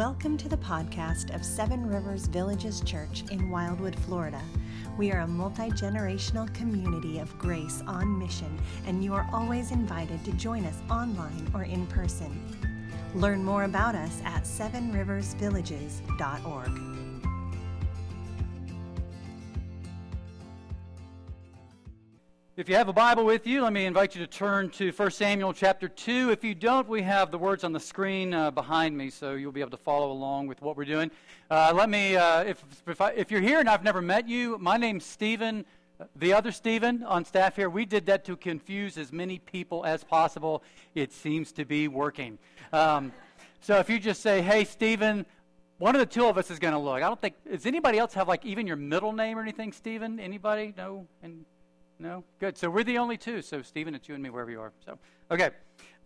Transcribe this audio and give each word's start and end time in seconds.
Welcome 0.00 0.38
to 0.38 0.48
the 0.48 0.56
podcast 0.56 1.34
of 1.34 1.44
Seven 1.44 1.86
Rivers 1.86 2.26
Villages 2.26 2.80
Church 2.80 3.22
in 3.30 3.50
Wildwood, 3.50 3.94
Florida. 3.94 4.40
We 4.96 5.12
are 5.12 5.20
a 5.20 5.26
multi 5.26 5.68
generational 5.72 6.50
community 6.54 7.18
of 7.18 7.38
grace 7.38 7.82
on 7.86 8.18
mission, 8.18 8.58
and 8.86 9.04
you 9.04 9.12
are 9.12 9.28
always 9.30 9.72
invited 9.72 10.24
to 10.24 10.32
join 10.32 10.64
us 10.64 10.78
online 10.90 11.50
or 11.52 11.64
in 11.64 11.86
person. 11.88 12.80
Learn 13.14 13.44
more 13.44 13.64
about 13.64 13.94
us 13.94 14.22
at 14.24 14.44
sevenriversvillages.org. 14.44 16.89
If 22.60 22.68
you 22.68 22.74
have 22.74 22.88
a 22.88 22.92
Bible 22.92 23.24
with 23.24 23.46
you, 23.46 23.62
let 23.62 23.72
me 23.72 23.86
invite 23.86 24.14
you 24.14 24.20
to 24.20 24.26
turn 24.26 24.68
to 24.72 24.92
1 24.92 25.10
Samuel 25.12 25.54
chapter 25.54 25.88
2. 25.88 26.28
If 26.28 26.44
you 26.44 26.54
don't, 26.54 26.86
we 26.86 27.00
have 27.00 27.30
the 27.30 27.38
words 27.38 27.64
on 27.64 27.72
the 27.72 27.80
screen 27.80 28.34
uh, 28.34 28.50
behind 28.50 28.94
me, 28.94 29.08
so 29.08 29.32
you'll 29.32 29.50
be 29.50 29.62
able 29.62 29.70
to 29.70 29.78
follow 29.78 30.12
along 30.12 30.46
with 30.46 30.60
what 30.60 30.76
we're 30.76 30.84
doing. 30.84 31.10
Uh, 31.50 31.72
let 31.74 31.88
me, 31.88 32.16
uh, 32.16 32.42
if, 32.42 32.62
if, 32.86 33.00
I, 33.00 33.12
if, 33.12 33.30
you're 33.30 33.40
here 33.40 33.60
and 33.60 33.68
I've 33.70 33.82
never 33.82 34.02
met 34.02 34.28
you, 34.28 34.58
my 34.58 34.76
name's 34.76 35.06
Stephen. 35.06 35.64
The 36.16 36.34
other 36.34 36.52
Stephen 36.52 37.02
on 37.02 37.24
staff 37.24 37.56
here, 37.56 37.70
we 37.70 37.86
did 37.86 38.04
that 38.04 38.26
to 38.26 38.36
confuse 38.36 38.98
as 38.98 39.10
many 39.10 39.38
people 39.38 39.86
as 39.86 40.04
possible. 40.04 40.62
It 40.94 41.14
seems 41.14 41.52
to 41.52 41.64
be 41.64 41.88
working. 41.88 42.38
Um, 42.74 43.10
so 43.62 43.78
if 43.78 43.88
you 43.88 43.98
just 43.98 44.20
say, 44.20 44.42
hey, 44.42 44.66
Stephen, 44.66 45.24
one 45.78 45.94
of 45.94 45.98
the 45.98 46.04
two 46.04 46.26
of 46.26 46.36
us 46.36 46.50
is 46.50 46.58
going 46.58 46.74
to 46.74 46.78
look. 46.78 46.96
I 46.96 47.08
don't 47.08 47.22
think, 47.22 47.36
does 47.50 47.64
anybody 47.64 47.96
else 47.96 48.12
have 48.12 48.28
like 48.28 48.44
even 48.44 48.66
your 48.66 48.76
middle 48.76 49.14
name 49.14 49.38
or 49.38 49.40
anything, 49.40 49.72
Stephen? 49.72 50.20
Anybody? 50.20 50.74
No? 50.76 51.06
And 51.22 51.46
no? 52.00 52.24
Good. 52.38 52.56
So 52.56 52.70
we're 52.70 52.84
the 52.84 52.98
only 52.98 53.16
two. 53.16 53.42
So, 53.42 53.62
Stephen, 53.62 53.94
it's 53.94 54.08
you 54.08 54.14
and 54.14 54.22
me 54.22 54.30
wherever 54.30 54.50
you 54.50 54.60
are. 54.60 54.72
So, 54.84 54.98
okay. 55.30 55.50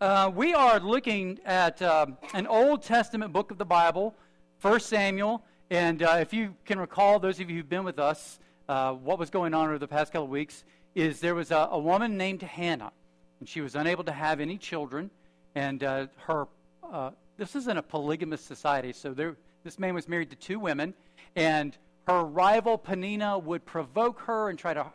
Uh, 0.01 0.29
we 0.33 0.53
are 0.53 0.79
looking 0.79 1.39
at 1.45 1.81
uh, 1.81 2.07
an 2.33 2.47
Old 2.47 2.83
Testament 2.83 3.31
book 3.31 3.49
of 3.49 3.57
the 3.57 3.65
Bible, 3.65 4.13
1 4.61 4.79
Samuel. 4.81 5.43
And 5.69 6.03
uh, 6.03 6.17
if 6.19 6.33
you 6.33 6.55
can 6.65 6.79
recall, 6.79 7.19
those 7.19 7.39
of 7.39 7.49
you 7.49 7.55
who've 7.55 7.69
been 7.69 7.85
with 7.85 7.97
us, 7.97 8.39
uh, 8.67 8.91
what 8.93 9.17
was 9.17 9.29
going 9.29 9.53
on 9.53 9.67
over 9.67 9.79
the 9.79 9.87
past 9.87 10.11
couple 10.11 10.25
of 10.25 10.31
weeks 10.31 10.65
is 10.95 11.21
there 11.21 11.35
was 11.35 11.51
a, 11.51 11.69
a, 11.71 11.79
woman 11.79 12.17
named 12.17 12.41
Hannah, 12.41 12.91
and 13.39 13.47
she 13.47 13.61
was 13.61 13.75
unable 13.75 14.03
to 14.03 14.11
have 14.11 14.39
any 14.39 14.57
children. 14.57 15.09
And 15.55 15.83
uh, 15.83 16.07
her, 16.27 16.47
uh, 16.91 17.11
this 17.37 17.55
isn't 17.55 17.77
a 17.77 17.81
polygamous 17.81 18.41
society, 18.41 18.91
so 18.91 19.13
there, 19.13 19.35
this 19.63 19.79
man 19.79 19.93
was 19.93 20.07
married 20.07 20.29
to 20.31 20.35
two 20.35 20.59
women, 20.59 20.93
and 21.35 21.77
her 22.07 22.23
rival 22.23 22.77
Peninnah 22.77 23.39
would 23.39 23.65
provoke 23.65 24.19
her 24.21 24.49
and 24.49 24.59
try 24.59 24.73
to 24.73 24.85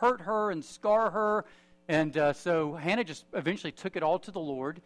hurt 0.00 0.20
her 0.22 0.50
and 0.50 0.64
scar 0.64 1.10
her. 1.10 1.44
And 1.88 2.16
uh, 2.16 2.32
so 2.32 2.74
Hannah 2.74 3.04
just 3.04 3.24
eventually 3.32 3.72
took 3.72 3.96
it 3.96 4.02
all 4.02 4.18
to 4.20 4.30
the 4.30 4.40
Lord, 4.40 4.80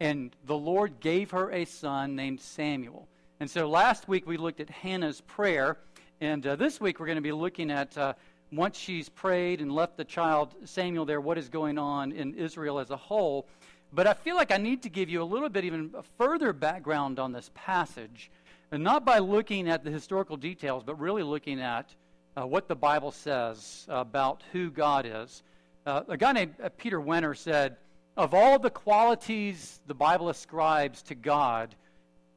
and 0.00 0.34
the 0.46 0.56
Lord 0.56 1.00
gave 1.00 1.30
her 1.30 1.50
a 1.52 1.64
son 1.64 2.16
named 2.16 2.40
Samuel. 2.40 3.08
And 3.40 3.48
so 3.48 3.68
last 3.68 4.08
week 4.08 4.26
we 4.26 4.36
looked 4.36 4.60
at 4.60 4.68
Hannah's 4.68 5.20
prayer, 5.20 5.76
and 6.20 6.44
uh, 6.44 6.56
this 6.56 6.80
week 6.80 6.98
we're 6.98 7.06
going 7.06 7.16
to 7.16 7.22
be 7.22 7.32
looking 7.32 7.70
at 7.70 7.96
uh, 7.96 8.14
once 8.50 8.76
she's 8.76 9.08
prayed 9.08 9.60
and 9.60 9.70
left 9.70 9.96
the 9.96 10.04
child 10.04 10.54
Samuel 10.64 11.04
there, 11.04 11.20
what 11.20 11.38
is 11.38 11.48
going 11.48 11.78
on 11.78 12.10
in 12.10 12.34
Israel 12.34 12.80
as 12.80 12.90
a 12.90 12.96
whole. 12.96 13.46
But 13.92 14.06
I 14.06 14.14
feel 14.14 14.34
like 14.34 14.50
I 14.50 14.56
need 14.56 14.82
to 14.82 14.88
give 14.88 15.08
you 15.08 15.22
a 15.22 15.24
little 15.24 15.48
bit 15.48 15.64
even 15.64 15.94
further 16.16 16.52
background 16.52 17.18
on 17.18 17.32
this 17.32 17.50
passage, 17.54 18.30
and 18.72 18.82
not 18.82 19.04
by 19.04 19.18
looking 19.18 19.68
at 19.68 19.84
the 19.84 19.90
historical 19.90 20.36
details, 20.36 20.82
but 20.84 20.98
really 20.98 21.22
looking 21.22 21.60
at 21.60 21.94
uh, 22.36 22.46
what 22.46 22.68
the 22.68 22.76
Bible 22.76 23.10
says 23.10 23.86
about 23.88 24.42
who 24.52 24.70
God 24.70 25.06
is. 25.06 25.42
Uh, 25.86 26.02
a 26.08 26.16
guy 26.16 26.32
named 26.32 26.54
uh, 26.62 26.68
Peter 26.76 27.00
Wehner 27.00 27.36
said, 27.36 27.76
Of 28.16 28.34
all 28.34 28.58
the 28.58 28.70
qualities 28.70 29.80
the 29.86 29.94
Bible 29.94 30.28
ascribes 30.28 31.02
to 31.04 31.14
God, 31.14 31.74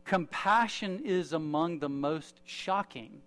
compassion 0.06 1.02
is 1.03 1.33
among 1.33 1.80
the 1.80 1.89
most 1.89 2.39
shocking. 2.45 3.22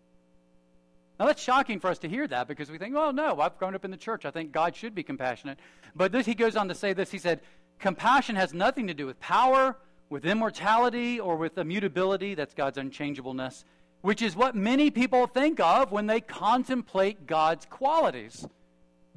Now, 1.19 1.27
that's 1.27 1.43
shocking 1.43 1.79
for 1.79 1.91
us 1.91 1.99
to 1.99 2.09
hear 2.09 2.27
that 2.27 2.49
because 2.49 2.71
we 2.71 2.79
think, 2.79 2.95
well, 2.95 3.13
no, 3.13 3.41
I've 3.41 3.57
grown 3.59 3.75
up 3.75 3.85
in 3.85 3.93
the 3.93 3.97
church. 3.97 4.25
I 4.25 4.31
think 4.31 4.51
God 4.51 4.75
should 4.75 4.95
be 4.95 5.05
compassionate. 5.05 5.59
But 5.95 6.11
this, 6.11 6.27
he 6.27 6.35
goes 6.35 6.57
on 6.57 6.69
to 6.69 6.75
say 6.75 6.93
this. 6.93 7.11
He 7.11 7.19
said, 7.19 7.41
compassion 7.79 8.35
has 8.35 8.53
nothing 8.53 8.89
to 8.89 8.95
do 8.95 9.07
with 9.07 9.21
power, 9.21 9.77
with 10.11 10.25
immortality, 10.25 11.21
or 11.21 11.37
with 11.37 11.57
immutability. 11.57 12.35
That's 12.35 12.55
God's 12.55 12.79
unchangeableness 12.79 13.65
which 14.05 14.21
is 14.21 14.37
what 14.37 14.55
many 14.55 14.91
people 14.91 15.27
think 15.27 15.59
of 15.59 15.91
when 15.91 16.07
they 16.07 16.21
contemplate 16.21 17.27
God's 17.27 17.65
qualities. 17.65 18.47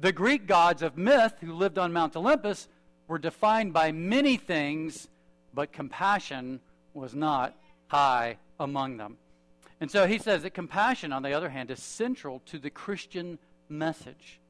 The 0.00 0.12
Greek 0.12 0.46
gods 0.46 0.80
of 0.80 0.96
myth 0.96 1.34
who 1.42 1.52
lived 1.52 1.76
on 1.76 1.92
Mount 1.92 2.16
Olympus 2.16 2.68
were 3.06 3.18
defined 3.18 3.74
by 3.74 3.92
many 3.92 4.38
things, 4.38 5.06
but 5.52 5.74
compassion 5.74 6.60
was 6.94 7.14
not 7.14 7.54
high 7.88 8.38
among 8.58 8.96
them. 8.96 9.18
And 9.78 9.90
so 9.90 10.06
he 10.06 10.16
says 10.18 10.42
that 10.42 10.54
compassion, 10.54 11.12
on 11.12 11.22
the 11.22 11.34
other 11.34 11.50
hand, 11.50 11.70
is 11.70 11.82
central 11.82 12.40
to 12.46 12.58
the 12.58 12.70
Christian 12.70 13.38
message 13.68 14.40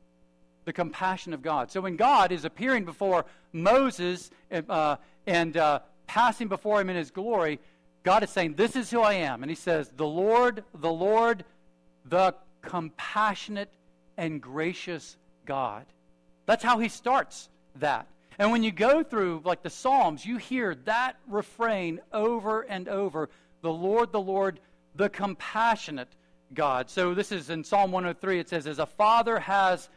the 0.66 0.72
compassion 0.72 1.32
of 1.32 1.42
God. 1.42 1.72
So 1.72 1.80
when 1.80 1.96
God 1.96 2.30
is 2.30 2.44
appearing 2.44 2.84
before 2.84 3.24
Moses 3.52 4.30
uh, 4.52 4.96
and 5.26 5.56
uh, 5.56 5.80
passing 6.06 6.46
before 6.46 6.80
him 6.80 6.90
in 6.90 6.96
his 6.96 7.10
glory, 7.10 7.58
God 8.08 8.24
is 8.24 8.30
saying, 8.30 8.54
This 8.54 8.74
is 8.74 8.90
who 8.90 9.02
I 9.02 9.12
am. 9.12 9.42
And 9.42 9.50
he 9.50 9.54
says, 9.54 9.90
The 9.94 10.06
Lord, 10.06 10.64
the 10.72 10.90
Lord, 10.90 11.44
the 12.06 12.34
compassionate 12.62 13.70
and 14.16 14.40
gracious 14.40 15.18
God. 15.44 15.84
That's 16.46 16.64
how 16.64 16.78
he 16.78 16.88
starts 16.88 17.50
that. 17.80 18.06
And 18.38 18.50
when 18.50 18.62
you 18.62 18.72
go 18.72 19.02
through, 19.02 19.42
like 19.44 19.62
the 19.62 19.68
Psalms, 19.68 20.24
you 20.24 20.38
hear 20.38 20.74
that 20.86 21.16
refrain 21.28 22.00
over 22.10 22.62
and 22.62 22.88
over 22.88 23.28
the 23.60 23.70
Lord, 23.70 24.10
the 24.10 24.22
Lord, 24.22 24.58
the 24.94 25.10
compassionate 25.10 26.08
God. 26.54 26.88
So 26.88 27.12
this 27.12 27.30
is 27.30 27.50
in 27.50 27.62
Psalm 27.62 27.92
103, 27.92 28.40
it 28.40 28.48
says, 28.48 28.66
As 28.66 28.78
a 28.78 28.86
father 28.86 29.38
has 29.38 29.90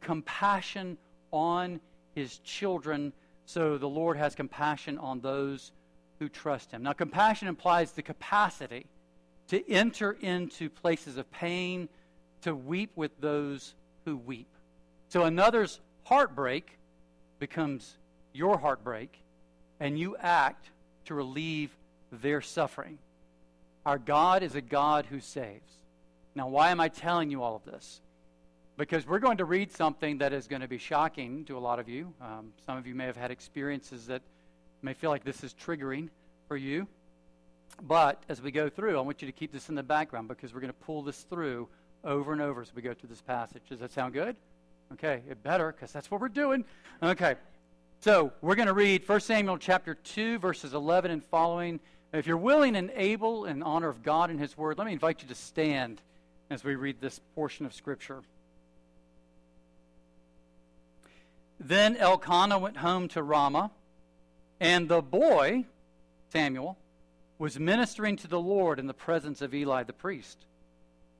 compassion 0.00 0.98
on 1.32 1.80
his 2.14 2.38
children, 2.44 3.12
so 3.44 3.76
the 3.76 3.88
Lord 3.88 4.16
has 4.18 4.36
compassion 4.36 4.98
on 4.98 5.18
those 5.18 5.72
who 6.18 6.28
trust 6.28 6.70
him. 6.70 6.82
Now, 6.82 6.92
compassion 6.92 7.48
implies 7.48 7.92
the 7.92 8.02
capacity 8.02 8.86
to 9.48 9.70
enter 9.70 10.12
into 10.12 10.68
places 10.70 11.16
of 11.16 11.30
pain, 11.30 11.88
to 12.42 12.54
weep 12.54 12.90
with 12.96 13.20
those 13.20 13.74
who 14.04 14.16
weep. 14.16 14.48
So 15.08 15.24
another's 15.24 15.80
heartbreak 16.04 16.78
becomes 17.38 17.96
your 18.32 18.58
heartbreak, 18.58 19.22
and 19.80 19.98
you 19.98 20.16
act 20.16 20.70
to 21.06 21.14
relieve 21.14 21.70
their 22.10 22.40
suffering. 22.40 22.98
Our 23.84 23.98
God 23.98 24.42
is 24.42 24.54
a 24.54 24.60
God 24.60 25.06
who 25.06 25.20
saves. 25.20 25.70
Now, 26.34 26.48
why 26.48 26.70
am 26.70 26.80
I 26.80 26.88
telling 26.88 27.30
you 27.30 27.42
all 27.42 27.56
of 27.56 27.64
this? 27.64 28.00
Because 28.76 29.06
we're 29.06 29.20
going 29.20 29.38
to 29.38 29.44
read 29.44 29.72
something 29.72 30.18
that 30.18 30.32
is 30.32 30.48
going 30.48 30.60
to 30.60 30.68
be 30.68 30.78
shocking 30.78 31.44
to 31.46 31.56
a 31.56 31.60
lot 31.60 31.78
of 31.78 31.88
you. 31.88 32.12
Um, 32.20 32.52
some 32.66 32.76
of 32.76 32.86
you 32.86 32.94
may 32.94 33.06
have 33.06 33.16
had 33.16 33.30
experiences 33.30 34.06
that 34.06 34.22
may 34.82 34.94
feel 34.94 35.10
like 35.10 35.24
this 35.24 35.42
is 35.42 35.54
triggering 35.54 36.08
for 36.48 36.56
you. 36.56 36.86
But 37.82 38.22
as 38.28 38.40
we 38.40 38.50
go 38.50 38.68
through, 38.68 38.96
I 38.96 39.00
want 39.00 39.20
you 39.22 39.26
to 39.26 39.32
keep 39.32 39.52
this 39.52 39.68
in 39.68 39.74
the 39.74 39.82
background 39.82 40.28
because 40.28 40.54
we're 40.54 40.60
going 40.60 40.72
to 40.72 40.84
pull 40.84 41.02
this 41.02 41.22
through 41.22 41.68
over 42.04 42.32
and 42.32 42.40
over 42.40 42.62
as 42.62 42.74
we 42.74 42.82
go 42.82 42.94
through 42.94 43.08
this 43.08 43.20
passage. 43.20 43.62
Does 43.68 43.80
that 43.80 43.92
sound 43.92 44.14
good? 44.14 44.36
Okay, 44.92 45.22
it 45.28 45.42
better 45.42 45.72
because 45.72 45.92
that's 45.92 46.10
what 46.10 46.20
we're 46.20 46.28
doing. 46.28 46.64
Okay, 47.02 47.34
so 48.00 48.32
we're 48.40 48.54
going 48.54 48.68
to 48.68 48.74
read 48.74 49.06
1 49.06 49.20
Samuel 49.20 49.58
chapter 49.58 49.94
2, 49.94 50.38
verses 50.38 50.74
11 50.74 51.10
and 51.10 51.24
following. 51.24 51.80
If 52.12 52.26
you're 52.26 52.36
willing 52.36 52.76
and 52.76 52.90
able 52.94 53.44
in 53.46 53.62
honor 53.62 53.88
of 53.88 54.02
God 54.02 54.30
and 54.30 54.38
His 54.38 54.56
Word, 54.56 54.78
let 54.78 54.86
me 54.86 54.92
invite 54.92 55.22
you 55.22 55.28
to 55.28 55.34
stand 55.34 56.00
as 56.48 56.62
we 56.62 56.76
read 56.76 57.00
this 57.00 57.20
portion 57.34 57.66
of 57.66 57.74
Scripture. 57.74 58.22
Then 61.58 61.96
Elkanah 61.96 62.58
went 62.58 62.76
home 62.76 63.08
to 63.08 63.22
Ramah 63.22 63.70
and 64.60 64.88
the 64.88 65.02
boy, 65.02 65.64
Samuel, 66.32 66.76
was 67.38 67.58
ministering 67.58 68.16
to 68.16 68.28
the 68.28 68.40
Lord 68.40 68.78
in 68.78 68.86
the 68.86 68.94
presence 68.94 69.42
of 69.42 69.54
Eli 69.54 69.82
the 69.82 69.92
priest. 69.92 70.38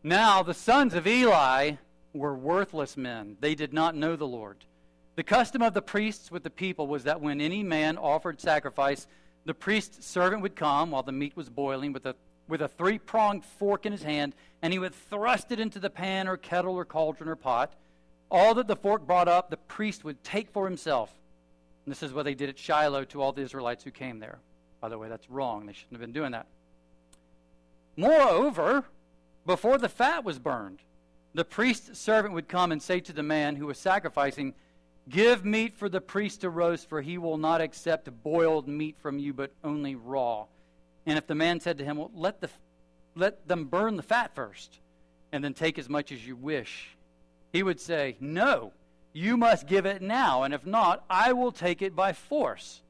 Now, 0.03 0.43
the 0.43 0.55
sons 0.55 0.95
of 0.95 1.07
Eli 1.07 1.73
were 2.15 2.35
worthless 2.35 2.97
men. 2.97 3.37
They 3.41 3.55
did 3.55 3.73
not 3.73 3.95
know 3.95 4.17
the 4.17 4.27
Lord. 4.27 4.57
The 5.17 5.23
custom 5.23 5.63
of 5.63 5.75
the 5.75 5.83
priests 5.83 6.31
with 6.31 6.43
the 6.43 6.51
people 6.51 6.87
was 6.87 7.05
that 7.05 7.21
when 7.21 7.41
any 7.41 7.63
man 7.63 7.99
offered 7.99 8.41
sacrifice, 8.41 9.07
the 9.45 9.55
priest's 9.55 10.07
servant 10.07 10.43
would 10.43 10.57
come 10.57 10.91
while 10.91 11.03
the 11.03 11.13
meat 11.13 11.37
was 11.37 11.49
boiling 11.49 11.93
with 11.93 12.07
a, 12.07 12.15
with 12.49 12.63
a 12.63 12.69
three 12.69 12.99
pronged 12.99 13.45
fork 13.45 13.87
in 13.87 13.93
his 13.93 14.03
hand, 14.03 14.35
and 14.63 14.73
he 14.73 14.79
would 14.79 14.95
thrust 14.95 15.53
it 15.53 15.61
into 15.61 15.79
the 15.79 15.91
pan 15.91 16.29
or 16.29 16.37
kettle 16.37 16.75
or 16.75 16.85
cauldron 16.85 17.29
or 17.29 17.37
pot. 17.37 17.73
All 18.31 18.55
that 18.55 18.67
the 18.67 18.77
fork 18.77 19.07
brought 19.07 19.29
up, 19.29 19.51
the 19.51 19.57
priest 19.57 20.05
would 20.05 20.25
take 20.25 20.51
for 20.51 20.67
himself 20.67 21.13
and 21.87 21.93
this 21.93 22.03
is 22.03 22.13
what 22.13 22.25
they 22.25 22.35
did 22.35 22.49
at 22.49 22.59
Shiloh 22.59 23.05
to 23.05 23.23
all 23.23 23.33
the 23.33 23.43
Israelites 23.43 23.85
who 23.85 23.93
came 23.93 24.19
there. 24.19 24.41
By 24.81 24.89
the 24.89 24.99
way, 24.99 25.09
that's 25.09 25.31
wrong. 25.31 25.67
They 25.67 25.73
shouldn't 25.73 25.93
have 25.93 26.01
been 26.01 26.13
doing 26.13 26.33
that. 26.33 26.47
Moreover, 27.97 28.85
before 29.47 29.79
the 29.79 29.89
fat 29.89 30.25
was 30.25 30.41
burned, 30.41 30.81
the 31.33 31.45
priest's 31.45 31.99
servant 31.99 32.35
would 32.35 32.49
come 32.49 32.73
and 32.73 32.83
say 32.83 32.99
to 33.01 33.13
the 33.13 33.23
man 33.23 33.55
who 33.55 33.67
was 33.67 33.79
sacrificing, 33.79 34.55
Give 35.09 35.45
meat 35.45 35.77
for 35.77 35.89
the 35.89 36.01
priest 36.01 36.41
to 36.41 36.51
roast, 36.51 36.89
for 36.89 37.01
he 37.01 37.19
will 37.19 37.37
not 37.37 37.61
accept 37.61 38.11
boiled 38.25 38.67
meat 38.67 38.97
from 38.99 39.21
you, 39.21 39.33
but 39.33 39.53
only 39.63 39.95
raw. 39.95 40.47
And 41.07 41.17
if 41.17 41.29
the 41.29 41.37
man 41.37 41.61
said 41.61 41.79
to 41.79 41.85
him, 41.85 41.99
Well, 41.99 42.11
let, 42.13 42.41
the, 42.41 42.51
let 43.15 43.47
them 43.47 43.67
burn 43.67 43.97
the 43.97 44.03
fat 44.03 44.35
first, 44.35 44.81
and 45.31 45.45
then 45.45 45.55
take 45.55 45.79
as 45.79 45.89
much 45.89 46.11
as 46.11 46.27
you 46.27 46.35
wish, 46.35 46.97
he 47.53 47.63
would 47.63 47.79
say, 47.79 48.17
No, 48.19 48.73
you 49.17 49.39
must 49.39 49.67
give 49.67 49.87
it 49.87 50.03
now, 50.03 50.43
and 50.43 50.53
if 50.53 50.67
not, 50.67 51.03
I 51.09 51.33
will 51.33 51.51
take 51.51 51.81
it 51.81 51.97
by 51.97 52.13
force. 52.13 52.83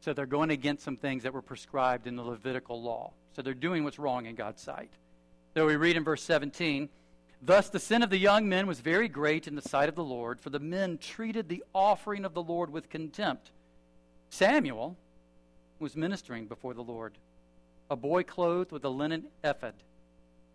So 0.00 0.12
they're 0.12 0.26
going 0.26 0.50
against 0.50 0.84
some 0.84 0.96
things 0.96 1.22
that 1.22 1.32
were 1.32 1.42
prescribed 1.42 2.08
in 2.08 2.16
the 2.16 2.24
Levitical 2.24 2.82
law. 2.82 3.12
So 3.36 3.40
they're 3.40 3.54
doing 3.54 3.84
what's 3.84 4.00
wrong 4.00 4.26
in 4.26 4.34
God's 4.34 4.60
sight. 4.60 4.90
So 5.54 5.64
we 5.64 5.76
read 5.76 5.96
in 5.96 6.02
verse 6.02 6.24
17 6.24 6.88
Thus 7.40 7.68
the 7.68 7.78
sin 7.78 8.02
of 8.02 8.10
the 8.10 8.18
young 8.18 8.48
men 8.48 8.66
was 8.66 8.80
very 8.80 9.08
great 9.08 9.46
in 9.46 9.54
the 9.54 9.62
sight 9.62 9.88
of 9.88 9.94
the 9.94 10.02
Lord, 10.02 10.40
for 10.40 10.50
the 10.50 10.58
men 10.58 10.98
treated 10.98 11.48
the 11.48 11.62
offering 11.72 12.24
of 12.24 12.34
the 12.34 12.42
Lord 12.42 12.70
with 12.70 12.90
contempt. 12.90 13.52
Samuel 14.28 14.96
was 15.78 15.96
ministering 15.96 16.46
before 16.46 16.74
the 16.74 16.82
Lord, 16.82 17.16
a 17.88 17.96
boy 17.96 18.24
clothed 18.24 18.72
with 18.72 18.84
a 18.84 18.88
linen 18.88 19.26
ephod. 19.44 19.74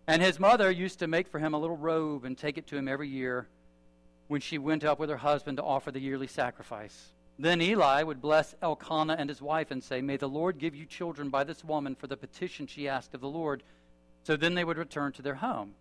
And 0.08 0.22
his 0.22 0.42
mother 0.42 0.70
used 0.70 1.00
to 1.00 1.08
make 1.08 1.30
for 1.30 1.40
him 1.40 1.54
a 1.54 1.60
little 1.60 1.78
robe 1.78 2.26
and 2.26 2.38
take 2.38 2.58
it 2.58 2.68
to 2.68 2.78
him 2.78 2.90
every 2.90 3.08
year 3.08 3.48
when 4.28 4.42
she 4.42 4.58
went 4.58 4.84
up 4.84 5.00
with 5.00 5.10
her 5.10 5.18
husband 5.18 5.58
to 5.58 5.64
offer 5.64 5.92
the 5.92 6.00
yearly 6.00 6.28
sacrifice. 6.28 7.14
Then 7.40 7.62
Eli 7.62 8.04
would 8.04 8.22
bless 8.22 8.56
Elkanah 8.62 9.16
and 9.18 9.30
his 9.30 9.42
wife 9.42 9.70
and 9.72 9.84
say, 9.84 10.02
May 10.02 10.18
the 10.18 10.28
Lord 10.28 10.58
give 10.58 10.76
you 10.76 10.86
children 10.86 11.30
by 11.30 11.44
this 11.44 11.64
woman 11.64 11.96
for 11.96 12.08
the 12.08 12.18
petition 12.18 12.66
she 12.66 12.90
asked 12.90 13.14
of 13.14 13.22
the 13.22 13.28
Lord. 13.28 13.64
So 14.24 14.36
then 14.36 14.56
they 14.56 14.64
would 14.64 14.78
return 14.78 15.12
to 15.14 15.22
their 15.22 15.36
home. 15.36 15.76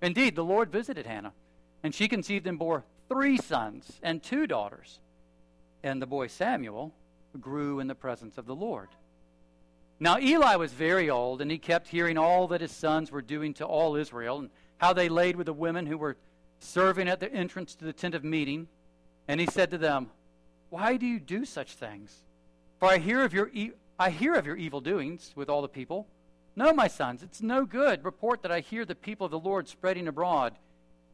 Indeed, 0.00 0.34
the 0.34 0.44
Lord 0.44 0.72
visited 0.72 1.06
Hannah, 1.06 1.32
and 1.82 1.94
she 1.94 2.08
conceived 2.08 2.46
and 2.46 2.58
bore 2.58 2.84
three 3.08 3.36
sons 3.36 4.00
and 4.02 4.22
two 4.22 4.46
daughters. 4.46 4.98
And 5.82 6.00
the 6.00 6.06
boy 6.06 6.28
Samuel 6.28 6.92
grew 7.40 7.80
in 7.80 7.86
the 7.86 7.94
presence 7.94 8.38
of 8.38 8.46
the 8.46 8.54
Lord. 8.54 8.88
Now 10.00 10.18
Eli 10.18 10.56
was 10.56 10.72
very 10.72 11.10
old, 11.10 11.40
and 11.40 11.50
he 11.50 11.58
kept 11.58 11.88
hearing 11.88 12.18
all 12.18 12.48
that 12.48 12.60
his 12.60 12.72
sons 12.72 13.10
were 13.10 13.22
doing 13.22 13.54
to 13.54 13.64
all 13.64 13.94
Israel, 13.94 14.38
and 14.38 14.50
how 14.78 14.92
they 14.92 15.08
laid 15.08 15.36
with 15.36 15.46
the 15.46 15.52
women 15.52 15.86
who 15.86 15.98
were 15.98 16.16
serving 16.58 17.08
at 17.08 17.20
the 17.20 17.32
entrance 17.32 17.74
to 17.74 17.84
the 17.84 17.92
tent 17.92 18.14
of 18.14 18.24
meeting. 18.24 18.68
And 19.28 19.40
he 19.40 19.46
said 19.46 19.70
to 19.70 19.78
them, 19.78 20.10
why 20.70 20.96
do 20.96 21.06
you 21.06 21.20
do 21.20 21.44
such 21.44 21.74
things? 21.74 22.24
For 22.80 22.88
I 22.88 22.98
hear 22.98 23.24
of 23.24 23.32
your 23.32 23.48
e- 23.52 23.72
I 23.98 24.10
hear 24.10 24.34
of 24.34 24.44
your 24.44 24.56
evil 24.56 24.80
doings 24.80 25.32
with 25.36 25.48
all 25.48 25.62
the 25.62 25.68
people. 25.68 26.08
No, 26.56 26.72
my 26.72 26.88
sons, 26.88 27.22
it's 27.22 27.40
no 27.40 27.64
good 27.64 28.04
report 28.04 28.42
that 28.42 28.50
I 28.50 28.60
hear 28.60 28.84
the 28.84 28.94
people 28.94 29.24
of 29.24 29.30
the 29.30 29.38
Lord 29.38 29.68
spreading 29.68 30.08
abroad. 30.08 30.54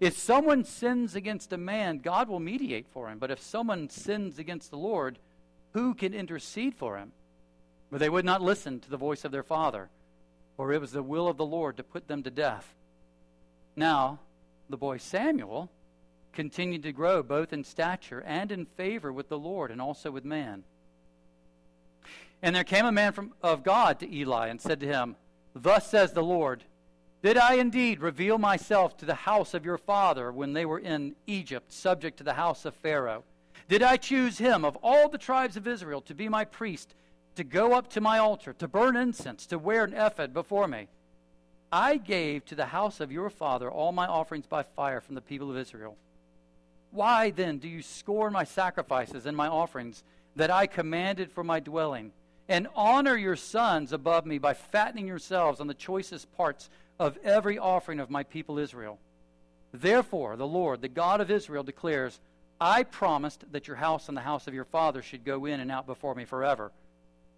If 0.00 0.16
someone 0.16 0.64
sins 0.64 1.14
against 1.14 1.52
a 1.52 1.58
man, 1.58 1.98
God 1.98 2.28
will 2.28 2.40
mediate 2.40 2.86
for 2.88 3.10
him. 3.10 3.18
But 3.18 3.30
if 3.30 3.40
someone 3.40 3.90
sins 3.90 4.38
against 4.38 4.70
the 4.70 4.78
Lord, 4.78 5.18
who 5.74 5.92
can 5.94 6.14
intercede 6.14 6.74
for 6.74 6.96
him? 6.96 7.12
But 7.90 8.00
they 8.00 8.08
would 8.08 8.24
not 8.24 8.40
listen 8.40 8.80
to 8.80 8.90
the 8.90 8.96
voice 8.96 9.26
of 9.26 9.32
their 9.32 9.42
father, 9.42 9.90
for 10.56 10.72
it 10.72 10.80
was 10.80 10.92
the 10.92 11.02
will 11.02 11.28
of 11.28 11.36
the 11.36 11.44
Lord 11.44 11.76
to 11.76 11.82
put 11.82 12.08
them 12.08 12.22
to 12.22 12.30
death. 12.30 12.74
Now, 13.76 14.20
the 14.70 14.76
boy 14.76 14.98
Samuel 14.98 15.70
continued 16.32 16.84
to 16.84 16.92
grow 16.92 17.22
both 17.22 17.52
in 17.52 17.64
stature 17.64 18.22
and 18.24 18.52
in 18.52 18.64
favor 18.64 19.12
with 19.12 19.28
the 19.28 19.38
Lord 19.38 19.70
and 19.70 19.80
also 19.80 20.10
with 20.10 20.24
man. 20.24 20.64
And 22.42 22.54
there 22.54 22.64
came 22.64 22.86
a 22.86 22.92
man 22.92 23.12
from, 23.12 23.34
of 23.42 23.62
God 23.64 23.98
to 24.00 24.14
Eli 24.14 24.48
and 24.48 24.60
said 24.60 24.80
to 24.80 24.86
him, 24.86 25.16
Thus 25.54 25.90
says 25.90 26.12
the 26.12 26.22
Lord, 26.22 26.64
Did 27.22 27.36
I 27.36 27.54
indeed 27.54 28.00
reveal 28.00 28.38
myself 28.38 28.96
to 28.98 29.04
the 29.04 29.14
house 29.14 29.52
of 29.52 29.64
your 29.64 29.76
father 29.76 30.32
when 30.32 30.52
they 30.52 30.64
were 30.64 30.78
in 30.78 31.16
Egypt, 31.26 31.72
subject 31.72 32.16
to 32.18 32.24
the 32.24 32.34
house 32.34 32.64
of 32.64 32.74
Pharaoh? 32.74 33.24
Did 33.68 33.82
I 33.82 33.96
choose 33.96 34.38
him 34.38 34.64
of 34.64 34.76
all 34.82 35.08
the 35.08 35.18
tribes 35.18 35.56
of 35.56 35.66
Israel 35.66 36.00
to 36.02 36.14
be 36.14 36.28
my 36.28 36.44
priest, 36.44 36.94
to 37.36 37.44
go 37.44 37.74
up 37.74 37.90
to 37.90 38.00
my 38.00 38.18
altar, 38.18 38.52
to 38.54 38.68
burn 38.68 38.96
incense, 38.96 39.46
to 39.46 39.58
wear 39.58 39.84
an 39.84 39.94
ephod 39.94 40.32
before 40.32 40.66
me? 40.66 40.88
I 41.72 41.98
gave 41.98 42.44
to 42.46 42.54
the 42.54 42.66
house 42.66 43.00
of 43.00 43.12
your 43.12 43.30
father 43.30 43.70
all 43.70 43.92
my 43.92 44.06
offerings 44.06 44.46
by 44.46 44.64
fire 44.64 45.00
from 45.00 45.14
the 45.14 45.20
people 45.20 45.50
of 45.50 45.56
Israel. 45.56 45.96
Why 46.90 47.30
then 47.30 47.58
do 47.58 47.68
you 47.68 47.82
scorn 47.82 48.32
my 48.32 48.44
sacrifices 48.44 49.26
and 49.26 49.36
my 49.36 49.46
offerings 49.46 50.02
that 50.34 50.50
I 50.50 50.66
commanded 50.66 51.30
for 51.30 51.44
my 51.44 51.60
dwelling? 51.60 52.12
And 52.48 52.66
honor 52.74 53.16
your 53.16 53.36
sons 53.36 53.92
above 53.92 54.26
me 54.26 54.38
by 54.38 54.54
fattening 54.54 55.06
yourselves 55.06 55.60
on 55.60 55.68
the 55.68 55.74
choicest 55.74 56.32
parts 56.36 56.68
of 56.98 57.16
every 57.22 57.58
offering 57.58 58.00
of 58.00 58.10
my 58.10 58.24
people 58.24 58.58
Israel. 58.58 58.98
Therefore, 59.72 60.36
the 60.36 60.48
Lord, 60.48 60.82
the 60.82 60.88
God 60.88 61.20
of 61.20 61.30
Israel, 61.30 61.62
declares, 61.62 62.18
I 62.60 62.82
promised 62.82 63.44
that 63.52 63.68
your 63.68 63.76
house 63.76 64.08
and 64.08 64.16
the 64.16 64.22
house 64.22 64.48
of 64.48 64.54
your 64.54 64.64
father 64.64 65.00
should 65.00 65.24
go 65.24 65.44
in 65.44 65.60
and 65.60 65.70
out 65.70 65.86
before 65.86 66.16
me 66.16 66.24
forever. 66.24 66.72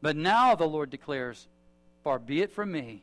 But 0.00 0.17
now 0.17 0.55
the 0.55 0.67
Lord 0.67 0.88
declares, 0.88 1.46
Far 2.02 2.19
be 2.19 2.40
it 2.40 2.50
from 2.50 2.73
me. 2.73 3.02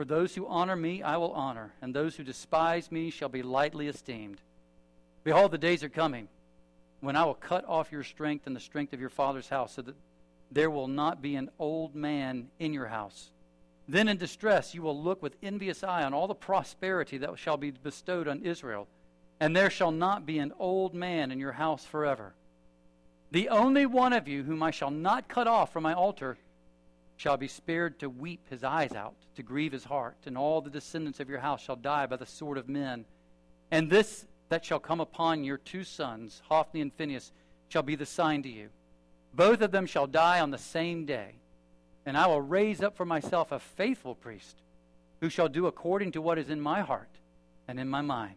For 0.00 0.06
those 0.06 0.34
who 0.34 0.46
honor 0.46 0.76
me, 0.76 1.02
I 1.02 1.18
will 1.18 1.32
honor, 1.32 1.74
and 1.82 1.94
those 1.94 2.16
who 2.16 2.24
despise 2.24 2.90
me 2.90 3.10
shall 3.10 3.28
be 3.28 3.42
lightly 3.42 3.86
esteemed. 3.86 4.40
Behold, 5.24 5.50
the 5.50 5.58
days 5.58 5.84
are 5.84 5.90
coming 5.90 6.28
when 7.00 7.16
I 7.16 7.24
will 7.26 7.34
cut 7.34 7.66
off 7.68 7.92
your 7.92 8.02
strength 8.02 8.46
and 8.46 8.56
the 8.56 8.60
strength 8.60 8.94
of 8.94 9.00
your 9.00 9.10
father's 9.10 9.50
house, 9.50 9.74
so 9.74 9.82
that 9.82 9.96
there 10.50 10.70
will 10.70 10.88
not 10.88 11.20
be 11.20 11.36
an 11.36 11.50
old 11.58 11.94
man 11.94 12.48
in 12.58 12.72
your 12.72 12.86
house. 12.86 13.28
Then 13.86 14.08
in 14.08 14.16
distress 14.16 14.74
you 14.74 14.80
will 14.80 14.98
look 14.98 15.22
with 15.22 15.36
envious 15.42 15.84
eye 15.84 16.02
on 16.02 16.14
all 16.14 16.28
the 16.28 16.34
prosperity 16.34 17.18
that 17.18 17.38
shall 17.38 17.58
be 17.58 17.70
bestowed 17.70 18.26
on 18.26 18.40
Israel, 18.40 18.88
and 19.38 19.54
there 19.54 19.68
shall 19.68 19.92
not 19.92 20.24
be 20.24 20.38
an 20.38 20.54
old 20.58 20.94
man 20.94 21.30
in 21.30 21.38
your 21.38 21.52
house 21.52 21.84
forever. 21.84 22.32
The 23.32 23.50
only 23.50 23.84
one 23.84 24.14
of 24.14 24.26
you 24.26 24.44
whom 24.44 24.62
I 24.62 24.70
shall 24.70 24.90
not 24.90 25.28
cut 25.28 25.46
off 25.46 25.74
from 25.74 25.82
my 25.82 25.92
altar 25.92 26.38
shall 27.20 27.36
be 27.36 27.48
spared 27.48 27.98
to 27.98 28.08
weep 28.08 28.48
his 28.48 28.64
eyes 28.64 28.92
out, 28.92 29.14
to 29.34 29.42
grieve 29.42 29.72
his 29.72 29.84
heart, 29.84 30.16
and 30.24 30.38
all 30.38 30.62
the 30.62 30.70
descendants 30.70 31.20
of 31.20 31.28
your 31.28 31.40
house 31.40 31.60
shall 31.60 31.76
die 31.76 32.06
by 32.06 32.16
the 32.16 32.24
sword 32.24 32.56
of 32.56 32.66
men. 32.66 33.04
And 33.70 33.90
this 33.90 34.24
that 34.48 34.64
shall 34.64 34.78
come 34.78 35.00
upon 35.00 35.44
your 35.44 35.58
two 35.58 35.84
sons, 35.84 36.40
Hophni 36.48 36.80
and 36.80 36.90
Phinehas, 36.90 37.30
shall 37.68 37.82
be 37.82 37.94
the 37.94 38.06
sign 38.06 38.42
to 38.44 38.48
you. 38.48 38.70
Both 39.34 39.60
of 39.60 39.70
them 39.70 39.84
shall 39.84 40.06
die 40.06 40.40
on 40.40 40.50
the 40.50 40.56
same 40.56 41.04
day. 41.04 41.34
And 42.06 42.16
I 42.16 42.26
will 42.26 42.40
raise 42.40 42.80
up 42.80 42.96
for 42.96 43.04
myself 43.04 43.52
a 43.52 43.58
faithful 43.58 44.14
priest 44.14 44.56
who 45.20 45.28
shall 45.28 45.48
do 45.50 45.66
according 45.66 46.12
to 46.12 46.22
what 46.22 46.38
is 46.38 46.48
in 46.48 46.58
my 46.58 46.80
heart 46.80 47.18
and 47.68 47.78
in 47.78 47.90
my 47.90 48.00
mind. 48.00 48.36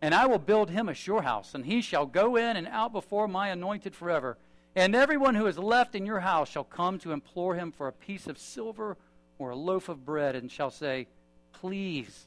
And 0.00 0.14
I 0.14 0.24
will 0.24 0.38
build 0.38 0.70
him 0.70 0.88
a 0.88 0.94
sure 0.94 1.20
house, 1.20 1.54
and 1.54 1.66
he 1.66 1.82
shall 1.82 2.06
go 2.06 2.36
in 2.36 2.56
and 2.56 2.66
out 2.66 2.94
before 2.94 3.28
my 3.28 3.48
anointed 3.48 3.94
forever. 3.94 4.38
And 4.76 4.94
everyone 4.94 5.34
who 5.34 5.46
is 5.46 5.56
left 5.56 5.94
in 5.94 6.04
your 6.04 6.20
house 6.20 6.50
shall 6.50 6.62
come 6.62 6.98
to 6.98 7.12
implore 7.12 7.54
him 7.54 7.72
for 7.72 7.88
a 7.88 7.92
piece 7.92 8.26
of 8.26 8.36
silver 8.36 8.98
or 9.38 9.50
a 9.50 9.56
loaf 9.56 9.88
of 9.88 10.04
bread, 10.04 10.36
and 10.36 10.52
shall 10.52 10.70
say, 10.70 11.06
Please 11.54 12.26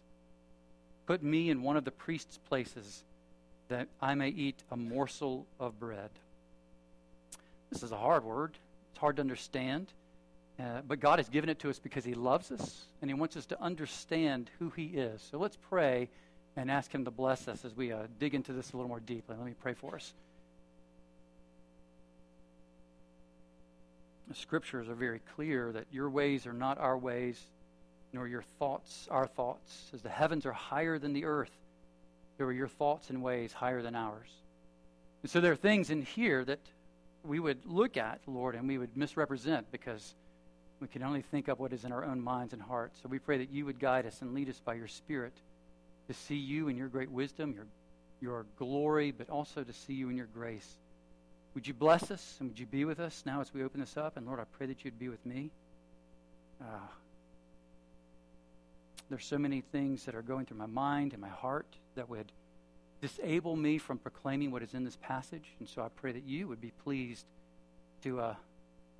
put 1.05 1.21
me 1.21 1.51
in 1.51 1.61
one 1.61 1.77
of 1.77 1.85
the 1.85 1.91
priest's 1.91 2.39
places 2.39 3.03
that 3.67 3.87
I 4.01 4.15
may 4.15 4.29
eat 4.29 4.63
a 4.71 4.75
morsel 4.75 5.45
of 5.59 5.79
bread. 5.79 6.09
This 7.71 7.83
is 7.83 7.91
a 7.91 7.97
hard 7.97 8.23
word, 8.23 8.57
it's 8.91 8.99
hard 8.99 9.17
to 9.17 9.21
understand. 9.21 9.93
Uh, 10.59 10.81
but 10.87 10.99
God 10.99 11.19
has 11.19 11.29
given 11.29 11.49
it 11.49 11.59
to 11.59 11.69
us 11.69 11.77
because 11.77 12.03
He 12.03 12.15
loves 12.15 12.51
us 12.51 12.85
and 13.01 13.11
He 13.11 13.13
wants 13.13 13.37
us 13.37 13.45
to 13.45 13.61
understand 13.61 14.49
who 14.57 14.71
He 14.71 14.85
is. 14.85 15.21
So 15.31 15.37
let's 15.37 15.57
pray 15.69 16.09
and 16.57 16.71
ask 16.71 16.93
Him 16.93 17.05
to 17.05 17.11
bless 17.11 17.47
us 17.47 17.63
as 17.63 17.75
we 17.75 17.91
uh, 17.91 18.07
dig 18.19 18.33
into 18.33 18.53
this 18.53 18.73
a 18.73 18.75
little 18.75 18.89
more 18.89 18.99
deeply. 18.99 19.35
Let 19.37 19.45
me 19.45 19.53
pray 19.61 19.75
for 19.75 19.95
us. 19.95 20.13
The 24.29 24.35
scriptures 24.35 24.87
are 24.87 24.95
very 24.95 25.21
clear 25.35 25.71
that 25.71 25.85
your 25.91 26.09
ways 26.09 26.45
are 26.45 26.53
not 26.53 26.77
our 26.77 26.97
ways, 26.97 27.39
nor 28.13 28.27
your 28.27 28.43
thoughts 28.59 29.07
our 29.09 29.25
thoughts. 29.25 29.89
As 29.93 30.03
the 30.03 30.09
heavens 30.09 30.45
are 30.45 30.53
higher 30.53 30.99
than 30.99 31.13
the 31.13 31.25
earth, 31.25 31.51
there 32.37 32.45
are 32.45 32.53
your 32.53 32.67
thoughts 32.67 33.09
and 33.09 33.23
ways 33.23 33.51
higher 33.51 33.81
than 33.81 33.95
ours. 33.95 34.29
And 35.23 35.31
so 35.31 35.41
there 35.41 35.51
are 35.51 35.57
things 35.57 35.89
in 35.89 36.03
here 36.03 36.45
that 36.45 36.59
we 37.23 37.39
would 37.39 37.65
look 37.65 37.97
at, 37.97 38.19
Lord, 38.27 38.55
and 38.55 38.67
we 38.67 38.77
would 38.77 38.95
misrepresent 38.95 39.71
because 39.71 40.13
we 40.79 40.87
can 40.87 41.03
only 41.03 41.21
think 41.21 41.47
of 41.47 41.59
what 41.59 41.73
is 41.73 41.83
in 41.83 41.91
our 41.91 42.05
own 42.05 42.21
minds 42.21 42.53
and 42.53 42.61
hearts. 42.61 42.99
So 43.01 43.09
we 43.09 43.19
pray 43.19 43.39
that 43.39 43.49
you 43.49 43.65
would 43.65 43.79
guide 43.79 44.05
us 44.05 44.21
and 44.21 44.33
lead 44.33 44.47
us 44.47 44.61
by 44.63 44.75
your 44.75 44.87
Spirit 44.87 45.33
to 46.07 46.13
see 46.13 46.37
you 46.37 46.67
in 46.69 46.77
your 46.77 46.87
great 46.87 47.11
wisdom, 47.11 47.53
your, 47.53 47.65
your 48.21 48.45
glory, 48.57 49.11
but 49.11 49.29
also 49.29 49.63
to 49.63 49.73
see 49.73 49.93
you 49.93 50.09
in 50.09 50.15
your 50.15 50.27
grace. 50.27 50.77
Would 51.55 51.67
you 51.67 51.73
bless 51.73 52.11
us 52.11 52.37
and 52.39 52.49
would 52.49 52.59
you 52.59 52.65
be 52.65 52.85
with 52.85 52.99
us 52.99 53.23
now 53.25 53.41
as 53.41 53.53
we 53.53 53.63
open 53.63 53.79
this 53.79 53.97
up? 53.97 54.17
And 54.17 54.25
Lord, 54.25 54.39
I 54.39 54.45
pray 54.57 54.67
that 54.67 54.85
you'd 54.85 54.99
be 54.99 55.09
with 55.09 55.25
me. 55.25 55.49
Uh, 56.61 56.87
there's 59.09 59.25
so 59.25 59.37
many 59.37 59.61
things 59.61 60.05
that 60.05 60.13
are 60.13 60.21
going 60.21 60.45
through 60.45 60.57
my 60.57 60.67
mind 60.67 61.13
and 61.13 61.21
my 61.21 61.29
heart 61.29 61.65
that 61.95 62.09
would 62.09 62.31
disable 63.01 63.55
me 63.55 63.77
from 63.77 63.97
proclaiming 63.97 64.51
what 64.51 64.61
is 64.61 64.73
in 64.73 64.83
this 64.83 64.97
passage. 65.01 65.55
And 65.59 65.67
so 65.67 65.81
I 65.81 65.87
pray 65.89 66.11
that 66.11 66.23
you 66.23 66.47
would 66.47 66.61
be 66.61 66.71
pleased 66.83 67.25
to 68.03 68.19
uh, 68.19 68.35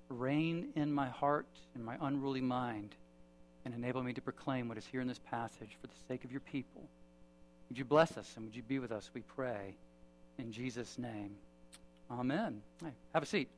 reign 0.09 0.69
in 0.75 0.91
my 0.91 1.07
heart 1.07 1.47
and 1.75 1.85
my 1.85 1.97
unruly 2.01 2.41
mind 2.41 2.95
and 3.65 3.73
enable 3.73 4.01
me 4.01 4.13
to 4.13 4.21
proclaim 4.21 4.67
what 4.67 4.77
is 4.77 4.85
here 4.85 5.01
in 5.01 5.07
this 5.07 5.19
passage 5.19 5.77
for 5.79 5.87
the 5.87 5.93
sake 6.07 6.23
of 6.23 6.31
your 6.31 6.41
people. 6.41 6.89
Would 7.69 7.77
you 7.77 7.85
bless 7.85 8.17
us 8.17 8.33
and 8.35 8.45
would 8.45 8.55
you 8.55 8.63
be 8.63 8.79
with 8.79 8.91
us, 8.91 9.11
we 9.13 9.21
pray, 9.21 9.75
in 10.39 10.51
Jesus' 10.51 10.97
name. 10.97 11.35
Amen. 12.11 12.61
Have 13.13 13.23
a 13.23 13.25
seat. 13.25 13.49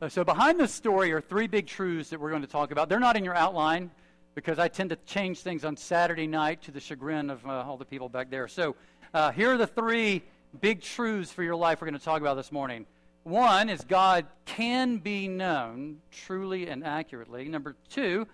Uh, 0.00 0.08
so, 0.08 0.24
behind 0.24 0.58
this 0.58 0.72
story 0.72 1.12
are 1.12 1.20
three 1.20 1.46
big 1.46 1.66
truths 1.66 2.10
that 2.10 2.20
we're 2.20 2.30
going 2.30 2.42
to 2.42 2.48
talk 2.48 2.70
about. 2.70 2.88
They're 2.88 3.00
not 3.00 3.16
in 3.16 3.24
your 3.24 3.34
outline 3.34 3.90
because 4.34 4.58
I 4.58 4.68
tend 4.68 4.90
to 4.90 4.96
change 5.06 5.40
things 5.40 5.64
on 5.64 5.76
Saturday 5.76 6.26
night 6.26 6.62
to 6.62 6.70
the 6.70 6.80
chagrin 6.80 7.30
of 7.30 7.46
uh, 7.46 7.64
all 7.66 7.76
the 7.76 7.84
people 7.84 8.08
back 8.08 8.30
there. 8.30 8.48
So, 8.48 8.76
uh, 9.12 9.30
here 9.30 9.52
are 9.52 9.56
the 9.56 9.66
three 9.66 10.22
big 10.60 10.80
truths 10.80 11.32
for 11.32 11.42
your 11.42 11.56
life 11.56 11.80
we're 11.80 11.86
going 11.86 11.98
to 11.98 12.04
talk 12.04 12.20
about 12.20 12.34
this 12.34 12.50
morning. 12.50 12.86
One 13.22 13.70
is 13.70 13.82
God 13.82 14.26
can 14.44 14.98
be 14.98 15.28
known 15.28 15.98
truly 16.10 16.68
and 16.68 16.84
accurately. 16.84 17.48
Number 17.48 17.76
two, 17.88 18.26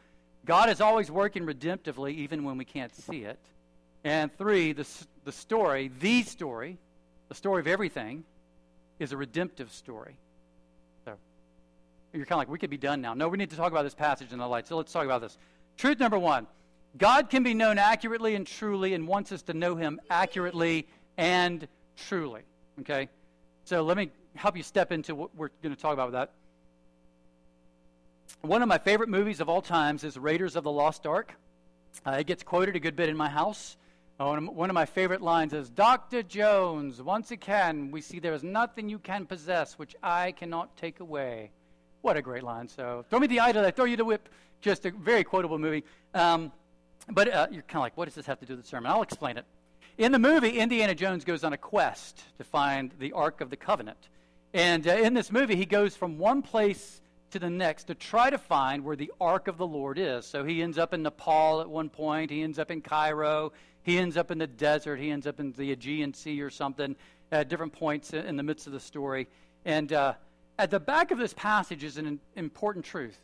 God 0.45 0.71
is 0.71 0.81
always 0.81 1.11
working 1.11 1.45
redemptively 1.47 2.15
even 2.15 2.45
when 2.45 2.57
we 2.57 2.65
can't 2.65 2.95
see 2.95 3.23
it. 3.23 3.39
And 4.03 4.37
three, 4.37 4.73
the, 4.73 4.87
the 5.25 5.33
story, 5.33 5.91
the 6.01 6.23
story, 6.23 6.79
the 7.31 7.35
story 7.37 7.61
of 7.61 7.69
everything, 7.69 8.25
is 8.99 9.13
a 9.13 9.17
redemptive 9.17 9.73
story. 9.73 10.17
So 11.05 11.15
you're 12.13 12.27
kind 12.27 12.33
of 12.33 12.39
like, 12.39 12.51
we 12.51 12.59
could 12.59 12.71
be 12.71 12.77
done 12.77 13.01
now. 13.01 13.15
No, 13.15 13.29
we 13.29 13.39
need 13.39 13.51
to 13.51 13.57
talk 13.57 13.71
about 13.71 13.85
this 13.85 13.95
passage 13.95 14.33
in 14.33 14.39
the 14.39 14.47
light. 14.47 14.67
So 14.67 14.77
let's 14.77 14.93
talk 14.93 15.05
about 15.05 15.23
this. 15.23 15.39
Truth 15.79 15.99
number 15.99 16.19
one 16.19 16.47
God 16.99 17.31
can 17.31 17.45
be 17.45 17.55
known 17.55 17.79
accurately 17.79 18.35
and 18.35 18.47
truly 18.47 18.95
and 18.95 19.07
wants 19.07 19.31
us 19.31 19.43
to 19.43 19.55
know 19.55 19.77
him 19.77 20.01
accurately 20.11 20.89
and 21.17 21.67
truly. 22.09 22.43
Okay? 22.81 23.09
So 23.65 23.83
let 23.83 23.97
me 23.97 24.11
help 24.35 24.57
you 24.57 24.65
step 24.65 24.91
into 24.91 25.15
what 25.15 25.35
we're 25.37 25.51
going 25.63 25.75
to 25.75 25.81
talk 25.81 25.93
about 25.93 26.09
with 26.09 26.15
that. 26.15 26.33
One 28.43 28.61
of 28.61 28.69
my 28.69 28.79
favorite 28.79 29.09
movies 29.09 29.41
of 29.41 29.49
all 29.49 29.63
times 29.63 30.03
is 30.03 30.19
Raiders 30.19 30.57
of 30.57 30.65
the 30.65 30.73
Lost 30.73 31.07
Ark. 31.07 31.33
Uh, 32.05 32.13
it 32.13 32.27
gets 32.27 32.43
quoted 32.43 32.75
a 32.75 32.81
good 32.81 32.97
bit 32.97 33.09
in 33.09 33.17
my 33.17 33.29
house. 33.29 33.77
Uh, 34.21 34.37
one 34.37 34.69
of 34.69 34.75
my 34.75 34.85
favorite 34.85 35.23
lines 35.23 35.55
is 35.55 35.71
Dr. 35.71 36.23
Jones, 36.23 37.01
once 37.01 37.31
again, 37.31 37.91
we 37.91 38.03
see 38.03 38.19
there 38.19 38.35
is 38.35 38.43
nothing 38.43 38.87
you 38.87 38.99
can 38.99 39.25
possess 39.25 39.79
which 39.79 39.97
I 40.03 40.33
cannot 40.33 40.77
take 40.77 41.01
away. 41.01 41.53
What 42.03 42.19
a 42.19 42.23
great 42.23 42.43
line. 42.43 42.69
So 42.69 43.07
throw 43.09 43.19
me 43.19 43.29
the 43.29 43.41
idol, 43.41 43.65
I 43.65 43.71
throw 43.71 43.87
you 43.87 43.97
the 43.97 44.05
whip. 44.05 44.29
Just 44.61 44.85
a 44.85 44.91
very 44.91 45.25
quotable 45.25 45.59
movie. 45.59 45.85
Um, 46.13 46.53
but 47.09 47.33
uh, 47.33 47.47
you're 47.51 47.63
kind 47.63 47.77
of 47.77 47.81
like, 47.81 47.97
what 47.97 48.05
does 48.05 48.15
this 48.15 48.27
have 48.27 48.39
to 48.41 48.45
do 48.45 48.57
with 48.57 48.63
the 48.63 48.69
sermon? 48.69 48.91
I'll 48.93 49.01
explain 49.01 49.39
it. 49.39 49.47
In 49.97 50.13
the 50.13 50.19
movie, 50.19 50.51
Indiana 50.51 50.95
Jones 50.95 51.25
goes 51.25 51.43
on 51.43 51.55
a 51.55 51.59
quest 51.59 52.23
to 52.37 52.45
find 52.45 52.93
the 52.99 53.13
Ark 53.13 53.41
of 53.41 53.49
the 53.49 53.57
Covenant. 53.57 54.11
And 54.53 54.87
uh, 54.87 54.91
in 54.91 55.15
this 55.15 55.33
movie, 55.33 55.57
he 55.57 55.65
goes 55.65 55.97
from 55.97 56.19
one 56.19 56.43
place 56.43 57.01
to 57.31 57.39
the 57.39 57.49
next 57.49 57.85
to 57.85 57.95
try 57.95 58.29
to 58.29 58.39
find 58.39 58.85
where 58.85 58.97
the 58.97 59.13
Ark 59.19 59.49
of 59.49 59.57
the 59.57 59.67
Lord 59.67 59.99
is. 59.99 60.27
So 60.27 60.45
he 60.45 60.63
ends 60.63 60.77
up 60.77 60.93
in 60.93 61.03
Nepal 61.03 61.63
at 61.63 61.71
one 61.71 61.89
point, 61.89 62.31
he 62.31 62.43
ends 62.43 62.59
up 62.59 62.71
in 62.71 62.83
Cairo, 62.83 63.53
he 63.83 63.99
ends 63.99 64.17
up 64.17 64.31
in 64.31 64.39
the 64.39 64.47
desert, 64.47 64.97
he 64.97 65.11
ends 65.11 65.27
up 65.27 65.41
in 65.41 65.53
the 65.53 65.73
Aegean 65.73 66.15
Sea 66.15 66.41
or 66.43 66.51
something 66.51 66.97
at 67.33 67.49
different 67.49 67.73
points 67.73 68.13
in 68.13 68.37
the 68.37 68.43
midst 68.43 68.67
of 68.67 68.73
the 68.73 68.81
story. 68.81 69.29
And 69.65 69.93
uh, 69.93 70.15
at 70.59 70.71
the 70.71 70.81
back 70.81 71.11
of 71.11 71.19
this 71.19 71.35
passage 71.35 71.85
is 71.85 71.97
an 71.97 72.21
important 72.37 72.85
truth 72.85 73.19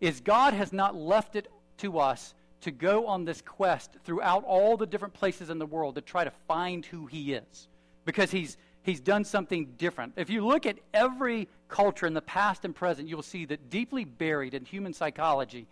is 0.00 0.20
God 0.20 0.52
has 0.52 0.72
not 0.72 0.94
left 0.94 1.36
it 1.36 1.48
to 1.78 1.98
us 1.98 2.34
to 2.60 2.70
go 2.70 3.06
on 3.06 3.24
this 3.24 3.40
quest 3.42 3.96
throughout 4.04 4.44
all 4.44 4.76
the 4.76 4.86
different 4.86 5.14
places 5.14 5.50
in 5.50 5.58
the 5.58 5.66
world 5.66 5.94
to 5.94 6.00
try 6.00 6.24
to 6.24 6.32
find 6.48 6.84
who 6.84 7.06
he 7.06 7.32
is 7.32 7.68
because 8.04 8.30
he's 8.30 8.56
he's 8.82 9.00
done 9.00 9.24
something 9.24 9.66
different. 9.78 10.12
If 10.16 10.30
you 10.30 10.46
look 10.46 10.64
at 10.64 10.78
every 10.94 11.48
culture 11.68 12.06
in 12.06 12.14
the 12.14 12.22
past 12.22 12.64
and 12.64 12.74
present, 12.74 13.08
you'll 13.08 13.22
see 13.22 13.44
that 13.46 13.68
deeply 13.68 14.04
buried 14.04 14.54
in 14.54 14.64
human 14.64 14.92
psychology 14.92 15.66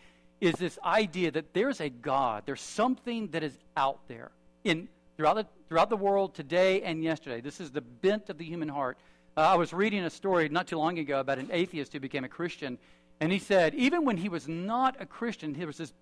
is 0.45 0.55
this 0.55 0.79
idea 0.85 1.31
that 1.31 1.55
there's 1.55 1.81
a 1.81 1.89
God, 1.89 2.43
there's 2.47 2.61
something 2.61 3.29
that 3.29 3.43
is 3.43 3.57
out 3.77 4.01
there 4.09 4.31
in 4.63 4.89
throughout 5.17 5.35
the, 5.35 5.47
throughout 5.69 5.91
the 5.91 5.97
world 5.97 6.35
today 6.35 6.83
and 6.83 7.03
yesterday. 7.03 7.41
This 7.41 7.61
is 7.61 7.71
the 7.71 7.81
bent 7.81 8.29
of 8.29 8.37
the 8.37 8.45
human 8.45 8.69
heart. 8.69 8.99
Uh, 9.37 9.41
I 9.41 9.55
was 9.55 9.73
reading 9.73 10.05
a 10.05 10.11
story 10.11 10.49
not 10.49 10.67
too 10.67 10.77
long 10.77 10.99
ago 10.99 11.21
about 11.21 11.39
an 11.39 11.49
atheist 11.53 11.93
who 11.93 12.01
became 12.01 12.25
a 12.25 12.29
Christian, 12.29 12.79
and 13.21 13.33
he 13.33 13.39
said 13.39 13.75
even 13.75 14.05
when 14.05 14.17
he 14.17 14.29
was 14.29 14.47
not 14.47 14.97
a 15.01 15.07
Christian, 15.07 15.53
there 15.55 15.67
was 15.67 15.79
this 15.79 15.93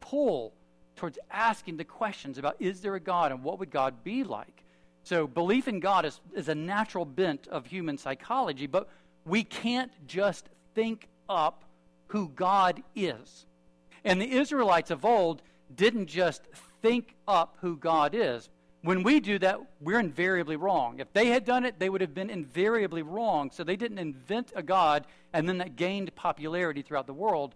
pull 0.00 0.52
towards 0.96 1.18
asking 1.30 1.76
the 1.76 1.84
questions 1.84 2.36
about 2.38 2.56
is 2.58 2.80
there 2.80 2.94
a 2.94 3.00
God 3.00 3.32
and 3.32 3.42
what 3.42 3.58
would 3.58 3.70
God 3.70 4.02
be 4.02 4.24
like? 4.24 4.64
So, 5.04 5.26
belief 5.26 5.68
in 5.68 5.80
God 5.80 6.06
is, 6.06 6.18
is 6.34 6.48
a 6.48 6.54
natural 6.54 7.04
bent 7.04 7.46
of 7.48 7.66
human 7.66 7.98
psychology, 7.98 8.66
but 8.66 8.88
we 9.26 9.44
can't 9.44 9.92
just 10.06 10.48
think 10.74 11.08
up 11.28 11.64
who 12.06 12.28
God 12.30 12.82
is. 12.96 13.46
And 14.04 14.20
the 14.20 14.30
Israelites 14.30 14.90
of 14.90 15.04
old 15.04 15.42
didn't 15.74 16.06
just 16.06 16.42
think 16.82 17.14
up 17.26 17.56
who 17.60 17.76
God 17.76 18.14
is. 18.14 18.48
When 18.82 19.02
we 19.02 19.18
do 19.18 19.38
that, 19.38 19.60
we're 19.80 19.98
invariably 19.98 20.56
wrong. 20.56 21.00
If 21.00 21.10
they 21.14 21.28
had 21.28 21.46
done 21.46 21.64
it, 21.64 21.78
they 21.78 21.88
would 21.88 22.02
have 22.02 22.14
been 22.14 22.28
invariably 22.28 23.00
wrong. 23.00 23.50
So 23.50 23.64
they 23.64 23.76
didn't 23.76 23.98
invent 23.98 24.52
a 24.54 24.62
God 24.62 25.06
and 25.32 25.48
then 25.48 25.58
that 25.58 25.76
gained 25.76 26.14
popularity 26.14 26.82
throughout 26.82 27.06
the 27.06 27.14
world. 27.14 27.54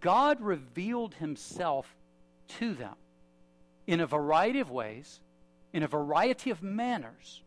God 0.00 0.40
revealed 0.40 1.14
himself 1.14 1.94
to 2.58 2.74
them 2.74 2.94
in 3.86 4.00
a 4.00 4.06
variety 4.06 4.58
of 4.58 4.70
ways 4.70 5.20
in 5.72 5.82
a 5.82 5.88
variety 5.88 6.50
of 6.50 6.62
manners. 6.62 7.42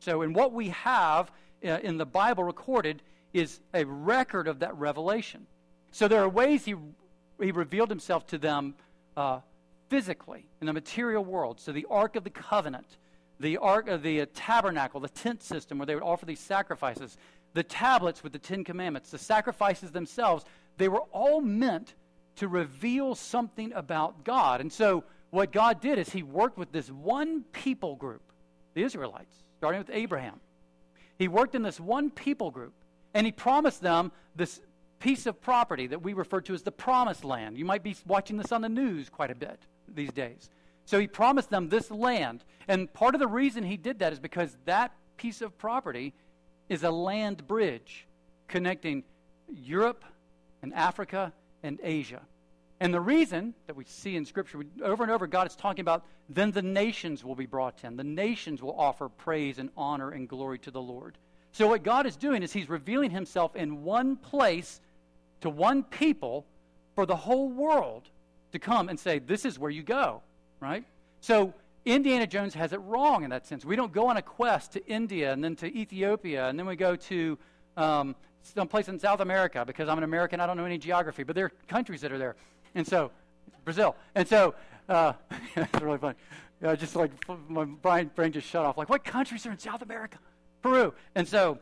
So, 0.00 0.22
in 0.22 0.32
what 0.32 0.52
we 0.52 0.68
have 0.68 1.30
uh, 1.64 1.78
in 1.82 1.98
the 1.98 2.06
Bible 2.06 2.44
recorded 2.44 3.02
is 3.32 3.60
a 3.74 3.84
record 3.84 4.48
of 4.48 4.60
that 4.60 4.76
revelation. 4.76 5.46
So, 5.90 6.08
there 6.08 6.22
are 6.22 6.28
ways 6.28 6.64
he, 6.64 6.74
he 7.40 7.52
revealed 7.52 7.90
himself 7.90 8.26
to 8.28 8.38
them 8.38 8.74
uh, 9.16 9.40
physically 9.88 10.46
in 10.60 10.66
the 10.66 10.72
material 10.72 11.24
world. 11.24 11.60
So, 11.60 11.72
the 11.72 11.86
Ark 11.90 12.16
of 12.16 12.24
the 12.24 12.30
Covenant, 12.30 12.98
the 13.38 13.58
Ark 13.58 13.88
of 13.88 14.02
the 14.02 14.22
uh, 14.22 14.26
tabernacle, 14.34 15.00
the 15.00 15.08
tent 15.08 15.42
system 15.42 15.78
where 15.78 15.86
they 15.86 15.94
would 15.94 16.04
offer 16.04 16.26
these 16.26 16.40
sacrifices, 16.40 17.16
the 17.54 17.62
tablets 17.62 18.22
with 18.22 18.32
the 18.32 18.38
Ten 18.38 18.64
Commandments, 18.64 19.10
the 19.10 19.18
sacrifices 19.18 19.90
themselves, 19.90 20.44
they 20.76 20.88
were 20.88 21.02
all 21.12 21.40
meant 21.40 21.94
to 22.36 22.48
reveal 22.48 23.14
something 23.14 23.72
about 23.72 24.24
God. 24.24 24.60
And 24.60 24.72
so, 24.72 25.04
what 25.30 25.52
God 25.52 25.80
did 25.80 25.98
is 25.98 26.10
He 26.10 26.22
worked 26.22 26.58
with 26.58 26.72
this 26.72 26.90
one 26.90 27.44
people 27.52 27.96
group, 27.96 28.22
the 28.74 28.82
Israelites, 28.82 29.34
starting 29.58 29.80
with 29.80 29.90
Abraham. 29.92 30.40
He 31.18 31.28
worked 31.28 31.54
in 31.54 31.62
this 31.62 31.80
one 31.80 32.10
people 32.10 32.50
group, 32.50 32.74
and 33.14 33.26
He 33.26 33.32
promised 33.32 33.80
them 33.80 34.12
this 34.34 34.60
piece 35.06 35.26
of 35.26 35.40
property 35.40 35.86
that 35.86 36.02
we 36.02 36.14
refer 36.14 36.40
to 36.40 36.52
as 36.52 36.64
the 36.64 36.72
promised 36.72 37.24
land. 37.24 37.56
You 37.56 37.64
might 37.64 37.84
be 37.84 37.94
watching 38.08 38.36
this 38.36 38.50
on 38.50 38.60
the 38.60 38.68
news 38.68 39.08
quite 39.08 39.30
a 39.30 39.36
bit 39.36 39.60
these 39.86 40.10
days. 40.10 40.50
So 40.84 40.98
He 40.98 41.06
promised 41.06 41.48
them 41.48 41.68
this 41.68 41.92
land. 41.92 42.42
And 42.66 42.92
part 42.92 43.14
of 43.14 43.20
the 43.20 43.28
reason 43.28 43.62
He 43.62 43.76
did 43.76 44.00
that 44.00 44.12
is 44.12 44.18
because 44.18 44.56
that 44.64 44.90
piece 45.16 45.42
of 45.42 45.56
property 45.58 46.12
is 46.68 46.82
a 46.82 46.90
land 46.90 47.46
bridge 47.46 48.08
connecting 48.48 49.04
Europe 49.48 50.04
and 50.60 50.74
Africa 50.74 51.32
and 51.62 51.78
Asia. 51.84 52.22
And 52.80 52.92
the 52.92 53.00
reason 53.00 53.54
that 53.68 53.76
we 53.76 53.84
see 53.84 54.16
in 54.16 54.24
Scripture, 54.24 54.64
over 54.82 55.04
and 55.04 55.12
over, 55.12 55.28
God 55.28 55.46
is 55.46 55.54
talking 55.54 55.82
about 55.82 56.04
then 56.28 56.50
the 56.50 56.62
nations 56.62 57.22
will 57.22 57.36
be 57.36 57.46
brought 57.46 57.84
in. 57.84 57.96
The 57.96 58.02
nations 58.02 58.60
will 58.60 58.74
offer 58.76 59.08
praise 59.08 59.60
and 59.60 59.70
honor 59.76 60.10
and 60.10 60.28
glory 60.28 60.58
to 60.58 60.72
the 60.72 60.82
Lord. 60.82 61.16
So, 61.52 61.68
what 61.68 61.84
God 61.84 62.06
is 62.06 62.16
doing 62.16 62.42
is 62.42 62.52
He's 62.52 62.68
revealing 62.68 63.12
Himself 63.12 63.54
in 63.54 63.84
one 63.84 64.16
place 64.16 64.80
to 65.46 65.50
one 65.50 65.84
people 65.84 66.44
for 66.96 67.06
the 67.06 67.14
whole 67.14 67.48
world 67.48 68.08
to 68.52 68.58
come 68.58 68.88
and 68.88 68.98
say, 68.98 69.20
This 69.20 69.44
is 69.44 69.58
where 69.58 69.70
you 69.70 69.82
go, 69.82 70.22
right? 70.60 70.84
So, 71.20 71.54
Indiana 71.84 72.26
Jones 72.26 72.52
has 72.54 72.72
it 72.72 72.78
wrong 72.78 73.22
in 73.22 73.30
that 73.30 73.46
sense. 73.46 73.64
We 73.64 73.76
don't 73.76 73.92
go 73.92 74.08
on 74.08 74.16
a 74.16 74.22
quest 74.22 74.72
to 74.72 74.84
India 74.88 75.32
and 75.32 75.42
then 75.42 75.54
to 75.56 75.66
Ethiopia 75.66 76.48
and 76.48 76.58
then 76.58 76.66
we 76.66 76.74
go 76.74 76.96
to 76.96 77.38
um, 77.76 78.16
some 78.42 78.66
place 78.66 78.88
in 78.88 78.98
South 78.98 79.20
America 79.20 79.64
because 79.64 79.88
I'm 79.88 79.98
an 79.98 80.04
American, 80.04 80.40
I 80.40 80.46
don't 80.48 80.56
know 80.56 80.64
any 80.64 80.78
geography, 80.78 81.22
but 81.22 81.36
there 81.36 81.46
are 81.46 81.52
countries 81.68 82.00
that 82.00 82.10
are 82.10 82.18
there. 82.18 82.34
And 82.74 82.84
so, 82.84 83.12
Brazil. 83.64 83.94
And 84.16 84.26
so, 84.26 84.54
uh, 84.88 85.12
it's 85.56 85.80
really 85.80 85.98
funny. 85.98 86.16
Uh, 86.64 86.74
just 86.74 86.96
like 86.96 87.12
my 87.48 87.64
brain, 87.64 88.10
brain 88.16 88.32
just 88.32 88.48
shut 88.48 88.64
off. 88.64 88.76
Like, 88.76 88.88
what 88.88 89.04
countries 89.04 89.46
are 89.46 89.52
in 89.52 89.58
South 89.58 89.82
America? 89.82 90.18
Peru. 90.62 90.92
And 91.14 91.28
so, 91.28 91.60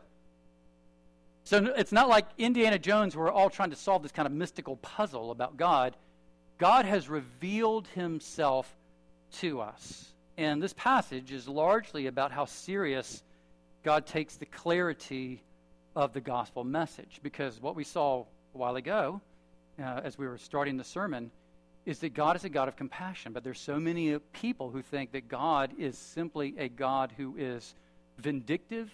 so 1.45 1.73
it's 1.77 1.91
not 1.91 2.09
like 2.09 2.25
Indiana 2.39 2.79
Jones, 2.79 3.15
we're 3.15 3.31
all 3.31 3.51
trying 3.51 3.69
to 3.69 3.75
solve 3.75 4.01
this 4.01 4.11
kind 4.11 4.25
of 4.25 4.31
mystical 4.31 4.77
puzzle 4.77 5.29
about 5.29 5.57
God. 5.57 5.95
God 6.57 6.85
has 6.85 7.07
revealed 7.07 7.87
himself 7.89 8.75
to 9.33 9.61
us. 9.61 10.11
And 10.37 10.61
this 10.61 10.73
passage 10.73 11.31
is 11.31 11.47
largely 11.47 12.07
about 12.07 12.31
how 12.31 12.45
serious 12.45 13.21
God 13.83 14.07
takes 14.07 14.37
the 14.37 14.47
clarity 14.47 15.43
of 15.95 16.13
the 16.13 16.19
gospel 16.19 16.63
message. 16.63 17.19
Because 17.21 17.61
what 17.61 17.75
we 17.75 17.83
saw 17.83 18.21
a 18.55 18.57
while 18.57 18.75
ago 18.75 19.21
uh, 19.79 20.01
as 20.03 20.17
we 20.17 20.27
were 20.27 20.39
starting 20.39 20.77
the 20.77 20.83
sermon 20.83 21.29
is 21.85 21.99
that 21.99 22.15
God 22.15 22.35
is 22.35 22.43
a 22.43 22.49
God 22.49 22.67
of 22.67 22.75
compassion. 22.75 23.33
But 23.33 23.43
there's 23.43 23.59
so 23.59 23.79
many 23.79 24.17
people 24.33 24.71
who 24.71 24.81
think 24.81 25.11
that 25.11 25.27
God 25.27 25.73
is 25.77 25.95
simply 25.95 26.55
a 26.57 26.69
God 26.69 27.13
who 27.15 27.35
is 27.37 27.75
vindictive 28.17 28.89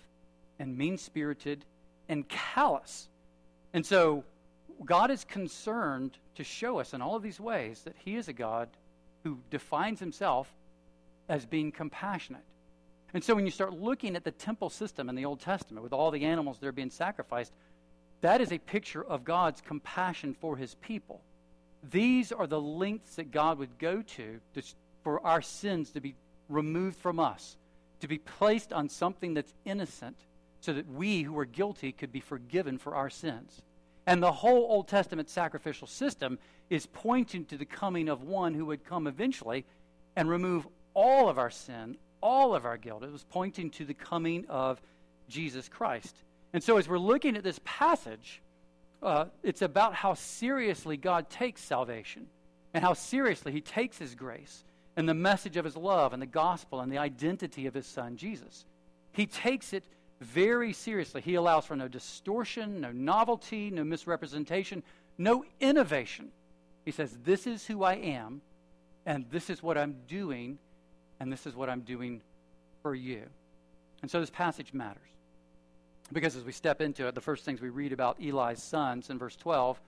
and 0.60 0.78
mean 0.78 0.98
spirited 0.98 1.64
and 2.12 2.28
callous. 2.28 3.08
And 3.74 3.86
so 3.86 4.26
God 4.86 5.10
is 5.12 5.24
concerned 5.24 6.18
to 6.36 6.44
show 6.44 6.78
us 6.80 6.94
in 6.94 7.02
all 7.02 7.16
of 7.16 7.24
these 7.24 7.40
ways 7.40 7.82
that 7.86 7.96
He 8.04 8.18
is 8.18 8.28
a 8.28 8.34
God 8.34 8.68
who 9.24 9.40
defines 9.50 10.02
Himself 10.02 10.54
as 11.30 11.46
being 11.46 11.72
compassionate. 11.72 12.44
And 13.14 13.24
so 13.24 13.34
when 13.34 13.46
you 13.46 13.52
start 13.52 13.74
looking 13.74 14.18
at 14.18 14.26
the 14.26 14.32
temple 14.32 14.70
system 14.70 15.08
in 15.08 15.16
the 15.16 15.24
Old 15.24 15.40
Testament 15.40 15.84
with 15.84 15.94
all 15.94 16.12
the 16.12 16.26
animals 16.26 16.60
that 16.60 16.68
are 16.68 16.74
being 16.74 16.90
sacrificed, 16.90 17.54
that 18.20 18.42
is 18.42 18.52
a 18.52 18.58
picture 18.58 19.04
of 19.04 19.24
God's 19.24 19.62
compassion 19.62 20.34
for 20.34 20.58
his 20.58 20.76
people. 20.76 21.22
These 21.92 22.34
are 22.34 22.46
the 22.46 22.62
lengths 22.62 23.16
that 23.16 23.32
God 23.32 23.58
would 23.58 23.80
go 23.80 24.02
to, 24.02 24.40
to 24.54 24.64
for 25.04 25.26
our 25.26 25.42
sins 25.42 25.92
to 25.92 26.02
be 26.02 26.16
removed 26.50 26.98
from 26.98 27.20
us, 27.20 27.58
to 28.02 28.08
be 28.08 28.18
placed 28.18 28.74
on 28.74 28.90
something 28.90 29.34
that's 29.34 29.54
innocent, 29.66 30.18
so 30.62 30.74
that 30.74 30.90
we 30.90 31.24
who 31.24 31.38
are 31.38 31.46
guilty 31.46 31.92
could 31.92 32.12
be 32.12 32.20
forgiven 32.20 32.78
for 32.78 32.96
our 32.96 33.10
sins. 33.10 33.62
And 34.08 34.22
the 34.22 34.32
whole 34.32 34.72
Old 34.72 34.88
Testament 34.88 35.30
sacrificial 35.30 35.88
system 35.88 36.40
is 36.70 36.86
pointing 36.86 37.46
to 37.46 37.58
the 37.58 37.66
coming 37.66 38.10
of 38.10 38.24
one 38.24 38.54
who 38.54 38.68
would 38.68 38.86
come 38.86 39.08
eventually 39.08 39.66
and 40.16 40.30
remove 40.30 40.68
all 40.94 41.30
of 41.30 41.38
our 41.38 41.50
sin, 41.50 41.98
all 42.22 42.56
of 42.56 42.66
our 42.66 42.78
guilt. 42.78 43.04
It 43.04 43.12
was 43.12 43.26
pointing 43.30 43.70
to 43.72 43.86
the 43.86 43.94
coming 43.94 44.46
of 44.48 44.82
Jesus 45.28 45.68
Christ. 45.68 46.16
And 46.54 46.64
so, 46.64 46.78
as 46.78 46.88
we're 46.88 46.98
looking 46.98 47.38
at 47.38 47.44
this 47.44 47.60
passage, 47.64 48.42
uh, 49.02 49.26
it's 49.44 49.62
about 49.62 49.94
how 49.94 50.14
seriously 50.14 50.98
God 50.98 51.30
takes 51.30 51.62
salvation 51.64 52.28
and 52.74 52.84
how 52.84 52.94
seriously 52.94 53.52
He 53.52 53.62
takes 53.62 53.98
His 53.98 54.16
grace 54.16 54.64
and 54.96 55.08
the 55.08 55.14
message 55.14 55.58
of 55.58 55.66
His 55.66 55.78
love 55.78 56.14
and 56.14 56.22
the 56.22 56.28
gospel 56.28 56.82
and 56.82 56.92
the 56.92 56.98
identity 56.98 57.66
of 57.66 57.74
His 57.74 57.88
Son, 57.88 58.18
Jesus. 58.18 58.66
He 59.14 59.26
takes 59.26 59.74
it 59.74 59.86
very 60.22 60.72
seriously. 60.72 61.20
He 61.22 61.36
allows 61.36 61.66
for 61.66 61.76
no 61.76 61.88
distortion, 61.88 62.82
no 62.82 62.92
novelty, 62.92 63.72
no 63.72 63.84
misrepresentation, 63.84 64.84
no 65.18 65.44
innovation. 65.60 66.30
He 66.86 66.92
says, 66.92 67.18
This 67.24 67.48
is 67.48 67.66
who 67.66 67.84
I 67.84 67.96
am, 67.96 68.42
and 69.06 69.26
this 69.32 69.50
is 69.50 69.62
what 69.62 69.78
I'm 69.78 69.96
doing, 70.08 70.60
and 71.20 71.34
this 71.34 71.46
is 71.48 71.56
what 71.56 71.70
I'm 71.70 71.82
doing 71.82 72.22
for 72.84 72.94
you. 72.94 73.24
And 74.02 74.10
so 74.10 74.20
this 74.20 74.30
passage 74.30 74.74
matters. 74.74 75.02
Because 76.14 76.36
as 76.36 76.44
we 76.44 76.52
step 76.52 76.82
into 76.82 77.08
it, 77.08 77.16
the 77.16 77.22
first 77.22 77.44
things 77.44 77.62
we 77.62 77.70
read 77.70 77.94
about 77.94 78.18
Eli's 78.22 78.62
sons 78.62 79.10
in 79.10 79.18
verse 79.18 79.36
12 79.36 79.80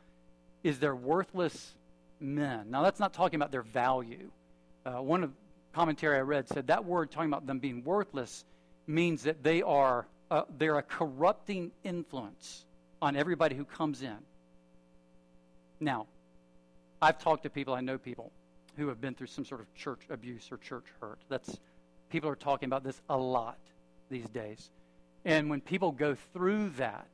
is 0.63 0.79
they're 0.79 0.95
worthless 0.95 1.73
men. 2.19 2.71
Now, 2.71 2.81
that's 2.81 2.99
not 2.99 3.13
talking 3.13 3.35
about 3.35 3.51
their 3.51 3.61
value. 3.61 4.31
Uh, 4.85 5.01
one 5.01 5.23
of 5.23 5.31
commentary 5.73 6.17
I 6.17 6.21
read 6.21 6.47
said 6.47 6.67
that 6.67 6.85
word 6.85 7.11
talking 7.11 7.29
about 7.29 7.45
them 7.45 7.59
being 7.59 7.83
worthless 7.83 8.45
means 8.87 9.23
that 9.23 9.43
they 9.43 9.61
are 9.61 10.05
uh, 10.33 10.45
they're 10.57 10.79
a 10.79 10.83
corrupting 10.83 11.71
influence 11.83 12.65
on 13.03 13.15
everybody 13.15 13.55
who 13.55 13.63
comes 13.63 14.01
in. 14.01 14.17
Now, 15.79 16.07
I've 16.99 17.19
talked 17.19 17.43
to 17.43 17.51
people, 17.51 17.75
I 17.75 17.81
know 17.81 17.99
people 17.99 18.31
who 18.75 18.87
have 18.87 18.99
been 18.99 19.13
through 19.13 19.27
some 19.27 19.45
sort 19.45 19.61
of 19.61 19.71
church 19.75 20.01
abuse 20.09 20.51
or 20.51 20.57
church 20.57 20.85
hurt. 20.99 21.19
That's 21.29 21.59
people 22.09 22.31
are 22.31 22.35
talking 22.35 22.65
about 22.65 22.83
this 22.83 22.99
a 23.09 23.17
lot 23.17 23.59
these 24.09 24.25
days. 24.29 24.71
And 25.23 25.51
when 25.51 25.61
people 25.61 25.91
go 25.91 26.15
through 26.33 26.69
that, 26.77 27.09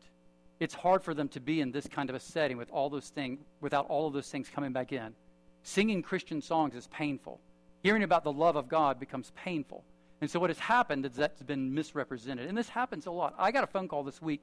it's 0.62 0.74
hard 0.74 1.04
for 1.04 1.14
them 1.14 1.28
to 1.30 1.42
be 1.42 1.60
in 1.60 1.74
this 1.74 1.88
kind 1.88 2.10
of 2.10 2.16
a 2.16 2.22
setting 2.22 2.56
with 2.56 2.72
all 2.72 2.90
those 2.90 3.10
things 3.10 3.40
without 3.60 3.88
all 3.90 4.08
of 4.08 4.14
those 4.14 4.30
things 4.30 4.48
coming 4.48 4.72
back 4.72 4.94
in. 4.94 5.14
Singing 5.64 6.02
Christian 6.02 6.42
songs 6.42 6.74
is 6.74 6.88
painful. 6.88 7.42
Hearing 7.84 8.04
about 8.04 8.24
the 8.24 8.32
love 8.32 8.56
of 8.56 8.70
God 8.70 8.98
becomes 8.98 9.34
painful. 9.36 9.84
And 10.22 10.30
so 10.30 10.40
what 10.40 10.50
has 10.50 10.60
happened 10.60 11.06
is 11.06 11.14
that's 11.14 11.42
been 11.42 11.74
misrepresented. 11.74 12.48
And 12.48 12.58
this 12.58 12.70
happens 12.70 13.06
a 13.06 13.12
lot. 13.12 13.36
I 13.38 13.52
got 13.52 13.64
a 13.64 13.68
phone 13.68 13.88
call 13.88 14.04
this 14.04 14.22
week 14.22 14.42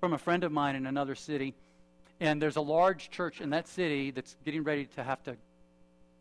from 0.00 0.12
a 0.12 0.18
friend 0.18 0.44
of 0.44 0.52
mine 0.52 0.76
in 0.76 0.86
another 0.86 1.14
city, 1.14 1.54
and 2.20 2.40
there's 2.40 2.56
a 2.56 2.60
large 2.60 3.10
church 3.10 3.40
in 3.40 3.50
that 3.50 3.66
city 3.66 4.10
that's 4.10 4.36
getting 4.44 4.62
ready 4.62 4.86
to 4.96 5.02
have 5.02 5.22
to 5.24 5.36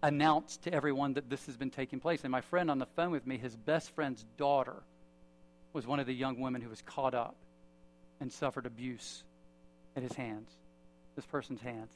announce 0.02 0.58
to 0.58 0.74
everyone 0.74 1.14
that 1.14 1.30
this 1.30 1.46
has 1.46 1.58
been 1.58 1.70
taking 1.70 2.00
place. 2.00 2.24
And 2.24 2.32
my 2.32 2.42
friend 2.42 2.70
on 2.72 2.80
the 2.80 2.86
phone 2.86 3.12
with 3.12 3.26
me, 3.26 3.38
his 3.38 3.56
best 3.56 3.92
friend's 3.92 4.26
daughter, 4.38 4.84
was 5.74 5.86
one 5.86 6.00
of 6.00 6.08
the 6.08 6.14
young 6.14 6.40
women 6.40 6.62
who 6.62 6.70
was 6.70 6.82
caught 6.82 7.14
up 7.14 7.36
and 8.20 8.32
suffered 8.32 8.66
abuse 8.66 9.24
at 9.96 10.04
his 10.04 10.14
hands, 10.14 10.50
this 11.16 11.26
person's 11.26 11.62
hands. 11.62 11.92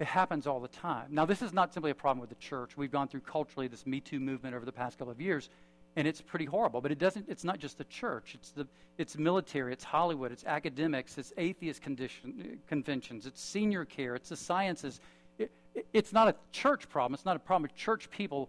It 0.00 0.06
happens 0.06 0.46
all 0.46 0.60
the 0.60 0.68
time. 0.68 1.08
Now, 1.10 1.26
this 1.26 1.42
is 1.42 1.52
not 1.52 1.74
simply 1.74 1.90
a 1.90 1.94
problem 1.94 2.20
with 2.20 2.30
the 2.30 2.36
church. 2.36 2.76
We've 2.76 2.90
gone 2.90 3.08
through 3.08 3.20
culturally 3.20 3.66
this 3.68 3.84
Me 3.84 4.00
Too 4.00 4.20
movement 4.20 4.54
over 4.54 4.64
the 4.64 4.72
past 4.72 4.98
couple 4.98 5.12
of 5.12 5.20
years, 5.20 5.50
and 5.98 6.06
it's 6.06 6.20
pretty 6.20 6.44
horrible. 6.44 6.80
But 6.80 6.92
it 6.92 6.98
doesn't. 7.00 7.26
It's 7.28 7.42
not 7.42 7.58
just 7.58 7.76
the 7.76 7.84
church. 7.84 8.36
It's 8.36 8.52
the. 8.52 8.68
It's 8.98 9.18
military. 9.18 9.72
It's 9.72 9.82
Hollywood. 9.82 10.30
It's 10.30 10.44
academics. 10.44 11.18
It's 11.18 11.32
atheist 11.36 11.82
condition, 11.82 12.60
conventions. 12.68 13.26
It's 13.26 13.42
senior 13.42 13.84
care. 13.84 14.14
It's 14.14 14.28
the 14.28 14.36
sciences. 14.36 15.00
It, 15.38 15.50
it, 15.74 15.86
it's 15.92 16.12
not 16.12 16.28
a 16.28 16.36
church 16.52 16.88
problem. 16.88 17.14
It's 17.14 17.24
not 17.24 17.34
a 17.34 17.40
problem 17.40 17.68
of 17.68 17.74
church 17.74 18.10
people, 18.10 18.48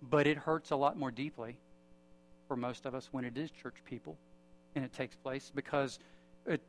but 0.00 0.28
it 0.28 0.36
hurts 0.36 0.70
a 0.70 0.76
lot 0.76 0.96
more 0.96 1.10
deeply 1.10 1.56
for 2.46 2.56
most 2.56 2.86
of 2.86 2.94
us 2.94 3.08
when 3.10 3.24
it 3.24 3.36
is 3.36 3.50
church 3.50 3.82
people, 3.84 4.16
and 4.76 4.84
it 4.84 4.92
takes 4.92 5.16
place 5.16 5.50
because 5.52 5.98
it, 6.46 6.60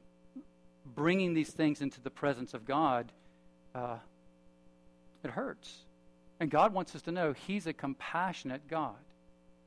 bringing 0.96 1.36
these 1.36 1.52
things 1.52 1.82
into 1.84 2.02
the 2.02 2.10
presence 2.10 2.56
of 2.56 2.66
God 2.66 3.12
uh, 3.76 3.98
it 5.24 5.30
hurts. 5.30 5.86
And 6.40 6.50
God 6.50 6.74
wants 6.74 6.96
us 6.96 7.04
to 7.04 7.12
know 7.12 7.34
He's 7.34 7.68
a 7.68 7.74
compassionate 7.74 8.68
God. 8.68 8.96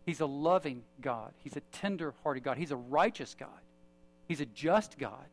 He's 0.06 0.20
a 0.20 0.26
loving 0.26 0.82
God. 1.00 1.32
He's 1.44 1.56
a 1.56 1.60
tender 1.72 2.14
hearted 2.22 2.44
God. 2.44 2.56
He's 2.56 2.70
a 2.70 2.76
righteous 2.76 3.34
God. 3.38 3.48
He's 4.28 4.40
a 4.40 4.46
just 4.46 4.98
God. 4.98 5.26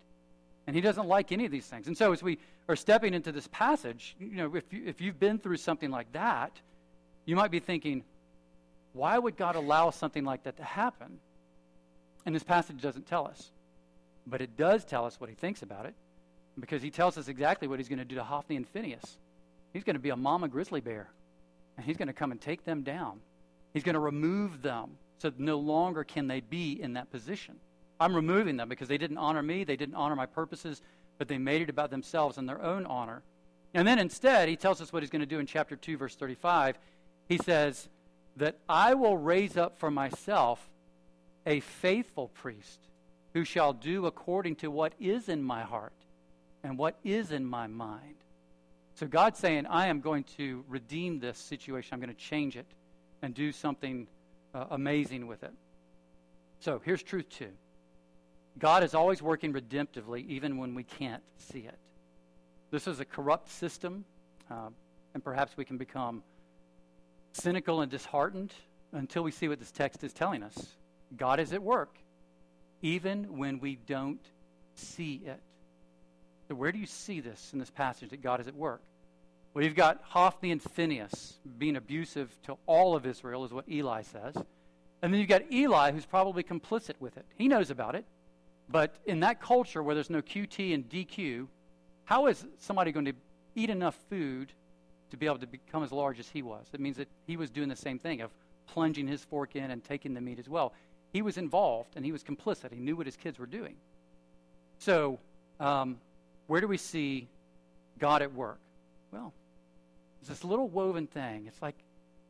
And 0.67 0.75
He 0.75 0.81
doesn't 0.81 1.07
like 1.07 1.31
any 1.31 1.45
of 1.45 1.51
these 1.51 1.65
things. 1.65 1.87
And 1.87 1.97
so, 1.97 2.11
as 2.11 2.21
we 2.21 2.39
are 2.67 2.75
stepping 2.75 3.13
into 3.13 3.31
this 3.31 3.47
passage, 3.47 4.15
you 4.19 4.35
know, 4.35 4.55
if, 4.55 4.71
you, 4.73 4.83
if 4.85 4.99
you've 4.99 5.19
been 5.19 5.37
through 5.37 5.57
something 5.57 5.91
like 5.91 6.11
that, 6.13 6.59
you 7.25 7.35
might 7.35 7.51
be 7.51 7.59
thinking, 7.59 8.03
why 8.93 9.17
would 9.17 9.37
God 9.37 9.55
allow 9.55 9.91
something 9.91 10.25
like 10.25 10.43
that 10.43 10.57
to 10.57 10.63
happen? 10.63 11.19
And 12.25 12.35
this 12.35 12.43
passage 12.43 12.81
doesn't 12.81 13.07
tell 13.07 13.27
us. 13.27 13.51
But 14.25 14.41
it 14.41 14.57
does 14.57 14.85
tell 14.85 15.05
us 15.05 15.19
what 15.19 15.29
He 15.29 15.35
thinks 15.35 15.61
about 15.61 15.85
it 15.85 15.93
because 16.59 16.81
he 16.81 16.89
tells 16.89 17.17
us 17.17 17.27
exactly 17.27 17.67
what 17.67 17.79
he's 17.79 17.89
going 17.89 17.99
to 17.99 18.05
do 18.05 18.15
to 18.15 18.23
Hophni 18.23 18.55
and 18.55 18.67
Phinehas. 18.67 19.17
He's 19.71 19.83
going 19.83 19.95
to 19.95 20.01
be 20.01 20.09
a 20.09 20.15
mama 20.15 20.47
grizzly 20.47 20.81
bear, 20.81 21.09
and 21.77 21.85
he's 21.85 21.97
going 21.97 22.07
to 22.07 22.13
come 22.13 22.31
and 22.31 22.39
take 22.39 22.63
them 22.63 22.83
down. 22.83 23.19
He's 23.73 23.83
going 23.83 23.93
to 23.93 23.99
remove 23.99 24.61
them 24.61 24.91
so 25.17 25.31
no 25.37 25.57
longer 25.57 26.03
can 26.03 26.27
they 26.27 26.41
be 26.41 26.81
in 26.81 26.93
that 26.93 27.11
position. 27.11 27.55
I'm 27.99 28.15
removing 28.15 28.57
them 28.57 28.69
because 28.69 28.87
they 28.87 28.97
didn't 28.97 29.17
honor 29.17 29.41
me, 29.41 29.63
they 29.63 29.75
didn't 29.75 29.95
honor 29.95 30.15
my 30.15 30.25
purposes, 30.25 30.81
but 31.17 31.27
they 31.27 31.37
made 31.37 31.61
it 31.61 31.69
about 31.69 31.89
themselves 31.89 32.37
and 32.37 32.47
their 32.47 32.61
own 32.61 32.85
honor. 32.85 33.23
And 33.73 33.87
then 33.87 33.99
instead, 33.99 34.49
he 34.49 34.55
tells 34.55 34.81
us 34.81 34.91
what 34.91 35.01
he's 35.01 35.09
going 35.09 35.21
to 35.21 35.25
do 35.25 35.39
in 35.39 35.45
chapter 35.45 35.75
2, 35.75 35.97
verse 35.97 36.15
35. 36.15 36.77
He 37.27 37.37
says, 37.37 37.87
That 38.37 38.57
I 38.67 38.93
will 38.93 39.17
raise 39.17 39.57
up 39.57 39.79
for 39.79 39.89
myself 39.89 40.69
a 41.45 41.59
faithful 41.59 42.27
priest 42.27 42.79
who 43.33 43.43
shall 43.43 43.73
do 43.73 44.05
according 44.05 44.57
to 44.57 44.69
what 44.69 44.93
is 44.99 45.29
in 45.29 45.41
my 45.41 45.63
heart 45.63 45.93
and 46.63 46.77
what 46.77 46.97
is 47.03 47.31
in 47.31 47.45
my 47.45 47.67
mind. 47.67 48.15
So 48.95 49.07
God's 49.07 49.39
saying, 49.39 49.65
I 49.65 49.87
am 49.87 50.01
going 50.01 50.23
to 50.37 50.63
redeem 50.67 51.19
this 51.19 51.37
situation. 51.37 51.93
I'm 51.93 51.99
going 51.99 52.13
to 52.13 52.21
change 52.21 52.55
it 52.55 52.67
and 53.23 53.33
do 53.33 53.53
something 53.53 54.05
uh, 54.53 54.65
amazing 54.69 55.25
with 55.25 55.43
it. 55.43 55.53
So 56.59 56.79
here's 56.83 57.01
truth 57.01 57.29
two 57.29 57.49
God 58.59 58.83
is 58.83 58.93
always 58.93 59.21
working 59.21 59.53
redemptively, 59.53 60.27
even 60.27 60.57
when 60.57 60.75
we 60.75 60.83
can't 60.83 61.23
see 61.37 61.61
it. 61.61 61.77
This 62.69 62.85
is 62.85 62.99
a 62.99 63.05
corrupt 63.05 63.49
system, 63.49 64.05
uh, 64.51 64.69
and 65.13 65.23
perhaps 65.23 65.57
we 65.57 65.65
can 65.65 65.77
become 65.77 66.21
cynical 67.31 67.81
and 67.81 67.89
disheartened 67.89 68.53
until 68.91 69.23
we 69.23 69.31
see 69.31 69.47
what 69.47 69.57
this 69.57 69.71
text 69.71 70.03
is 70.03 70.13
telling 70.13 70.43
us. 70.43 70.75
God 71.15 71.39
is 71.39 71.53
at 71.53 71.63
work, 71.63 71.95
even 72.81 73.37
when 73.37 73.59
we 73.59 73.77
don't 73.87 74.21
see 74.75 75.21
it. 75.25 75.39
So, 76.49 76.55
where 76.55 76.71
do 76.71 76.77
you 76.77 76.85
see 76.85 77.21
this 77.21 77.51
in 77.53 77.59
this 77.59 77.71
passage 77.71 78.09
that 78.09 78.21
God 78.21 78.41
is 78.41 78.47
at 78.47 78.55
work? 78.55 78.81
Well, 79.53 79.63
you've 79.63 79.75
got 79.75 80.01
Hophni 80.03 80.51
and 80.51 80.61
Phinehas 80.61 81.35
being 81.59 81.75
abusive 81.75 82.35
to 82.43 82.57
all 82.65 82.95
of 82.95 83.05
Israel, 83.05 83.45
is 83.45 83.53
what 83.53 83.69
Eli 83.69 84.01
says. 84.01 84.35
And 85.01 85.13
then 85.13 85.19
you've 85.19 85.29
got 85.29 85.51
Eli, 85.51 85.91
who's 85.91 86.05
probably 86.05 86.43
complicit 86.43 86.93
with 86.99 87.17
it. 87.17 87.25
He 87.35 87.47
knows 87.47 87.69
about 87.69 87.93
it. 87.93 88.05
But 88.69 88.95
in 89.05 89.19
that 89.19 89.41
culture 89.41 89.83
where 89.83 89.93
there's 89.93 90.09
no 90.09 90.21
QT 90.21 90.73
and 90.73 90.89
DQ, 90.89 91.47
how 92.05 92.27
is 92.27 92.45
somebody 92.57 92.91
going 92.91 93.05
to 93.05 93.13
eat 93.53 93.69
enough 93.69 93.97
food 94.09 94.53
to 95.11 95.17
be 95.17 95.27
able 95.27 95.37
to 95.37 95.47
become 95.47 95.83
as 95.83 95.91
large 95.91 96.19
as 96.19 96.29
he 96.29 96.41
was? 96.41 96.65
It 96.73 96.79
means 96.79 96.97
that 96.97 97.09
he 97.27 97.37
was 97.37 97.51
doing 97.51 97.69
the 97.69 97.75
same 97.75 97.99
thing 97.99 98.21
of 98.21 98.31
plunging 98.65 99.07
his 99.07 99.23
fork 99.23 99.55
in 99.55 99.69
and 99.69 99.83
taking 99.83 100.13
the 100.13 100.21
meat 100.21 100.39
as 100.39 100.49
well. 100.49 100.73
He 101.11 101.21
was 101.21 101.37
involved 101.37 101.91
and 101.95 102.03
he 102.03 102.11
was 102.11 102.23
complicit. 102.23 102.71
He 102.71 102.79
knew 102.79 102.95
what 102.95 103.05
his 103.05 103.17
kids 103.17 103.37
were 103.37 103.45
doing. 103.45 103.75
So, 104.79 105.19
um, 105.59 105.97
where 106.47 106.59
do 106.59 106.67
we 106.67 106.77
see 106.77 107.27
God 107.99 108.21
at 108.23 108.33
work? 108.33 108.59
Well, 109.11 109.33
it's 110.23 110.29
this 110.29 110.45
little 110.45 110.69
woven 110.69 111.05
thing. 111.05 111.43
It's 111.47 111.61
like 111.61 111.75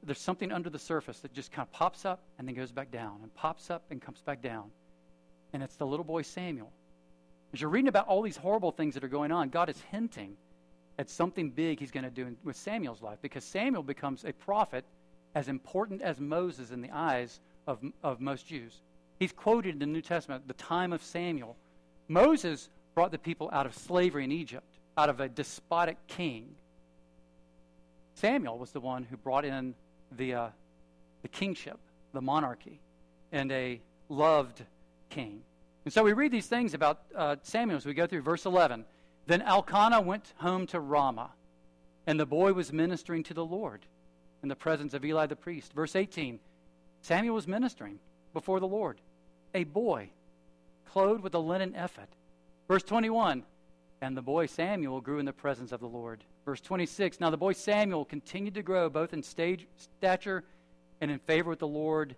there's 0.01 0.19
something 0.19 0.51
under 0.51 0.71
the 0.71 0.79
surface 0.79 1.19
that 1.19 1.31
just 1.31 1.51
kind 1.51 1.67
of 1.67 1.71
pops 1.71 2.05
up 2.05 2.23
and 2.39 2.47
then 2.47 2.55
goes 2.55 2.71
back 2.71 2.89
down, 2.89 3.19
and 3.21 3.31
pops 3.35 3.69
up 3.69 3.83
and 3.91 4.01
comes 4.01 4.19
back 4.21 4.41
down. 4.41 4.71
And 5.53 5.61
it's 5.61 5.75
the 5.75 5.85
little 5.85 6.03
boy 6.03 6.23
Samuel. 6.23 6.71
As 7.53 7.61
you're 7.61 7.69
reading 7.69 7.89
about 7.89 8.07
all 8.07 8.23
these 8.23 8.35
horrible 8.35 8.71
things 8.71 8.95
that 8.95 9.03
are 9.03 9.09
going 9.09 9.31
on, 9.31 9.49
God 9.49 9.69
is 9.69 9.79
hinting 9.91 10.35
at 10.97 11.07
something 11.07 11.51
big 11.51 11.79
he's 11.79 11.91
going 11.91 12.03
to 12.03 12.09
do 12.09 12.35
with 12.43 12.55
Samuel's 12.55 13.03
life 13.03 13.19
because 13.21 13.43
Samuel 13.43 13.83
becomes 13.83 14.25
a 14.25 14.33
prophet 14.33 14.85
as 15.35 15.47
important 15.47 16.01
as 16.01 16.19
Moses 16.19 16.71
in 16.71 16.81
the 16.81 16.89
eyes 16.91 17.41
of, 17.67 17.79
of 18.01 18.19
most 18.19 18.47
Jews. 18.47 18.81
He's 19.19 19.31
quoted 19.31 19.73
in 19.73 19.79
the 19.79 19.85
New 19.85 20.01
Testament, 20.01 20.47
the 20.47 20.55
time 20.55 20.93
of 20.93 21.03
Samuel. 21.03 21.55
Moses 22.07 22.69
brought 22.95 23.11
the 23.11 23.19
people 23.19 23.51
out 23.53 23.67
of 23.67 23.75
slavery 23.75 24.23
in 24.23 24.31
Egypt, 24.31 24.79
out 24.97 25.09
of 25.09 25.19
a 25.19 25.29
despotic 25.29 25.97
king. 26.07 26.55
Samuel 28.15 28.57
was 28.57 28.71
the 28.71 28.79
one 28.79 29.03
who 29.03 29.17
brought 29.17 29.45
in 29.45 29.75
the, 30.11 30.33
uh, 30.33 30.49
the 31.21 31.27
kingship, 31.27 31.79
the 32.13 32.21
monarchy, 32.21 32.79
and 33.31 33.51
a 33.51 33.81
loved 34.09 34.63
king. 35.09 35.41
And 35.85 35.93
so 35.93 36.03
we 36.03 36.13
read 36.13 36.31
these 36.31 36.47
things 36.47 36.73
about 36.73 37.01
uh, 37.15 37.35
Samuel 37.41 37.77
as 37.77 37.85
we 37.85 37.93
go 37.93 38.07
through 38.07 38.21
verse 38.21 38.45
11. 38.45 38.85
Then 39.25 39.41
Elkanah 39.41 40.01
went 40.01 40.33
home 40.37 40.67
to 40.67 40.79
Ramah, 40.79 41.31
and 42.05 42.19
the 42.19 42.25
boy 42.25 42.53
was 42.53 42.71
ministering 42.71 43.23
to 43.23 43.33
the 43.33 43.45
Lord 43.45 43.85
in 44.41 44.49
the 44.49 44.55
presence 44.55 44.93
of 44.93 45.03
Eli 45.03 45.25
the 45.25 45.35
priest. 45.35 45.73
Verse 45.73 45.95
18 45.95 46.39
Samuel 47.01 47.35
was 47.35 47.47
ministering 47.47 47.99
before 48.33 48.59
the 48.59 48.67
Lord, 48.67 49.01
a 49.53 49.63
boy 49.65 50.09
clothed 50.85 51.23
with 51.23 51.33
a 51.33 51.39
linen 51.39 51.75
ephod. 51.75 52.07
Verse 52.67 52.83
21 52.83 53.43
And 54.01 54.15
the 54.15 54.21
boy 54.21 54.45
Samuel 54.45 55.01
grew 55.01 55.19
in 55.19 55.25
the 55.25 55.33
presence 55.33 55.71
of 55.71 55.79
the 55.79 55.87
Lord. 55.87 56.23
Verse 56.45 56.61
26 56.61 57.19
Now 57.19 57.29
the 57.29 57.37
boy 57.37 57.53
Samuel 57.53 58.05
continued 58.05 58.55
to 58.55 58.63
grow 58.63 58.89
both 58.89 59.13
in 59.13 59.23
stage, 59.23 59.67
stature 59.77 60.43
and 61.01 61.11
in 61.11 61.19
favor 61.19 61.49
with 61.49 61.59
the 61.59 61.67
Lord 61.67 62.15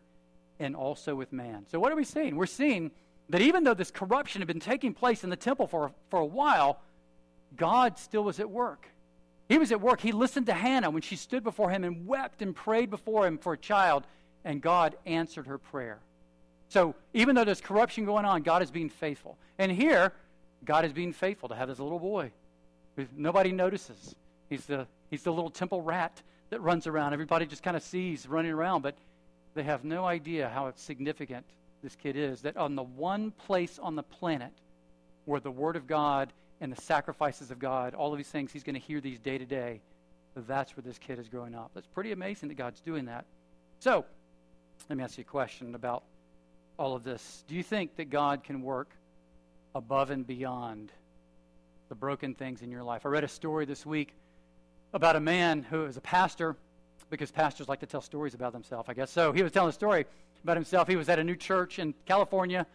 and 0.60 0.76
also 0.76 1.16
with 1.16 1.34
man. 1.34 1.66
So, 1.70 1.80
what 1.80 1.92
are 1.92 1.96
we 1.96 2.04
seeing? 2.04 2.36
We're 2.36 2.46
seeing 2.46 2.92
that 3.30 3.42
even 3.42 3.64
though 3.64 3.74
this 3.74 3.92
corruption 3.92 4.42
had 4.42 4.48
been 4.48 4.60
taking 4.60 4.94
place 4.94 5.24
in 5.24 5.30
the 5.30 5.36
temple 5.36 5.68
for, 5.68 5.92
for 6.10 6.20
a 6.20 6.26
while, 6.26 6.80
God 7.56 7.98
still 7.98 8.24
was 8.24 8.40
at 8.40 8.50
work. 8.50 8.88
He 9.50 9.58
was 9.58 9.72
at 9.72 9.82
work. 9.82 10.02
He 10.02 10.12
listened 10.12 10.48
to 10.48 10.54
Hannah 10.54 10.90
when 10.90 11.02
she 11.02 11.16
stood 11.16 11.44
before 11.44 11.70
him 11.70 11.84
and 11.84 12.08
wept 12.08 12.42
and 12.42 12.56
prayed 12.56 12.90
before 12.90 13.28
him 13.28 13.38
for 13.38 13.54
a 13.54 13.58
child, 13.58 14.06
and 14.44 14.62
God 14.62 14.96
answered 15.06 15.48
her 15.48 15.58
prayer. 15.58 16.00
So 16.70 16.96
even 17.14 17.36
though 17.36 17.44
there's 17.44 17.62
corruption 17.62 18.06
going 18.06 18.26
on, 18.26 18.42
God 18.42 18.64
is 18.64 18.72
being 18.72 18.90
faithful. 18.90 19.38
And 19.60 19.72
here, 19.72 20.14
God 20.64 20.84
is 20.86 20.94
being 20.94 21.14
faithful 21.14 21.50
to 21.50 21.56
have 21.56 21.68
this 21.68 21.80
little 21.80 22.00
boy. 22.00 22.32
Nobody 23.16 23.52
notices. 23.52 24.16
He's 24.50 24.66
the, 24.66 24.88
he's 25.10 25.24
the 25.24 25.32
little 25.32 25.50
temple 25.50 25.82
rat 25.82 26.22
that 26.50 26.62
runs 26.62 26.88
around. 26.88 27.14
Everybody 27.14 27.46
just 27.46 27.64
kind 27.64 27.76
of 27.76 27.84
sees 27.84 28.28
running 28.28 28.52
around, 28.52 28.82
but 28.82 28.96
they 29.54 29.64
have 29.64 29.84
no 29.84 30.06
idea 30.06 30.50
how 30.50 30.72
significant 30.76 31.46
this 31.84 31.96
kid 31.96 32.16
is. 32.16 32.42
That 32.42 32.58
on 32.58 32.76
the 32.76 32.84
one 32.84 33.32
place 33.32 33.80
on 33.80 33.96
the 33.96 34.04
planet 34.04 34.54
where 35.26 35.40
the 35.40 35.52
Word 35.52 35.76
of 35.76 35.88
God 35.88 36.32
and 36.62 36.72
the 36.72 36.82
sacrifices 36.82 37.52
of 37.52 37.60
God, 37.60 37.94
all 37.94 38.12
of 38.12 38.18
these 38.18 38.28
things, 38.28 38.52
he's 38.52 38.64
going 38.64 38.76
to 38.76 38.80
hear 38.80 39.02
these 39.02 39.20
day 39.20 39.38
to 39.38 39.46
day. 39.46 39.82
That's 40.36 40.76
where 40.76 40.84
this 40.84 40.98
kid 40.98 41.20
is 41.20 41.30
growing 41.30 41.56
up. 41.56 41.72
That's 41.74 41.88
pretty 41.88 42.12
amazing 42.12 42.50
that 42.50 42.56
God's 42.56 42.82
doing 42.82 43.06
that. 43.06 43.26
So, 43.80 44.06
let 44.90 44.98
me 44.98 45.04
ask 45.04 45.18
you 45.18 45.24
a 45.24 45.26
question 45.26 45.76
about 45.76 46.04
all 46.78 46.96
of 46.96 47.04
this. 47.04 47.44
Do 47.48 47.56
you 47.56 47.64
think 47.64 47.96
that 47.96 48.10
God 48.10 48.44
can 48.44 48.62
work 48.62 48.90
above 49.74 50.10
and 50.12 50.28
beyond 50.28 50.92
the 51.96 52.00
broken 52.00 52.36
things 52.36 52.62
in 52.62 52.70
your 52.70 52.84
life? 52.84 53.06
I 53.06 53.10
read 53.10 53.24
a 53.24 53.28
story 53.30 53.66
this 53.66 53.86
week 53.86 54.14
about 54.94 55.16
a 55.16 55.20
man 55.22 55.64
who 55.64 55.86
is 55.86 55.96
a 55.96 56.02
pastor, 56.02 56.58
because 57.10 57.32
pastors 57.32 57.70
like 57.70 57.80
to 57.80 57.86
tell 57.86 58.02
stories 58.02 58.34
about 58.34 58.52
themselves, 58.52 58.90
I 58.90 58.94
guess. 58.94 59.10
So 59.10 59.32
he 59.32 59.44
was 59.44 59.54
telling 59.54 59.70
a 59.70 59.74
story 59.74 60.06
about 60.44 60.58
himself. 60.58 60.90
He 60.90 60.98
was 60.98 61.08
at 61.08 61.20
a 61.20 61.24
new 61.24 61.38
church 61.38 61.80
in 61.80 61.94
California, 62.06 62.66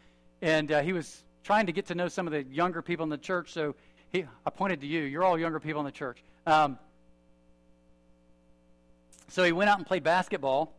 and 0.40 0.72
uh, 0.72 0.80
he 0.80 0.94
was 0.94 1.22
trying 1.44 1.66
to 1.66 1.72
get 1.72 1.86
to 1.86 1.94
know 1.94 2.08
some 2.08 2.26
of 2.26 2.32
the 2.32 2.44
younger 2.44 2.80
people 2.80 3.04
in 3.04 3.10
the 3.10 3.18
church. 3.18 3.52
So 3.52 3.74
he, 4.10 4.24
I 4.46 4.50
pointed 4.50 4.80
to 4.80 4.86
you. 4.86 5.02
You're 5.02 5.24
all 5.24 5.38
younger 5.38 5.60
people 5.60 5.80
in 5.80 5.86
the 5.86 5.92
church. 5.92 6.22
Um, 6.46 6.78
so 9.28 9.44
he 9.44 9.52
went 9.52 9.68
out 9.68 9.76
and 9.76 9.86
played 9.86 10.02
basketball, 10.02 10.72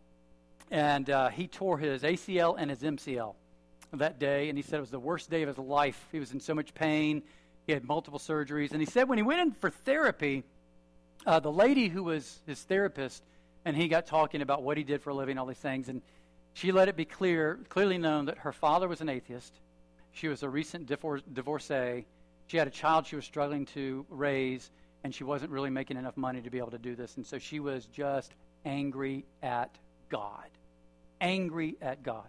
and 0.72 1.08
uh, 1.12 1.30
he 1.30 1.48
tore 1.48 1.78
his 1.78 2.02
ACL 2.02 2.56
and 2.58 2.72
his 2.72 2.80
MCL 2.80 3.36
that 3.94 4.18
day. 4.18 4.50
And 4.50 4.58
he 4.58 4.64
said 4.64 4.78
it 4.78 4.82
was 4.82 4.90
the 4.90 5.00
worst 5.00 5.30
day 5.30 5.44
of 5.44 5.48
his 5.48 5.60
life. 5.60 6.08
He 6.12 6.20
was 6.20 6.32
in 6.32 6.40
so 6.40 6.56
much 6.56 6.74
pain. 6.74 7.22
He 7.68 7.74
had 7.74 7.84
multiple 7.84 8.20
surgeries. 8.20 8.72
And 8.72 8.80
he 8.80 8.86
said 8.86 9.08
when 9.08 9.18
he 9.18 9.24
went 9.24 9.42
in 9.42 9.52
for 9.52 9.70
therapy, 9.70 10.44
uh, 11.26 11.40
the 11.40 11.52
lady 11.52 11.88
who 11.88 12.04
was 12.04 12.40
his 12.48 12.62
therapist, 12.62 13.24
and 13.66 13.76
he 13.76 13.88
got 13.88 14.08
talking 14.08 14.42
about 14.42 14.64
what 14.64 14.78
he 14.78 14.84
did 14.84 15.02
for 15.02 15.12
a 15.12 15.14
living, 15.14 15.38
all 15.38 15.46
these 15.46 15.58
things, 15.58 15.88
and 15.88 16.02
she 16.54 16.72
let 16.72 16.90
it 16.90 16.96
be 16.96 17.06
clear, 17.06 17.60
clearly 17.70 17.98
known 17.98 18.26
that 18.26 18.40
her 18.40 18.52
father 18.52 18.88
was 18.88 19.02
an 19.02 19.10
atheist 19.10 19.54
she 20.12 20.28
was 20.28 20.44
a 20.44 20.50
recent 20.50 20.88
divor- 20.88 21.24
divorcee. 21.34 22.06
She 22.48 22.58
had 22.58 22.68
a 22.68 22.72
child 22.72 23.08
she 23.08 23.16
was 23.16 23.26
struggling 23.26 23.66
to 23.68 24.06
raise, 24.10 24.70
and 25.04 25.16
she 25.16 25.24
wasn't 25.24 25.52
really 25.52 25.70
making 25.70 25.98
enough 25.98 26.18
money 26.18 26.42
to 26.42 26.50
be 26.50 26.58
able 26.58 26.72
to 26.72 26.78
do 26.78 26.96
this. 26.96 27.16
And 27.18 27.26
so 27.26 27.38
she 27.40 27.60
was 27.60 27.86
just 27.86 28.34
angry 28.66 29.26
at 29.42 29.78
God. 30.10 30.50
Angry 31.22 31.78
at 31.82 32.04
God. 32.04 32.28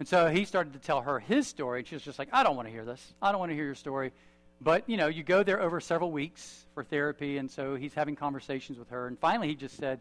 And 0.00 0.08
so 0.08 0.28
he 0.28 0.44
started 0.44 0.72
to 0.72 0.78
tell 0.78 1.02
her 1.02 1.20
his 1.20 1.46
story, 1.46 1.80
and 1.80 1.88
she 1.88 1.94
was 1.94 2.02
just 2.02 2.18
like, 2.18 2.28
I 2.32 2.42
don't 2.42 2.56
want 2.56 2.66
to 2.66 2.72
hear 2.72 2.84
this. 2.84 3.14
I 3.22 3.30
don't 3.30 3.38
want 3.38 3.50
to 3.50 3.54
hear 3.54 3.66
your 3.66 3.74
story. 3.74 4.12
But, 4.60 4.88
you 4.88 4.96
know, 4.96 5.06
you 5.06 5.22
go 5.22 5.42
there 5.42 5.60
over 5.60 5.80
several 5.80 6.12
weeks 6.12 6.66
for 6.74 6.84
therapy, 6.84 7.38
and 7.38 7.50
so 7.50 7.76
he's 7.76 7.94
having 7.94 8.14
conversations 8.14 8.78
with 8.78 8.90
her. 8.90 9.06
And 9.06 9.18
finally, 9.18 9.48
he 9.48 9.54
just 9.54 9.76
said, 9.76 10.00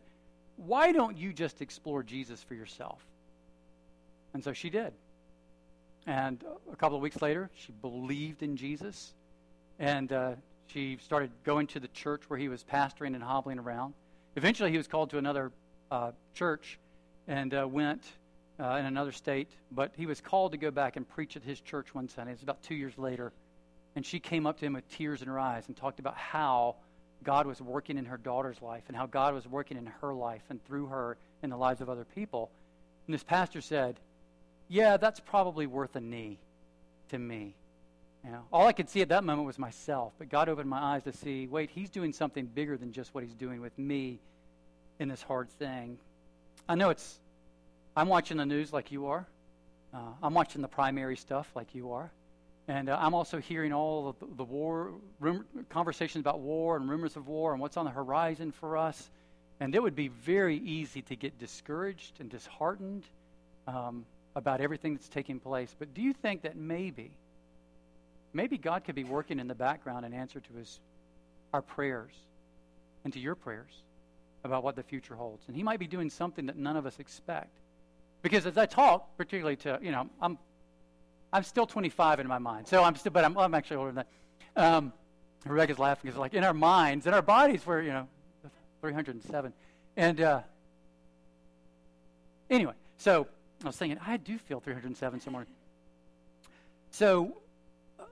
Why 0.57 0.91
don't 0.91 1.17
you 1.17 1.31
just 1.31 1.61
explore 1.61 2.03
Jesus 2.03 2.43
for 2.43 2.55
yourself? 2.55 3.01
And 4.33 4.43
so 4.43 4.51
she 4.51 4.69
did. 4.69 4.93
And 6.05 6.43
a 6.71 6.75
couple 6.75 6.97
of 6.97 7.01
weeks 7.01 7.21
later, 7.21 7.49
she 7.55 7.71
believed 7.71 8.43
in 8.43 8.57
Jesus. 8.57 9.13
And 9.79 10.11
uh, 10.11 10.31
she 10.67 10.97
started 11.01 11.31
going 11.43 11.67
to 11.67 11.79
the 11.79 11.87
church 11.89 12.23
where 12.27 12.37
he 12.37 12.49
was 12.49 12.63
pastoring 12.63 13.15
and 13.15 13.23
hobbling 13.23 13.59
around. 13.59 13.93
Eventually, 14.35 14.71
he 14.71 14.77
was 14.77 14.87
called 14.87 15.09
to 15.11 15.17
another 15.17 15.51
uh, 15.89 16.11
church 16.33 16.79
and 17.27 17.53
uh, 17.53 17.67
went 17.67 18.03
uh, 18.59 18.75
in 18.75 18.85
another 18.85 19.13
state. 19.13 19.49
But 19.71 19.93
he 19.95 20.05
was 20.05 20.19
called 20.19 20.51
to 20.51 20.57
go 20.57 20.69
back 20.69 20.97
and 20.97 21.07
preach 21.07 21.37
at 21.37 21.43
his 21.43 21.61
church 21.61 21.95
one 21.95 22.09
Sunday. 22.09 22.31
It 22.31 22.35
was 22.35 22.43
about 22.43 22.61
two 22.61 22.75
years 22.75 22.97
later. 22.97 23.31
And 23.99 24.05
she 24.05 24.21
came 24.21 24.47
up 24.47 24.57
to 24.59 24.65
him 24.65 24.71
with 24.71 24.89
tears 24.89 25.21
in 25.21 25.27
her 25.27 25.37
eyes 25.37 25.65
and 25.67 25.75
talked 25.75 25.99
about 25.99 26.15
how 26.15 26.77
God 27.21 27.45
was 27.45 27.61
working 27.61 27.97
in 27.97 28.05
her 28.05 28.15
daughter's 28.15 28.61
life 28.61 28.83
and 28.87 28.95
how 28.95 29.07
God 29.07 29.33
was 29.33 29.45
working 29.45 29.75
in 29.75 29.87
her 29.87 30.13
life 30.13 30.43
and 30.49 30.63
through 30.63 30.85
her 30.85 31.17
in 31.43 31.49
the 31.49 31.57
lives 31.57 31.81
of 31.81 31.89
other 31.89 32.05
people. 32.05 32.49
And 33.05 33.13
this 33.13 33.25
pastor 33.25 33.59
said, 33.59 33.99
yeah, 34.69 34.95
that's 34.95 35.19
probably 35.19 35.67
worth 35.67 35.97
a 35.97 35.99
knee 35.99 36.39
to 37.09 37.19
me. 37.19 37.55
You 38.23 38.31
know, 38.31 38.43
all 38.53 38.67
I 38.67 38.71
could 38.71 38.89
see 38.89 39.01
at 39.01 39.09
that 39.09 39.25
moment 39.25 39.45
was 39.45 39.59
myself, 39.59 40.13
but 40.17 40.29
God 40.29 40.47
opened 40.47 40.69
my 40.69 40.79
eyes 40.79 41.03
to 41.03 41.11
see, 41.11 41.47
wait, 41.47 41.69
he's 41.69 41.89
doing 41.89 42.13
something 42.13 42.45
bigger 42.45 42.77
than 42.77 42.93
just 42.93 43.13
what 43.13 43.25
he's 43.25 43.35
doing 43.35 43.59
with 43.59 43.77
me 43.77 44.21
in 44.99 45.09
this 45.09 45.21
hard 45.21 45.49
thing. 45.49 45.97
I 46.69 46.75
know 46.75 46.89
it's, 46.89 47.19
I'm 47.97 48.07
watching 48.07 48.37
the 48.37 48.45
news 48.45 48.71
like 48.71 48.93
you 48.93 49.07
are. 49.07 49.27
Uh, 49.93 50.13
I'm 50.23 50.33
watching 50.33 50.61
the 50.61 50.69
primary 50.69 51.17
stuff 51.17 51.51
like 51.53 51.75
you 51.75 51.91
are. 51.91 52.13
And 52.69 52.87
uh, 52.87 52.97
I'm 53.01 53.13
also 53.13 53.39
hearing 53.39 53.73
all 53.73 54.15
the, 54.17 54.27
the 54.37 54.45
war, 54.45 54.93
rumor, 55.19 55.45
conversations 55.67 56.21
about 56.21 56.39
war 56.39 56.77
and 56.77 56.89
rumors 56.89 57.17
of 57.17 57.27
war 57.27 57.51
and 57.51 57.59
what's 57.59 57.75
on 57.75 57.83
the 57.83 57.91
horizon 57.91 58.53
for 58.53 58.77
us. 58.77 59.09
And 59.59 59.75
it 59.75 59.83
would 59.83 59.95
be 59.95 60.07
very 60.07 60.55
easy 60.55 61.01
to 61.01 61.17
get 61.17 61.37
discouraged 61.37 62.21
and 62.21 62.29
disheartened. 62.29 63.03
Um, 63.67 64.05
about 64.35 64.61
everything 64.61 64.93
that's 64.93 65.09
taking 65.09 65.39
place. 65.39 65.75
But 65.77 65.93
do 65.93 66.01
you 66.01 66.13
think 66.13 66.43
that 66.43 66.55
maybe, 66.55 67.11
maybe 68.33 68.57
God 68.57 68.83
could 68.83 68.95
be 68.95 69.03
working 69.03 69.39
in 69.39 69.47
the 69.47 69.55
background 69.55 70.05
in 70.05 70.13
answer 70.13 70.39
to 70.39 70.53
his, 70.53 70.79
our 71.53 71.61
prayers 71.61 72.13
and 73.03 73.13
to 73.13 73.19
your 73.19 73.35
prayers 73.35 73.71
about 74.43 74.63
what 74.63 74.75
the 74.75 74.83
future 74.83 75.15
holds? 75.15 75.43
And 75.47 75.55
he 75.55 75.63
might 75.63 75.79
be 75.79 75.87
doing 75.87 76.09
something 76.09 76.45
that 76.47 76.57
none 76.57 76.77
of 76.77 76.85
us 76.85 76.99
expect. 76.99 77.57
Because 78.21 78.45
as 78.45 78.57
I 78.57 78.65
talk, 78.65 79.17
particularly 79.17 79.55
to, 79.57 79.79
you 79.81 79.91
know, 79.91 80.09
I'm, 80.21 80.37
I'm 81.31 81.43
still 81.43 81.65
25 81.65 82.19
in 82.19 82.27
my 82.27 82.39
mind. 82.39 82.67
So 82.67 82.83
I'm 82.83 82.95
still, 82.95 83.11
but 83.11 83.23
I'm, 83.23 83.37
I'm 83.37 83.53
actually 83.53 83.77
older 83.77 83.91
than 83.91 84.05
that. 84.55 84.61
Um, 84.61 84.93
Rebecca's 85.45 85.79
laughing 85.79 86.01
because, 86.09 86.19
like, 86.19 86.33
in 86.33 86.43
our 86.43 86.53
minds, 86.53 87.07
in 87.07 87.13
our 87.13 87.21
bodies, 87.21 87.65
we're, 87.65 87.81
you 87.81 87.91
know, 87.91 88.07
307. 88.81 89.53
And 89.95 90.21
uh, 90.21 90.41
anyway, 92.49 92.73
so 92.97 93.27
I 93.63 93.67
was 93.67 93.77
thinking, 93.77 93.99
I 94.05 94.17
do 94.17 94.37
feel 94.37 94.59
307 94.59 95.21
somewhere. 95.21 95.45
So, 96.91 97.37
uh, 97.99 98.03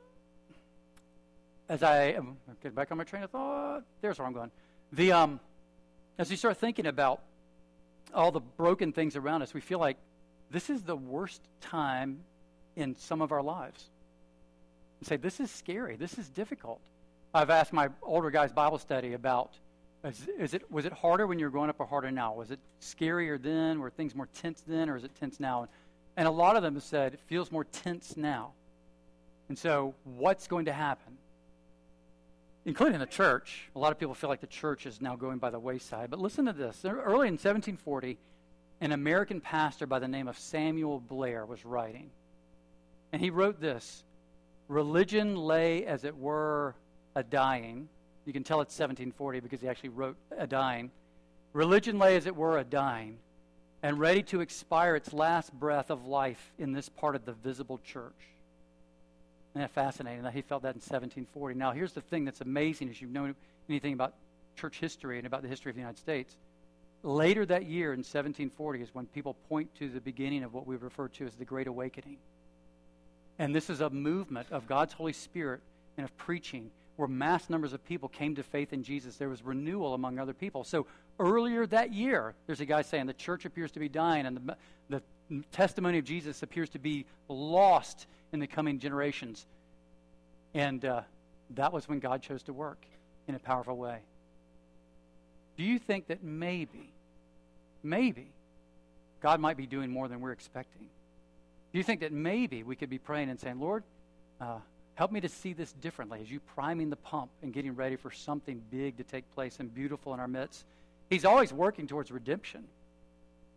as 1.70 1.84
I 1.84 2.14
um, 2.14 2.38
get 2.62 2.76
back 2.76 2.92
on 2.92 2.98
my 2.98 3.04
train 3.04 3.24
of 3.24 3.32
thought, 3.32 3.84
there's 4.02 4.20
where 4.20 4.28
I'm 4.28 4.34
going. 4.34 4.52
The 4.94 5.12
um, 5.12 5.40
as 6.18 6.30
we 6.30 6.36
start 6.36 6.58
thinking 6.58 6.86
about 6.86 7.22
all 8.14 8.32
the 8.32 8.40
broken 8.40 8.94
things 8.94 9.16
around 9.16 9.42
us, 9.42 9.54
we 9.54 9.62
feel 9.62 9.80
like 9.80 9.98
this 10.50 10.70
is 10.70 10.84
the 10.84 10.96
worst 10.96 11.42
time 11.60 12.20
in 12.78 12.96
some 12.96 13.22
of 13.22 13.34
our 13.34 13.42
lives. 13.42 13.90
And 15.00 15.08
say, 15.08 15.18
this 15.18 15.40
is 15.40 15.52
scary. 15.52 15.98
This 15.98 16.18
is 16.18 16.30
difficult. 16.30 16.80
I've 17.34 17.50
asked 17.50 17.74
my 17.74 17.90
older 18.02 18.32
guys 18.32 18.54
Bible 18.54 18.78
study 18.78 19.14
about 19.14 19.52
is, 20.04 20.28
is, 20.40 20.54
it, 20.54 20.72
was 20.72 20.86
it 20.86 20.94
harder 20.94 21.28
when 21.28 21.40
you 21.40 21.46
were 21.46 21.52
growing 21.52 21.70
up 21.70 21.80
or 21.80 21.86
harder 21.86 22.12
now? 22.12 22.34
Was 22.34 22.52
it 22.52 22.60
scarier 22.80 23.42
then? 23.42 23.80
Were 23.80 23.90
things 23.90 24.16
more 24.16 24.30
tense 24.42 24.64
then, 24.66 24.90
or 24.90 24.96
is 24.96 25.04
it 25.04 25.12
tense 25.20 25.40
now? 25.40 25.68
And 26.16 26.28
a 26.28 26.32
lot 26.32 26.56
of 26.56 26.64
them 26.64 26.76
have 26.76 26.84
said 26.84 27.14
it 27.14 27.20
feels 27.28 27.52
more 27.52 27.64
tense 27.64 28.16
now. 28.16 28.54
And 29.50 29.58
so, 29.58 29.96
what's 30.04 30.48
going 30.48 30.66
to 30.66 30.74
happen? 30.74 31.18
Including 32.66 33.00
the 33.00 33.06
church. 33.06 33.70
A 33.76 33.80
lot 33.80 33.92
of 33.92 34.00
people 34.00 34.14
feel 34.14 34.30
like 34.30 34.42
the 34.42 34.48
church 34.48 34.86
is 34.86 35.02
now 35.02 35.16
going 35.16 35.40
by 35.40 35.50
the 35.50 35.60
wayside. 35.60 36.10
But 36.10 36.20
listen 36.20 36.46
to 36.46 36.54
this. 36.54 36.86
Early 36.86 37.28
in 37.28 37.34
1740, 37.34 38.18
an 38.82 38.92
American 38.92 39.42
pastor 39.42 39.88
by 39.88 40.00
the 40.00 40.08
name 40.08 40.28
of 40.28 40.38
Samuel 40.38 41.00
Blair 41.00 41.46
was 41.46 41.66
writing. 41.66 42.12
And 43.12 43.22
he 43.22 43.30
wrote 43.30 43.60
this 43.60 44.04
religion 44.68 45.36
lay, 45.36 45.86
as 45.86 46.04
it 46.04 46.16
were, 46.16 46.76
a 47.16 47.24
dying. 47.24 47.88
You 48.26 48.34
can 48.34 48.44
tell 48.44 48.62
it's 48.62 48.78
1740 48.78 49.40
because 49.40 49.62
he 49.62 49.68
actually 49.68 49.90
wrote 49.90 50.18
a 50.38 50.46
dying. 50.46 50.92
Religion 51.54 51.98
lay, 51.98 52.16
as 52.16 52.26
it 52.26 52.36
were, 52.36 52.58
a 52.58 52.64
dying 52.64 53.18
and 53.84 54.00
ready 54.00 54.24
to 54.24 54.42
expire 54.42 54.96
its 54.96 55.14
last 55.14 55.54
breath 55.54 55.90
of 55.90 56.06
life 56.06 56.52
in 56.58 56.74
this 56.74 56.90
part 56.90 57.16
of 57.16 57.26
the 57.26 57.34
visible 57.34 57.80
church. 57.84 58.14
Isn't 59.52 59.62
that 59.62 59.72
fascinating 59.72 60.24
that 60.24 60.34
he 60.34 60.42
felt 60.42 60.64
that 60.64 60.76
in 60.76 60.82
1740? 60.82 61.56
Now, 61.56 61.72
here's 61.72 61.94
the 61.94 62.02
thing 62.02 62.26
that's 62.26 62.42
amazing 62.42 62.90
as 62.90 63.02
you've 63.02 63.12
known 63.12 63.36
anything 63.70 63.94
about 63.94 64.14
church 64.56 64.80
history 64.80 65.18
and 65.18 65.28
about 65.28 65.42
the 65.42 65.48
history 65.48 65.70
of 65.70 65.76
the 65.76 65.82
United 65.82 66.00
States. 66.00 66.36
Later 67.04 67.46
that 67.46 67.66
year 67.66 67.94
in 67.94 68.00
1740 68.00 68.82
is 68.82 68.94
when 68.94 69.06
people 69.06 69.36
point 69.48 69.74
to 69.76 69.90
the 69.90 70.02
beginning 70.02 70.44
of 70.44 70.54
what 70.54 70.66
we 70.66 70.76
refer 70.76 71.08
to 71.10 71.26
as 71.26 71.36
the 71.36 71.46
Great 71.46 71.68
Awakening. 71.68 72.18
And 73.40 73.56
this 73.56 73.70
is 73.70 73.82
a 73.82 73.90
movement 73.90 74.48
of 74.52 74.68
God's 74.68 74.94
Holy 74.94 75.14
Spirit 75.14 75.62
and 75.98 76.04
of 76.04 76.16
preaching 76.18 76.72
where 76.96 77.08
mass 77.08 77.50
numbers 77.50 77.74
of 77.74 77.86
people 77.86 78.10
came 78.10 78.36
to 78.36 78.44
faith 78.44 78.74
in 78.74 78.84
Jesus. 78.84 79.18
There 79.18 79.30
was 79.30 79.44
renewal 79.44 79.94
among 79.94 80.18
other 80.18 80.34
people. 80.34 80.64
So 80.64 80.88
earlier 81.20 81.66
that 81.68 81.94
year, 81.94 82.34
there's 82.48 82.60
a 82.60 82.66
guy 82.66 82.82
saying 82.82 83.06
the 83.06 83.14
church 83.14 83.46
appears 83.46 83.72
to 83.72 83.80
be 83.80 83.88
dying 83.88 84.26
and 84.26 84.38
the, 84.38 85.02
the 85.30 85.44
testimony 85.52 86.00
of 86.00 86.06
Jesus 86.06 86.42
appears 86.42 86.70
to 86.70 86.80
be 86.80 87.06
lost 87.30 88.08
in 88.34 88.40
the 88.40 88.48
coming 88.48 88.80
generations. 88.80 89.46
And 90.56 90.84
uh, 90.84 91.02
that 91.52 91.72
was 91.72 91.88
when 91.88 92.00
God 92.00 92.24
chose 92.24 92.42
to 92.44 92.54
work 92.54 92.84
in 93.28 93.36
a 93.36 93.40
powerful 93.40 93.78
way. 93.78 94.00
Do 95.56 95.64
you 95.64 95.78
think 95.78 96.08
that 96.08 96.24
maybe, 96.24 96.94
maybe, 97.84 98.32
God 99.22 99.40
might 99.40 99.58
be 99.58 99.68
doing 99.68 99.92
more 99.92 100.08
than 100.08 100.22
we're 100.22 100.32
expecting? 100.32 100.90
Do 101.78 101.80
you 101.80 101.84
think 101.84 102.02
that 102.02 102.12
maybe 102.12 102.64
we 102.64 102.76
could 102.76 102.90
be 102.90 102.98
praying 102.98 103.30
and 103.30 103.40
saying, 103.40 103.60
Lord, 103.60 103.84
uh, 104.42 104.58
help 104.96 105.12
me 105.12 105.22
to 105.22 105.30
see 105.30 105.54
this 105.54 105.74
differently 105.74 106.20
as 106.24 106.32
you 106.32 106.40
priming 106.40 106.90
the 106.90 106.96
pump 106.96 107.30
and 107.44 107.54
getting 107.54 107.76
ready 107.76 107.96
for 107.96 108.10
something 108.10 108.64
big 108.72 108.98
to 108.98 109.04
take 109.04 109.32
place 109.36 109.58
and 109.60 109.72
beautiful 109.72 110.12
in 110.16 110.20
our 110.20 110.28
midst? 110.28 110.66
He's 111.12 111.24
always 111.24 111.54
working 111.54 111.86
towards 111.86 112.10
redemption. 112.10 112.64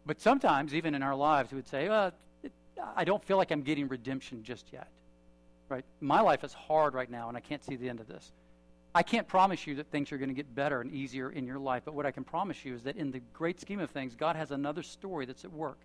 But 0.04 0.20
sometimes, 0.20 0.74
even 0.74 0.94
in 0.94 1.02
our 1.02 1.14
lives, 1.14 1.50
we 1.50 1.56
would 1.56 1.66
say, 1.66 1.86
it, 1.86 2.52
I 2.94 3.04
don't 3.04 3.24
feel 3.24 3.38
like 3.38 3.50
I'm 3.50 3.62
getting 3.62 3.88
redemption 3.88 4.44
just 4.44 4.66
yet. 4.70 4.88
Right? 5.70 5.86
My 6.02 6.20
life 6.20 6.44
is 6.44 6.52
hard 6.52 6.92
right 6.92 7.10
now, 7.10 7.28
and 7.28 7.38
I 7.38 7.40
can't 7.40 7.64
see 7.64 7.76
the 7.76 7.88
end 7.88 8.00
of 8.00 8.06
this. 8.06 8.32
I 8.94 9.02
can't 9.02 9.26
promise 9.26 9.66
you 9.66 9.76
that 9.76 9.86
things 9.86 10.12
are 10.12 10.18
going 10.18 10.28
to 10.28 10.34
get 10.34 10.54
better 10.54 10.82
and 10.82 10.92
easier 10.92 11.30
in 11.30 11.46
your 11.46 11.58
life, 11.58 11.84
but 11.86 11.94
what 11.94 12.04
I 12.04 12.10
can 12.10 12.24
promise 12.24 12.66
you 12.66 12.74
is 12.74 12.82
that 12.82 12.96
in 12.96 13.12
the 13.12 13.22
great 13.32 13.62
scheme 13.62 13.80
of 13.80 13.88
things, 13.88 14.14
God 14.14 14.36
has 14.36 14.50
another 14.50 14.82
story 14.82 15.24
that's 15.24 15.46
at 15.46 15.52
work. 15.54 15.78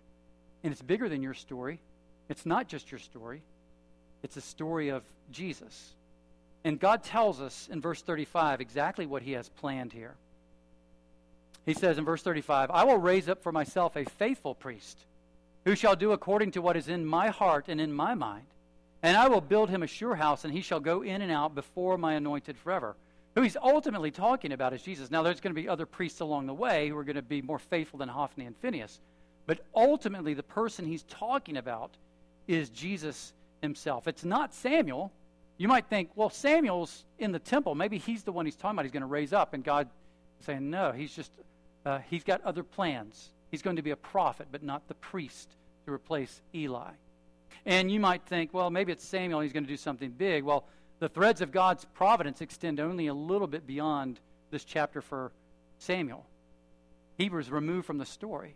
And 0.62 0.70
it's 0.70 0.82
bigger 0.82 1.08
than 1.08 1.22
your 1.22 1.32
story. 1.32 1.80
It's 2.28 2.46
not 2.46 2.68
just 2.68 2.90
your 2.90 3.00
story, 3.00 3.42
it's 4.22 4.36
a 4.36 4.40
story 4.40 4.88
of 4.88 5.02
Jesus. 5.30 5.94
And 6.64 6.80
God 6.80 7.04
tells 7.04 7.40
us 7.40 7.68
in 7.70 7.80
verse 7.80 8.02
35 8.02 8.60
exactly 8.60 9.06
what 9.06 9.22
he 9.22 9.32
has 9.32 9.48
planned 9.48 9.92
here. 9.92 10.14
He 11.64 11.74
says 11.74 11.98
in 11.98 12.04
verse 12.04 12.22
35, 12.22 12.70
I 12.70 12.84
will 12.84 12.98
raise 12.98 13.28
up 13.28 13.42
for 13.42 13.52
myself 13.52 13.96
a 13.96 14.04
faithful 14.04 14.54
priest 14.54 14.98
who 15.64 15.74
shall 15.74 15.96
do 15.96 16.12
according 16.12 16.52
to 16.52 16.62
what 16.62 16.76
is 16.76 16.88
in 16.88 17.04
my 17.04 17.28
heart 17.28 17.66
and 17.68 17.80
in 17.80 17.92
my 17.92 18.14
mind. 18.14 18.46
And 19.02 19.16
I 19.16 19.28
will 19.28 19.40
build 19.40 19.68
him 19.68 19.82
a 19.82 19.88
sure 19.88 20.14
house, 20.14 20.44
and 20.44 20.52
he 20.52 20.60
shall 20.60 20.80
go 20.80 21.02
in 21.02 21.22
and 21.22 21.30
out 21.30 21.54
before 21.54 21.98
my 21.98 22.14
anointed 22.14 22.56
forever. 22.56 22.96
Who 23.34 23.42
he's 23.42 23.56
ultimately 23.56 24.10
talking 24.10 24.52
about 24.52 24.72
is 24.72 24.82
Jesus. 24.82 25.10
Now, 25.10 25.22
there's 25.22 25.40
going 25.40 25.54
to 25.54 25.60
be 25.60 25.68
other 25.68 25.84
priests 25.84 26.20
along 26.20 26.46
the 26.46 26.54
way 26.54 26.88
who 26.88 26.96
are 26.96 27.04
going 27.04 27.16
to 27.16 27.22
be 27.22 27.42
more 27.42 27.58
faithful 27.58 27.98
than 27.98 28.08
Hophni 28.08 28.46
and 28.46 28.56
Phinehas. 28.56 29.00
But 29.46 29.60
ultimately, 29.74 30.34
the 30.34 30.42
person 30.42 30.86
he's 30.86 31.02
talking 31.04 31.56
about 31.56 31.90
is 32.46 32.70
Jesus 32.70 33.32
himself. 33.62 34.06
It's 34.08 34.24
not 34.24 34.54
Samuel. 34.54 35.12
You 35.58 35.68
might 35.68 35.86
think, 35.86 36.10
well, 36.14 36.30
Samuel's 36.30 37.04
in 37.18 37.32
the 37.32 37.38
temple. 37.38 37.74
Maybe 37.74 37.98
he's 37.98 38.22
the 38.22 38.32
one 38.32 38.44
he's 38.44 38.56
talking 38.56 38.76
about. 38.76 38.84
He's 38.84 38.92
going 38.92 39.00
to 39.00 39.06
raise 39.06 39.32
up. 39.32 39.54
And 39.54 39.64
God 39.64 39.88
saying, 40.40 40.68
no, 40.68 40.92
he's 40.92 41.14
just, 41.14 41.32
uh, 41.84 42.00
he's 42.10 42.24
got 42.24 42.44
other 42.44 42.62
plans. 42.62 43.30
He's 43.50 43.62
going 43.62 43.76
to 43.76 43.82
be 43.82 43.90
a 43.90 43.96
prophet, 43.96 44.48
but 44.52 44.62
not 44.62 44.86
the 44.88 44.94
priest 44.94 45.48
to 45.86 45.92
replace 45.92 46.42
Eli. 46.54 46.90
And 47.64 47.90
you 47.90 48.00
might 48.00 48.22
think, 48.26 48.52
well, 48.52 48.70
maybe 48.70 48.92
it's 48.92 49.04
Samuel, 49.04 49.40
he's 49.40 49.52
going 49.52 49.64
to 49.64 49.68
do 49.68 49.76
something 49.76 50.10
big. 50.10 50.44
Well, 50.44 50.64
the 50.98 51.08
threads 51.08 51.40
of 51.40 51.52
God's 51.52 51.84
providence 51.84 52.40
extend 52.40 52.80
only 52.80 53.06
a 53.06 53.14
little 53.14 53.46
bit 53.46 53.66
beyond 53.66 54.20
this 54.50 54.64
chapter 54.64 55.00
for 55.00 55.32
Samuel. 55.78 56.24
Hebrews 57.18 57.50
removed 57.50 57.86
from 57.86 57.98
the 57.98 58.06
story. 58.06 58.54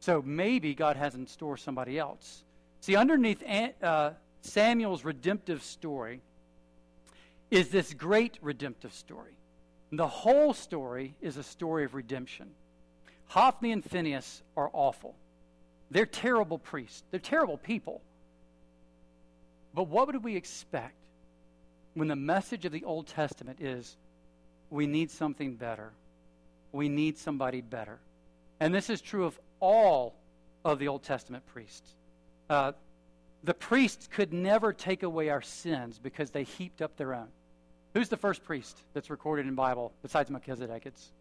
So 0.00 0.22
maybe 0.22 0.74
God 0.74 0.96
has 0.96 1.14
in 1.14 1.26
store 1.26 1.56
somebody 1.56 1.98
else. 1.98 2.44
See, 2.80 2.96
underneath 2.96 3.42
uh, 3.82 4.10
Samuel's 4.40 5.04
redemptive 5.04 5.62
story 5.62 6.20
is 7.50 7.70
this 7.70 7.94
great 7.94 8.38
redemptive 8.40 8.92
story. 8.92 9.32
The 9.90 10.06
whole 10.06 10.52
story 10.52 11.14
is 11.20 11.36
a 11.36 11.42
story 11.42 11.84
of 11.84 11.94
redemption. 11.94 12.50
Hophni 13.26 13.72
and 13.72 13.84
Phinehas 13.84 14.42
are 14.56 14.70
awful. 14.72 15.14
They're 15.90 16.06
terrible 16.06 16.58
priests. 16.58 17.02
They're 17.10 17.20
terrible 17.20 17.56
people. 17.56 18.02
But 19.74 19.88
what 19.88 20.06
would 20.06 20.22
we 20.22 20.36
expect 20.36 20.94
when 21.94 22.08
the 22.08 22.16
message 22.16 22.64
of 22.64 22.72
the 22.72 22.84
Old 22.84 23.06
Testament 23.06 23.60
is 23.60 23.96
we 24.70 24.86
need 24.86 25.10
something 25.10 25.54
better? 25.54 25.92
We 26.72 26.88
need 26.88 27.16
somebody 27.16 27.60
better. 27.60 27.98
And 28.60 28.74
this 28.74 28.90
is 28.90 29.00
true 29.00 29.24
of 29.24 29.38
all 29.60 30.14
of 30.64 30.78
the 30.78 30.88
Old 30.88 31.02
Testament 31.02 31.46
priests. 31.46 31.94
Uh, 32.48 32.72
the 33.44 33.54
priests 33.54 34.08
could 34.10 34.32
never 34.32 34.72
take 34.72 35.02
away 35.02 35.28
our 35.28 35.42
sins 35.42 35.98
because 35.98 36.30
they 36.30 36.44
heaped 36.44 36.82
up 36.82 36.96
their 36.96 37.14
own. 37.14 37.28
Who's 37.94 38.08
the 38.08 38.16
first 38.16 38.44
priest 38.44 38.82
that's 38.94 39.10
recorded 39.10 39.46
in 39.46 39.54
Bible 39.54 39.92
besides 40.02 40.30
Melchizedek? 40.30 40.86
It's 40.86 41.12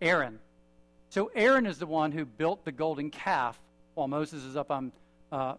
Aaron. 0.00 0.38
So 1.10 1.30
Aaron 1.34 1.66
is 1.66 1.78
the 1.78 1.86
one 1.86 2.12
who 2.12 2.24
built 2.24 2.64
the 2.64 2.72
golden 2.72 3.10
calf 3.10 3.58
while 3.94 4.08
Moses 4.08 4.44
is 4.44 4.56
up 4.56 4.70
on 4.70 4.92
uh, 5.30 5.54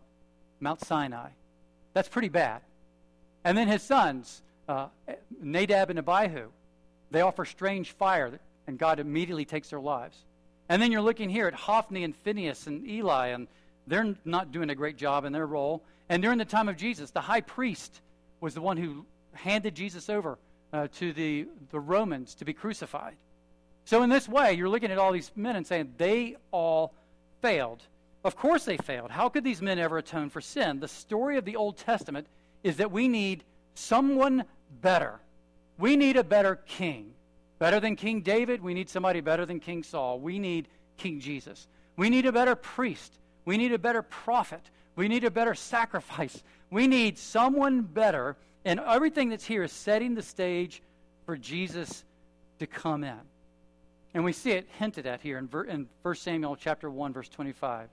Mount 0.60 0.82
Sinai. 0.82 1.30
That's 1.94 2.10
pretty 2.10 2.30
bad. 2.30 2.62
And 3.44 3.58
then 3.58 3.68
his 3.68 3.82
sons, 3.82 4.42
uh, 4.68 4.88
Nadab 5.42 5.90
and 5.90 6.00
Abihu, 6.00 6.50
they 7.12 7.22
offer 7.22 7.46
strange 7.46 7.92
fire, 7.92 8.40
and 8.68 8.78
God 8.78 9.00
immediately 9.00 9.46
takes 9.46 9.70
their 9.70 9.80
lives. 9.80 10.18
And 10.68 10.82
then 10.82 10.92
you're 10.92 11.02
looking 11.02 11.30
here 11.30 11.48
at 11.48 11.54
Hophni 11.54 12.04
and 12.04 12.16
Phinehas 12.16 12.68
and 12.68 12.88
Eli, 12.88 13.28
and 13.28 13.48
they're 13.88 14.16
not 14.26 14.52
doing 14.52 14.70
a 14.70 14.76
great 14.76 14.98
job 14.98 15.26
in 15.26 15.34
their 15.34 15.46
role. 15.46 15.84
And 16.10 16.22
during 16.22 16.38
the 16.38 16.46
time 16.46 16.70
of 16.70 16.78
Jesus, 16.78 17.12
the 17.12 17.22
high 17.22 17.42
priest 17.42 18.02
was 18.42 18.54
the 18.54 18.62
one 18.62 18.78
who 18.78 19.06
handed 19.34 19.76
Jesus 19.76 20.10
over 20.10 20.38
uh, 20.74 20.88
to 20.96 21.14
the, 21.14 21.48
the 21.72 21.80
Romans 21.80 22.36
to 22.36 22.46
be 22.46 22.54
crucified. 22.54 23.16
So, 23.86 24.02
in 24.02 24.10
this 24.10 24.28
way, 24.28 24.54
you're 24.54 24.70
looking 24.70 24.92
at 24.92 24.98
all 24.98 25.12
these 25.12 25.32
men 25.36 25.56
and 25.56 25.66
saying 25.66 25.94
they 25.98 26.38
all 26.52 26.94
failed. 27.42 27.84
Of 28.24 28.36
course 28.36 28.66
they 28.66 28.78
failed. 28.78 29.12
How 29.12 29.30
could 29.30 29.44
these 29.44 29.62
men 29.62 29.78
ever 29.78 30.00
atone 30.00 30.32
for 30.32 30.42
sin? 30.42 30.80
The 30.80 30.88
story 30.88 31.38
of 31.38 31.46
the 31.46 31.56
Old 31.56 31.78
Testament 31.78 32.26
is 32.64 32.78
that 32.78 32.92
we 32.92 33.08
need 33.08 33.44
someone 33.76 34.46
better. 34.82 35.20
We 35.78 35.96
need 35.96 36.18
a 36.18 36.24
better 36.24 36.56
king. 36.56 37.14
Better 37.60 37.80
than 37.80 37.96
King 37.96 38.22
David, 38.22 38.62
we 38.62 38.74
need 38.74 38.90
somebody 38.90 39.22
better 39.22 39.46
than 39.46 39.60
King 39.60 39.84
Saul. 39.84 40.20
We 40.20 40.40
need 40.40 40.68
King 40.98 41.20
Jesus. 41.20 41.68
We 41.96 42.10
need 42.10 42.26
a 42.26 42.32
better 42.32 42.56
priest. 42.56 43.14
We 43.46 43.58
need 43.58 43.72
a 43.72 43.80
better 43.80 44.02
prophet. 44.02 44.62
We 44.96 45.08
need 45.08 45.24
a 45.24 45.32
better 45.32 45.54
sacrifice. 45.54 46.44
We 46.72 46.88
need 46.88 47.18
someone 47.18 47.82
better. 47.82 48.36
And 48.66 48.80
everything 48.80 49.30
that's 49.30 49.46
here 49.46 49.64
is 49.64 49.72
setting 49.72 50.16
the 50.16 50.24
stage 50.24 50.82
for 51.26 51.38
Jesus 51.38 52.04
to 52.60 52.68
come 52.68 53.04
in. 53.04 53.20
And 54.14 54.24
we 54.24 54.32
see 54.32 54.52
it 54.52 54.68
hinted 54.80 55.06
at 55.06 55.22
here 55.22 55.38
in, 55.38 55.50
in 55.70 55.88
1 56.02 56.16
Samuel 56.16 56.56
chapter 56.56 56.90
1, 56.90 57.14
verse 57.14 57.30
25. 57.30 57.90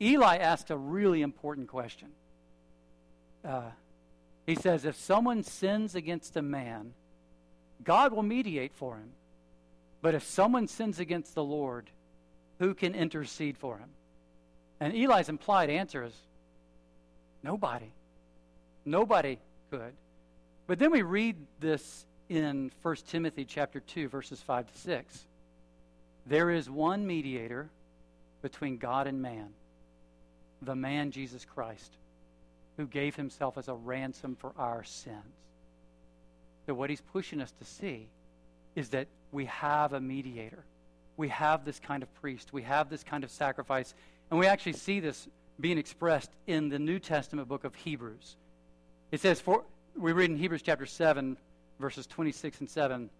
Eli 0.00 0.36
asked 0.36 0.70
a 0.70 0.76
really 0.76 1.22
important 1.22 1.68
question. 1.68 2.08
Uh, 3.44 3.70
he 4.46 4.54
says, 4.54 4.84
If 4.84 4.96
someone 4.96 5.42
sins 5.42 5.94
against 5.94 6.36
a 6.36 6.42
man, 6.42 6.92
God 7.84 8.12
will 8.12 8.22
mediate 8.22 8.72
for 8.74 8.96
him. 8.96 9.10
But 10.00 10.14
if 10.14 10.24
someone 10.24 10.68
sins 10.68 11.00
against 11.00 11.34
the 11.34 11.44
Lord, 11.44 11.90
who 12.58 12.74
can 12.74 12.94
intercede 12.94 13.56
for 13.56 13.78
him? 13.78 13.90
And 14.80 14.94
Eli's 14.94 15.28
implied 15.28 15.70
answer 15.70 16.04
is 16.04 16.14
nobody. 17.42 17.90
Nobody 18.84 19.38
could. 19.70 19.92
But 20.66 20.78
then 20.78 20.90
we 20.90 21.02
read 21.02 21.36
this 21.60 22.06
in 22.28 22.70
1 22.82 22.96
Timothy 23.08 23.44
chapter 23.44 23.80
2 23.80 24.08
verses 24.08 24.40
5 24.40 24.72
to 24.72 24.78
6. 24.78 25.26
There 26.26 26.50
is 26.50 26.68
one 26.68 27.06
mediator 27.06 27.70
between 28.42 28.76
God 28.76 29.06
and 29.06 29.22
man, 29.22 29.48
the 30.62 30.76
man 30.76 31.10
Jesus 31.10 31.44
Christ, 31.44 31.96
who 32.76 32.86
gave 32.86 33.16
himself 33.16 33.58
as 33.58 33.68
a 33.68 33.74
ransom 33.74 34.36
for 34.36 34.52
our 34.58 34.84
sins. 34.84 35.16
So, 36.66 36.74
what 36.74 36.90
he's 36.90 37.00
pushing 37.00 37.40
us 37.40 37.50
to 37.52 37.64
see 37.64 38.08
is 38.76 38.90
that 38.90 39.08
we 39.32 39.46
have 39.46 39.94
a 39.94 40.00
mediator. 40.00 40.64
We 41.16 41.28
have 41.30 41.64
this 41.64 41.80
kind 41.80 42.02
of 42.02 42.14
priest. 42.20 42.52
We 42.52 42.62
have 42.62 42.90
this 42.90 43.02
kind 43.02 43.24
of 43.24 43.30
sacrifice. 43.30 43.94
And 44.30 44.38
we 44.38 44.46
actually 44.46 44.74
see 44.74 45.00
this 45.00 45.28
being 45.60 45.78
expressed 45.78 46.30
in 46.46 46.68
the 46.68 46.78
New 46.78 46.98
Testament 46.98 47.48
book 47.48 47.64
of 47.64 47.74
Hebrews. 47.74 48.36
It 49.10 49.20
says, 49.20 49.40
for, 49.40 49.64
we 49.96 50.12
read 50.12 50.30
in 50.30 50.36
Hebrews 50.36 50.62
chapter 50.62 50.86
7, 50.86 51.36
verses 51.80 52.06
26 52.06 52.60
and 52.60 52.70
7 52.70 53.10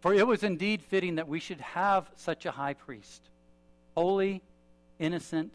For 0.00 0.14
it 0.14 0.26
was 0.26 0.42
indeed 0.42 0.82
fitting 0.82 1.16
that 1.16 1.28
we 1.28 1.40
should 1.40 1.60
have 1.60 2.10
such 2.16 2.46
a 2.46 2.50
high 2.50 2.74
priest, 2.74 3.22
holy, 3.96 4.42
innocent, 4.98 5.54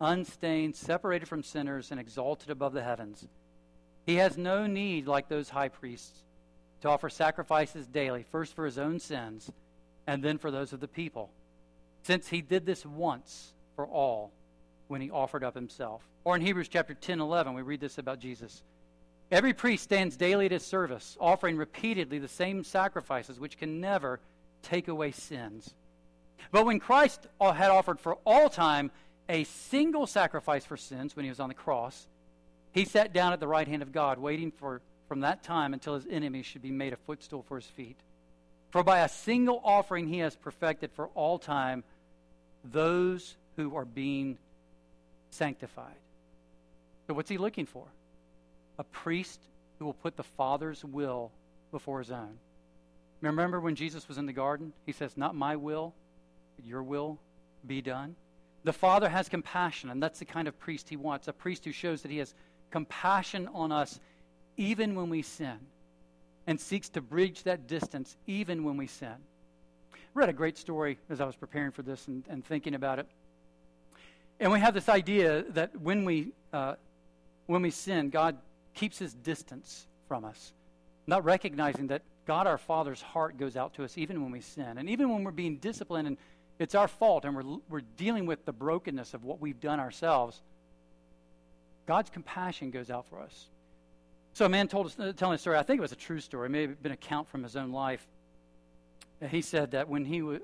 unstained, 0.00 0.76
separated 0.76 1.26
from 1.26 1.42
sinners, 1.42 1.90
and 1.90 1.98
exalted 1.98 2.50
above 2.50 2.72
the 2.72 2.82
heavens. 2.82 3.26
He 4.06 4.16
has 4.16 4.38
no 4.38 4.66
need, 4.66 5.06
like 5.06 5.28
those 5.28 5.48
high 5.48 5.68
priests, 5.68 6.22
to 6.82 6.88
offer 6.88 7.08
sacrifices 7.08 7.86
daily, 7.86 8.24
first 8.30 8.54
for 8.54 8.64
his 8.64 8.78
own 8.78 9.00
sins, 9.00 9.50
and 10.06 10.22
then 10.22 10.38
for 10.38 10.50
those 10.50 10.72
of 10.72 10.80
the 10.80 10.88
people, 10.88 11.30
since 12.08 12.26
he 12.26 12.40
did 12.40 12.64
this 12.64 12.86
once 12.86 13.52
for 13.76 13.86
all 13.86 14.32
when 14.86 15.02
he 15.02 15.10
offered 15.10 15.44
up 15.44 15.54
himself. 15.54 16.08
Or 16.24 16.34
in 16.34 16.40
Hebrews 16.40 16.68
chapter 16.68 16.94
10 16.94 17.20
11, 17.20 17.52
we 17.52 17.60
read 17.60 17.82
this 17.82 17.98
about 17.98 18.18
Jesus. 18.18 18.62
Every 19.30 19.52
priest 19.52 19.84
stands 19.84 20.16
daily 20.16 20.46
at 20.46 20.52
his 20.52 20.64
service, 20.64 21.18
offering 21.20 21.58
repeatedly 21.58 22.18
the 22.18 22.26
same 22.26 22.64
sacrifices 22.64 23.38
which 23.38 23.58
can 23.58 23.82
never 23.82 24.20
take 24.62 24.88
away 24.88 25.10
sins. 25.10 25.74
But 26.50 26.64
when 26.64 26.80
Christ 26.80 27.26
had 27.42 27.70
offered 27.70 28.00
for 28.00 28.16
all 28.24 28.48
time 28.48 28.90
a 29.28 29.44
single 29.44 30.06
sacrifice 30.06 30.64
for 30.64 30.78
sins 30.78 31.14
when 31.14 31.26
he 31.26 31.30
was 31.30 31.40
on 31.40 31.50
the 31.50 31.54
cross, 31.54 32.06
he 32.72 32.86
sat 32.86 33.12
down 33.12 33.34
at 33.34 33.40
the 33.40 33.46
right 33.46 33.68
hand 33.68 33.82
of 33.82 33.92
God, 33.92 34.18
waiting 34.18 34.50
for 34.50 34.80
from 35.08 35.20
that 35.20 35.42
time 35.42 35.74
until 35.74 35.94
his 35.94 36.06
enemies 36.10 36.46
should 36.46 36.62
be 36.62 36.70
made 36.70 36.94
a 36.94 37.04
footstool 37.04 37.44
for 37.46 37.56
his 37.56 37.66
feet. 37.66 37.98
For 38.70 38.82
by 38.82 39.00
a 39.00 39.08
single 39.08 39.60
offering 39.62 40.08
he 40.08 40.18
has 40.18 40.36
perfected 40.36 40.90
for 40.92 41.08
all 41.08 41.38
time 41.38 41.84
those 42.70 43.36
who 43.56 43.76
are 43.76 43.84
being 43.84 44.38
sanctified. 45.30 45.96
So, 47.06 47.14
what's 47.14 47.30
he 47.30 47.38
looking 47.38 47.66
for? 47.66 47.86
A 48.78 48.84
priest 48.84 49.40
who 49.78 49.84
will 49.84 49.94
put 49.94 50.16
the 50.16 50.22
Father's 50.22 50.84
will 50.84 51.30
before 51.70 51.98
his 51.98 52.10
own. 52.10 52.38
Remember 53.20 53.60
when 53.60 53.74
Jesus 53.74 54.06
was 54.06 54.18
in 54.18 54.26
the 54.26 54.32
garden? 54.32 54.72
He 54.86 54.92
says, 54.92 55.16
Not 55.16 55.34
my 55.34 55.56
will, 55.56 55.94
but 56.56 56.64
your 56.64 56.82
will 56.82 57.18
be 57.66 57.82
done. 57.82 58.14
The 58.64 58.72
Father 58.72 59.08
has 59.08 59.28
compassion, 59.28 59.90
and 59.90 60.02
that's 60.02 60.18
the 60.18 60.24
kind 60.24 60.48
of 60.48 60.58
priest 60.58 60.88
he 60.88 60.96
wants 60.96 61.28
a 61.28 61.32
priest 61.32 61.64
who 61.64 61.72
shows 61.72 62.02
that 62.02 62.10
he 62.10 62.18
has 62.18 62.34
compassion 62.70 63.48
on 63.54 63.72
us 63.72 63.98
even 64.56 64.94
when 64.94 65.08
we 65.08 65.22
sin 65.22 65.58
and 66.46 66.60
seeks 66.60 66.88
to 66.90 67.00
bridge 67.00 67.44
that 67.44 67.66
distance 67.66 68.16
even 68.26 68.64
when 68.64 68.76
we 68.76 68.86
sin. 68.86 69.14
Read 70.14 70.28
a 70.28 70.32
great 70.32 70.58
story 70.58 70.98
as 71.10 71.20
I 71.20 71.24
was 71.24 71.36
preparing 71.36 71.70
for 71.70 71.82
this 71.82 72.08
and, 72.08 72.24
and 72.28 72.44
thinking 72.44 72.74
about 72.74 72.98
it. 72.98 73.06
And 74.40 74.52
we 74.52 74.60
have 74.60 74.74
this 74.74 74.88
idea 74.88 75.44
that 75.50 75.80
when 75.80 76.04
we, 76.04 76.32
uh, 76.52 76.74
when 77.46 77.62
we 77.62 77.70
sin, 77.70 78.10
God 78.10 78.36
keeps 78.74 78.98
his 78.98 79.14
distance 79.14 79.86
from 80.06 80.24
us, 80.24 80.52
not 81.06 81.24
recognizing 81.24 81.88
that 81.88 82.02
God 82.26 82.46
our 82.46 82.58
Father's 82.58 83.02
heart 83.02 83.38
goes 83.38 83.56
out 83.56 83.74
to 83.74 83.84
us 83.84 83.98
even 83.98 84.22
when 84.22 84.30
we 84.30 84.40
sin. 84.40 84.78
And 84.78 84.88
even 84.90 85.10
when 85.10 85.24
we're 85.24 85.30
being 85.30 85.56
disciplined 85.56 86.06
and 86.06 86.16
it's 86.58 86.74
our 86.74 86.88
fault 86.88 87.24
and 87.24 87.34
we're, 87.34 87.58
we're 87.68 87.82
dealing 87.96 88.26
with 88.26 88.44
the 88.44 88.52
brokenness 88.52 89.14
of 89.14 89.24
what 89.24 89.40
we've 89.40 89.60
done 89.60 89.80
ourselves, 89.80 90.40
God's 91.86 92.10
compassion 92.10 92.70
goes 92.70 92.90
out 92.90 93.06
for 93.08 93.20
us. 93.20 93.46
So 94.34 94.44
a 94.44 94.48
man 94.48 94.68
told 94.68 94.86
us, 94.86 94.96
telling 95.16 95.34
a 95.34 95.38
story, 95.38 95.56
I 95.56 95.62
think 95.62 95.78
it 95.78 95.82
was 95.82 95.92
a 95.92 95.96
true 95.96 96.20
story, 96.20 96.46
it 96.46 96.50
may 96.50 96.62
have 96.62 96.82
been 96.82 96.92
a 96.92 96.94
account 96.94 97.28
from 97.28 97.42
his 97.42 97.56
own 97.56 97.72
life. 97.72 98.06
He 99.26 99.42
said 99.42 99.72
that 99.72 99.88
when 99.88 100.04
he 100.04 100.22
was, 100.22 100.40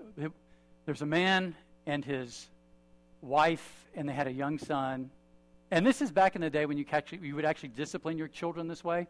there's 0.86 1.02
a 1.02 1.06
man 1.06 1.54
and 1.86 2.04
his 2.04 2.48
wife, 3.20 3.88
and 3.94 4.08
they 4.08 4.12
had 4.12 4.26
a 4.26 4.32
young 4.32 4.58
son. 4.58 5.10
And 5.70 5.86
this 5.86 6.02
is 6.02 6.10
back 6.10 6.34
in 6.34 6.40
the 6.40 6.50
day 6.50 6.66
when 6.66 6.76
you, 6.76 6.84
catch, 6.84 7.12
you 7.12 7.34
would 7.36 7.44
actually 7.44 7.70
discipline 7.70 8.18
your 8.18 8.28
children 8.28 8.68
this 8.68 8.84
way. 8.84 9.06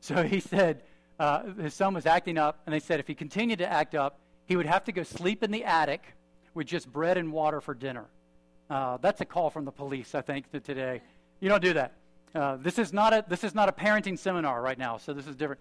So 0.00 0.22
he 0.22 0.40
said 0.40 0.82
uh, 1.18 1.52
his 1.54 1.74
son 1.74 1.94
was 1.94 2.06
acting 2.06 2.38
up, 2.38 2.60
and 2.66 2.74
they 2.74 2.80
said 2.80 3.00
if 3.00 3.06
he 3.06 3.14
continued 3.14 3.58
to 3.58 3.70
act 3.70 3.94
up, 3.94 4.18
he 4.46 4.56
would 4.56 4.66
have 4.66 4.84
to 4.84 4.92
go 4.92 5.02
sleep 5.02 5.42
in 5.42 5.50
the 5.50 5.64
attic 5.64 6.02
with 6.54 6.66
just 6.66 6.90
bread 6.92 7.16
and 7.16 7.32
water 7.32 7.60
for 7.60 7.74
dinner. 7.74 8.06
Uh, 8.68 8.96
that's 8.98 9.20
a 9.20 9.24
call 9.24 9.50
from 9.50 9.64
the 9.64 9.70
police, 9.72 10.14
I 10.14 10.22
think, 10.22 10.50
to 10.52 10.60
today. 10.60 11.02
You 11.40 11.48
don't 11.48 11.62
do 11.62 11.74
that. 11.74 11.92
Uh, 12.34 12.56
this 12.56 12.78
is 12.78 12.92
not 12.92 13.12
a 13.12 13.24
this 13.28 13.42
is 13.42 13.54
not 13.54 13.68
a 13.68 13.72
parenting 13.72 14.16
seminar 14.16 14.62
right 14.62 14.78
now, 14.78 14.96
so 14.96 15.12
this 15.12 15.26
is 15.26 15.34
different. 15.34 15.60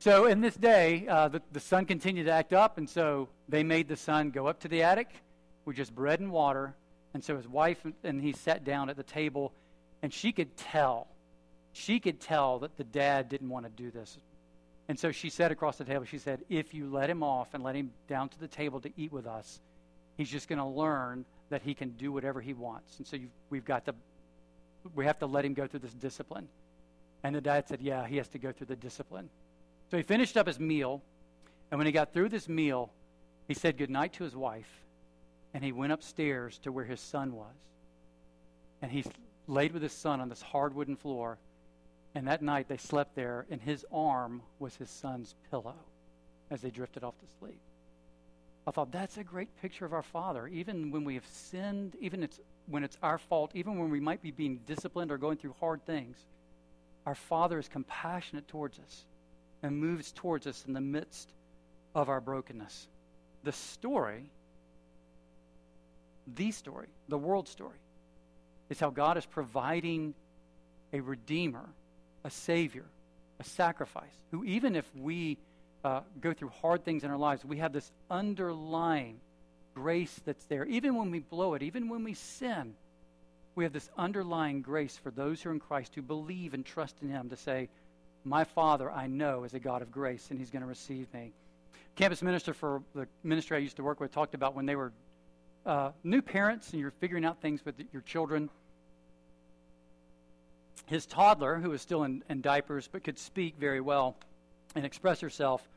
So 0.00 0.24
in 0.24 0.40
this 0.40 0.56
day, 0.56 1.06
uh, 1.06 1.28
the, 1.28 1.42
the 1.52 1.60
son 1.60 1.84
continued 1.84 2.24
to 2.24 2.32
act 2.32 2.54
up, 2.54 2.78
and 2.78 2.88
so 2.88 3.28
they 3.50 3.62
made 3.62 3.86
the 3.86 3.96
son 3.96 4.30
go 4.30 4.46
up 4.46 4.60
to 4.60 4.68
the 4.68 4.82
attic 4.82 5.10
with 5.66 5.76
just 5.76 5.94
bread 5.94 6.20
and 6.20 6.32
water. 6.32 6.74
And 7.12 7.22
so 7.22 7.36
his 7.36 7.46
wife 7.46 7.84
and 8.02 8.18
he 8.18 8.32
sat 8.32 8.64
down 8.64 8.88
at 8.88 8.96
the 8.96 9.02
table, 9.02 9.52
and 10.02 10.10
she 10.10 10.32
could 10.32 10.56
tell, 10.56 11.06
she 11.74 12.00
could 12.00 12.18
tell 12.18 12.60
that 12.60 12.78
the 12.78 12.84
dad 12.84 13.28
didn't 13.28 13.50
want 13.50 13.66
to 13.66 13.82
do 13.82 13.90
this. 13.90 14.16
And 14.88 14.98
so 14.98 15.12
she 15.12 15.28
said 15.28 15.52
across 15.52 15.76
the 15.76 15.84
table, 15.84 16.06
she 16.06 16.16
said, 16.16 16.40
if 16.48 16.72
you 16.72 16.90
let 16.90 17.10
him 17.10 17.22
off 17.22 17.52
and 17.52 17.62
let 17.62 17.74
him 17.74 17.90
down 18.08 18.30
to 18.30 18.40
the 18.40 18.48
table 18.48 18.80
to 18.80 18.90
eat 18.96 19.12
with 19.12 19.26
us, 19.26 19.60
he's 20.16 20.30
just 20.30 20.48
going 20.48 20.60
to 20.60 20.64
learn 20.64 21.26
that 21.50 21.60
he 21.60 21.74
can 21.74 21.90
do 21.90 22.10
whatever 22.10 22.40
he 22.40 22.54
wants. 22.54 22.96
And 22.96 23.06
so 23.06 23.18
we've 23.50 23.66
got 23.66 23.84
to, 23.84 23.94
we 24.94 25.04
have 25.04 25.18
to 25.18 25.26
let 25.26 25.44
him 25.44 25.52
go 25.52 25.66
through 25.66 25.80
this 25.80 25.92
discipline. 25.92 26.48
And 27.22 27.34
the 27.34 27.42
dad 27.42 27.68
said, 27.68 27.82
yeah, 27.82 28.06
he 28.06 28.16
has 28.16 28.28
to 28.28 28.38
go 28.38 28.50
through 28.50 28.68
the 28.68 28.76
discipline. 28.76 29.28
So 29.90 29.96
he 29.96 30.02
finished 30.02 30.36
up 30.36 30.46
his 30.46 30.60
meal. 30.60 31.02
And 31.70 31.78
when 31.78 31.86
he 31.86 31.92
got 31.92 32.12
through 32.12 32.28
this 32.28 32.48
meal, 32.48 32.90
he 33.48 33.54
said 33.54 33.76
goodnight 33.76 34.12
to 34.14 34.24
his 34.24 34.36
wife. 34.36 34.84
And 35.52 35.64
he 35.64 35.72
went 35.72 35.92
upstairs 35.92 36.58
to 36.58 36.72
where 36.72 36.84
his 36.84 37.00
son 37.00 37.32
was. 37.32 37.54
And 38.82 38.90
he 38.90 39.04
laid 39.46 39.72
with 39.72 39.82
his 39.82 39.92
son 39.92 40.20
on 40.20 40.28
this 40.28 40.42
hard 40.42 40.74
wooden 40.74 40.96
floor. 40.96 41.38
And 42.14 42.28
that 42.28 42.42
night 42.42 42.68
they 42.68 42.76
slept 42.76 43.14
there, 43.14 43.46
and 43.50 43.60
his 43.60 43.84
arm 43.92 44.42
was 44.58 44.76
his 44.76 44.90
son's 44.90 45.34
pillow 45.50 45.76
as 46.50 46.60
they 46.60 46.70
drifted 46.70 47.04
off 47.04 47.18
to 47.18 47.26
sleep. 47.38 47.60
I 48.66 48.72
thought 48.72 48.92
that's 48.92 49.16
a 49.16 49.24
great 49.24 49.48
picture 49.60 49.84
of 49.84 49.92
our 49.92 50.02
Father. 50.02 50.46
Even 50.48 50.90
when 50.90 51.04
we 51.04 51.14
have 51.14 51.26
sinned, 51.26 51.96
even 52.00 52.22
it's, 52.22 52.40
when 52.66 52.84
it's 52.84 52.98
our 53.02 53.18
fault, 53.18 53.52
even 53.54 53.78
when 53.78 53.90
we 53.90 54.00
might 54.00 54.22
be 54.22 54.30
being 54.30 54.60
disciplined 54.66 55.10
or 55.10 55.18
going 55.18 55.36
through 55.36 55.54
hard 55.58 55.84
things, 55.86 56.18
our 57.06 57.14
Father 57.14 57.58
is 57.58 57.68
compassionate 57.68 58.46
towards 58.46 58.78
us 58.78 59.04
and 59.62 59.78
moves 59.78 60.12
towards 60.12 60.46
us 60.46 60.64
in 60.66 60.72
the 60.72 60.80
midst 60.80 61.32
of 61.94 62.08
our 62.08 62.20
brokenness. 62.20 62.88
The 63.44 63.52
story, 63.52 64.30
the 66.34 66.50
story, 66.50 66.88
the 67.08 67.18
world 67.18 67.48
story, 67.48 67.78
is 68.68 68.78
how 68.78 68.90
God 68.90 69.16
is 69.16 69.26
providing 69.26 70.14
a 70.92 71.00
redeemer, 71.00 71.68
a 72.24 72.30
savior, 72.30 72.84
a 73.38 73.44
sacrifice, 73.44 74.04
who, 74.30 74.44
even 74.44 74.76
if 74.76 74.84
we 74.94 75.38
uh, 75.84 76.00
go 76.20 76.32
through 76.32 76.50
hard 76.60 76.84
things 76.84 77.04
in 77.04 77.10
our 77.10 77.16
lives, 77.16 77.44
we 77.44 77.58
have 77.58 77.72
this 77.72 77.90
underlying 78.10 79.20
grace 79.74 80.20
that's 80.24 80.44
there. 80.44 80.66
Even 80.66 80.96
when 80.96 81.10
we 81.10 81.20
blow 81.20 81.54
it, 81.54 81.62
even 81.62 81.88
when 81.88 82.04
we 82.04 82.14
sin, 82.14 82.74
we 83.54 83.64
have 83.64 83.72
this 83.72 83.88
underlying 83.96 84.62
grace 84.62 84.96
for 84.96 85.10
those 85.10 85.42
who 85.42 85.50
are 85.50 85.52
in 85.52 85.60
Christ 85.60 85.94
who 85.94 86.02
believe 86.02 86.54
and 86.54 86.64
trust 86.64 86.96
in 87.02 87.08
Him 87.08 87.30
to 87.30 87.36
say, 87.36 87.68
My 88.24 88.44
Father, 88.44 88.90
I 88.90 89.06
know, 89.06 89.44
is 89.44 89.54
a 89.54 89.60
God 89.60 89.82
of 89.82 89.90
grace, 89.90 90.30
and 90.30 90.38
He's 90.38 90.50
going 90.50 90.62
to 90.62 90.68
receive 90.68 91.12
me. 91.14 91.32
Campus 91.96 92.22
minister 92.22 92.54
for 92.54 92.82
the 92.94 93.06
ministry 93.24 93.56
I 93.56 93.60
used 93.60 93.76
to 93.76 93.82
work 93.82 94.00
with 94.00 94.12
talked 94.12 94.34
about 94.34 94.54
when 94.54 94.66
they 94.66 94.76
were 94.76 94.92
uh, 95.66 95.90
new 96.04 96.22
parents 96.22 96.70
and 96.70 96.80
you're 96.80 96.92
figuring 96.92 97.24
out 97.24 97.40
things 97.40 97.64
with 97.64 97.74
your 97.92 98.02
children. 98.02 98.48
His 100.86 101.06
toddler, 101.06 101.56
who 101.56 101.70
was 101.70 101.82
still 101.82 102.04
in, 102.04 102.24
in 102.28 102.40
diapers 102.40 102.88
but 102.90 103.04
could 103.04 103.18
speak 103.18 103.56
very 103.58 103.80
well, 103.80 104.16
and 104.74 104.84
express 104.84 105.20
herself. 105.20 105.68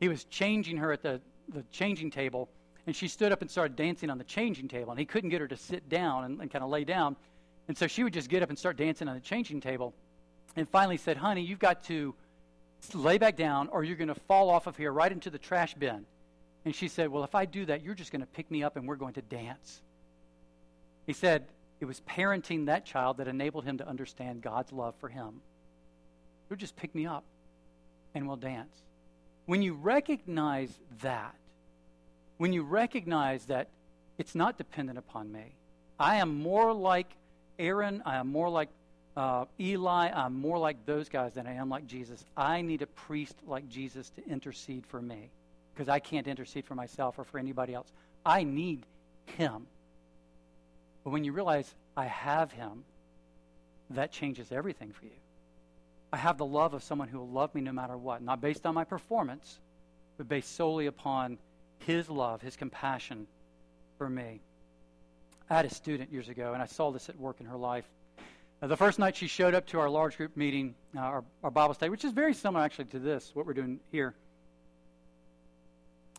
He 0.00 0.08
was 0.08 0.24
changing 0.24 0.76
her 0.78 0.92
at 0.92 1.02
the, 1.02 1.20
the 1.52 1.64
changing 1.72 2.10
table, 2.10 2.48
and 2.86 2.94
she 2.94 3.08
stood 3.08 3.32
up 3.32 3.40
and 3.42 3.50
started 3.50 3.76
dancing 3.76 4.10
on 4.10 4.18
the 4.18 4.24
changing 4.24 4.68
table, 4.68 4.90
and 4.90 4.98
he 4.98 5.06
couldn't 5.06 5.30
get 5.30 5.40
her 5.40 5.48
to 5.48 5.56
sit 5.56 5.88
down 5.88 6.24
and, 6.24 6.40
and 6.40 6.50
kind 6.50 6.64
of 6.64 6.70
lay 6.70 6.84
down. 6.84 7.16
And 7.68 7.76
so 7.76 7.86
she 7.86 8.02
would 8.02 8.12
just 8.12 8.28
get 8.28 8.42
up 8.42 8.48
and 8.48 8.58
start 8.58 8.76
dancing 8.76 9.08
on 9.08 9.14
the 9.14 9.20
changing 9.20 9.60
table. 9.60 9.94
And 10.56 10.68
finally 10.68 10.96
said, 10.96 11.16
Honey, 11.16 11.42
you've 11.42 11.58
got 11.58 11.84
to 11.84 12.14
lay 12.94 13.18
back 13.18 13.36
down, 13.36 13.68
or 13.68 13.84
you're 13.84 13.96
going 13.96 14.08
to 14.08 14.20
fall 14.26 14.50
off 14.50 14.66
of 14.66 14.76
here 14.76 14.92
right 14.92 15.10
into 15.10 15.30
the 15.30 15.38
trash 15.38 15.74
bin. 15.74 16.04
And 16.64 16.74
she 16.74 16.88
said, 16.88 17.08
Well, 17.08 17.24
if 17.24 17.34
I 17.34 17.44
do 17.44 17.64
that, 17.66 17.82
you're 17.82 17.94
just 17.94 18.12
going 18.12 18.20
to 18.20 18.26
pick 18.26 18.50
me 18.50 18.62
up 18.62 18.76
and 18.76 18.86
we're 18.86 18.96
going 18.96 19.14
to 19.14 19.22
dance. 19.22 19.80
He 21.06 21.12
said, 21.12 21.46
It 21.80 21.86
was 21.86 22.00
parenting 22.00 22.66
that 22.66 22.84
child 22.84 23.18
that 23.18 23.28
enabled 23.28 23.64
him 23.64 23.78
to 23.78 23.88
understand 23.88 24.42
God's 24.42 24.72
love 24.72 24.94
for 25.00 25.08
him. 25.08 25.40
You'll 26.48 26.58
just 26.58 26.76
pick 26.76 26.94
me 26.94 27.06
up 27.06 27.24
and 28.14 28.26
we'll 28.26 28.36
dance. 28.36 28.74
When 29.46 29.62
you 29.62 29.74
recognize 29.74 30.72
that, 31.00 31.34
when 32.36 32.52
you 32.52 32.62
recognize 32.62 33.46
that 33.46 33.68
it's 34.18 34.34
not 34.34 34.58
dependent 34.58 34.98
upon 34.98 35.32
me, 35.32 35.54
I 35.98 36.16
am 36.16 36.40
more 36.40 36.72
like 36.72 37.08
Aaron, 37.58 38.02
I 38.04 38.16
am 38.16 38.28
more 38.28 38.48
like 38.48 38.68
uh, 39.16 39.44
Eli, 39.60 40.10
I'm 40.10 40.34
more 40.34 40.58
like 40.58 40.86
those 40.86 41.08
guys 41.08 41.34
than 41.34 41.46
I 41.46 41.54
am 41.54 41.68
like 41.68 41.86
Jesus. 41.86 42.24
I 42.36 42.62
need 42.62 42.82
a 42.82 42.86
priest 42.86 43.36
like 43.46 43.68
Jesus 43.68 44.10
to 44.10 44.26
intercede 44.26 44.86
for 44.86 45.02
me 45.02 45.30
because 45.74 45.88
I 45.88 45.98
can't 45.98 46.26
intercede 46.26 46.64
for 46.64 46.74
myself 46.74 47.18
or 47.18 47.24
for 47.24 47.38
anybody 47.38 47.74
else. 47.74 47.92
I 48.24 48.44
need 48.44 48.86
him. 49.26 49.66
But 51.04 51.10
when 51.10 51.24
you 51.24 51.32
realize 51.32 51.74
I 51.96 52.06
have 52.06 52.52
him, 52.52 52.84
that 53.90 54.12
changes 54.12 54.52
everything 54.52 54.92
for 54.92 55.04
you. 55.04 55.10
I 56.12 56.16
have 56.16 56.38
the 56.38 56.46
love 56.46 56.74
of 56.74 56.82
someone 56.82 57.08
who 57.08 57.18
will 57.18 57.30
love 57.30 57.54
me 57.54 57.60
no 57.62 57.72
matter 57.72 57.96
what, 57.96 58.22
not 58.22 58.40
based 58.40 58.66
on 58.66 58.74
my 58.74 58.84
performance, 58.84 59.58
but 60.16 60.28
based 60.28 60.54
solely 60.54 60.86
upon 60.86 61.38
his 61.80 62.08
love, 62.08 62.42
his 62.42 62.56
compassion 62.56 63.26
for 63.98 64.08
me. 64.08 64.40
I 65.50 65.54
had 65.54 65.64
a 65.64 65.70
student 65.70 66.12
years 66.12 66.28
ago, 66.28 66.52
and 66.52 66.62
I 66.62 66.66
saw 66.66 66.90
this 66.90 67.08
at 67.08 67.18
work 67.18 67.40
in 67.40 67.46
her 67.46 67.56
life. 67.56 67.84
Uh, 68.62 68.68
the 68.68 68.76
first 68.76 69.00
night 69.00 69.16
she 69.16 69.26
showed 69.26 69.54
up 69.54 69.66
to 69.66 69.80
our 69.80 69.90
large 69.90 70.16
group 70.16 70.36
meeting, 70.36 70.76
uh, 70.96 71.00
our, 71.00 71.24
our 71.42 71.50
Bible 71.50 71.74
study, 71.74 71.90
which 71.90 72.04
is 72.04 72.12
very 72.12 72.32
similar 72.32 72.64
actually 72.64 72.84
to 72.84 73.00
this, 73.00 73.32
what 73.34 73.44
we're 73.44 73.54
doing 73.54 73.80
here. 73.90 74.14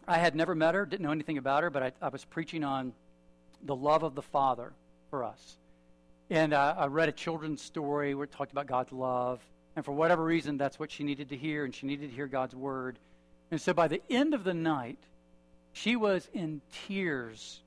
I 0.05 0.17
had 0.17 0.35
never 0.35 0.53
met 0.53 0.75
her, 0.75 0.85
didn't 0.85 1.03
know 1.03 1.11
anything 1.11 1.37
about 1.37 1.63
her, 1.63 1.69
but 1.69 1.83
I, 1.83 1.91
I 2.01 2.09
was 2.09 2.25
preaching 2.25 2.65
on 2.65 2.91
the 3.63 3.75
love 3.75 4.03
of 4.03 4.13
the 4.13 4.21
Father 4.21 4.73
for 5.09 5.23
us. 5.23 5.57
And 6.29 6.53
uh, 6.53 6.75
I 6.77 6.87
read 6.87 7.07
a 7.07 7.13
children's 7.13 7.61
story 7.61 8.13
where 8.13 8.25
it 8.25 8.31
talked 8.33 8.51
about 8.51 8.67
God's 8.67 8.91
love. 8.91 9.39
And 9.77 9.85
for 9.85 9.93
whatever 9.93 10.21
reason, 10.21 10.57
that's 10.57 10.77
what 10.77 10.91
she 10.91 11.05
needed 11.05 11.29
to 11.29 11.37
hear, 11.37 11.63
and 11.63 11.73
she 11.73 11.85
needed 11.85 12.09
to 12.09 12.15
hear 12.15 12.27
God's 12.27 12.55
word. 12.55 12.99
And 13.51 13.61
so 13.61 13.73
by 13.73 13.87
the 13.87 14.01
end 14.09 14.33
of 14.33 14.43
the 14.43 14.53
night, 14.53 14.99
she 15.71 15.95
was 15.95 16.27
in 16.33 16.59
tears, 16.87 17.61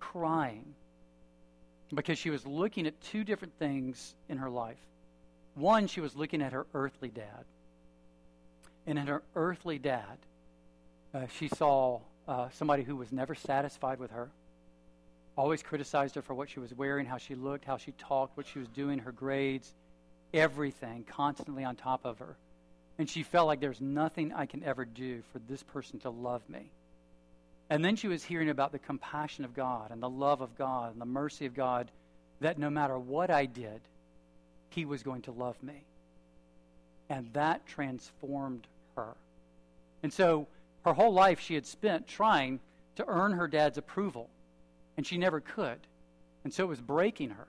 crying, 0.00 0.74
because 1.92 2.18
she 2.18 2.30
was 2.30 2.46
looking 2.46 2.86
at 2.86 3.00
two 3.00 3.24
different 3.24 3.54
things 3.58 4.14
in 4.28 4.38
her 4.38 4.50
life. 4.50 4.78
One, 5.54 5.86
she 5.86 6.00
was 6.00 6.14
looking 6.14 6.42
at 6.42 6.52
her 6.52 6.66
earthly 6.74 7.08
dad. 7.08 7.44
And 8.86 8.98
in 8.98 9.06
her 9.06 9.22
earthly 9.34 9.78
dad, 9.78 10.18
uh, 11.12 11.26
she 11.38 11.48
saw 11.48 12.00
uh, 12.28 12.48
somebody 12.50 12.82
who 12.82 12.96
was 12.96 13.12
never 13.12 13.34
satisfied 13.34 13.98
with 13.98 14.12
her, 14.12 14.30
always 15.36 15.62
criticized 15.62 16.14
her 16.14 16.22
for 16.22 16.34
what 16.34 16.48
she 16.48 16.60
was 16.60 16.72
wearing, 16.72 17.06
how 17.06 17.18
she 17.18 17.34
looked, 17.34 17.64
how 17.64 17.76
she 17.76 17.92
talked, 17.92 18.36
what 18.36 18.46
she 18.46 18.58
was 18.58 18.68
doing, 18.68 19.00
her 19.00 19.12
grades, 19.12 19.74
everything 20.32 21.04
constantly 21.04 21.64
on 21.64 21.76
top 21.76 22.04
of 22.04 22.18
her. 22.18 22.36
And 22.98 23.08
she 23.08 23.22
felt 23.22 23.46
like 23.46 23.60
there's 23.60 23.80
nothing 23.80 24.32
I 24.32 24.46
can 24.46 24.62
ever 24.62 24.84
do 24.84 25.22
for 25.32 25.38
this 25.40 25.62
person 25.62 25.98
to 26.00 26.10
love 26.10 26.42
me. 26.48 26.70
And 27.70 27.84
then 27.84 27.96
she 27.96 28.08
was 28.08 28.24
hearing 28.24 28.50
about 28.50 28.72
the 28.72 28.78
compassion 28.78 29.44
of 29.44 29.54
God 29.54 29.92
and 29.92 30.02
the 30.02 30.10
love 30.10 30.40
of 30.40 30.58
God 30.58 30.92
and 30.92 31.00
the 31.00 31.06
mercy 31.06 31.46
of 31.46 31.54
God 31.54 31.90
that 32.40 32.58
no 32.58 32.68
matter 32.68 32.98
what 32.98 33.30
I 33.30 33.46
did, 33.46 33.80
He 34.70 34.84
was 34.84 35.02
going 35.02 35.22
to 35.22 35.32
love 35.32 35.62
me. 35.62 35.84
And 37.08 37.32
that 37.32 37.66
transformed 37.66 38.66
her. 38.96 39.14
And 40.02 40.12
so 40.12 40.48
her 40.84 40.92
whole 40.92 41.12
life 41.12 41.40
she 41.40 41.54
had 41.54 41.66
spent 41.66 42.08
trying 42.08 42.60
to 42.96 43.04
earn 43.06 43.32
her 43.32 43.46
dad's 43.46 43.78
approval, 43.78 44.28
and 44.96 45.06
she 45.06 45.16
never 45.16 45.40
could. 45.40 45.78
And 46.42 46.52
so 46.52 46.64
it 46.64 46.68
was 46.68 46.80
breaking 46.80 47.30
her. 47.30 47.46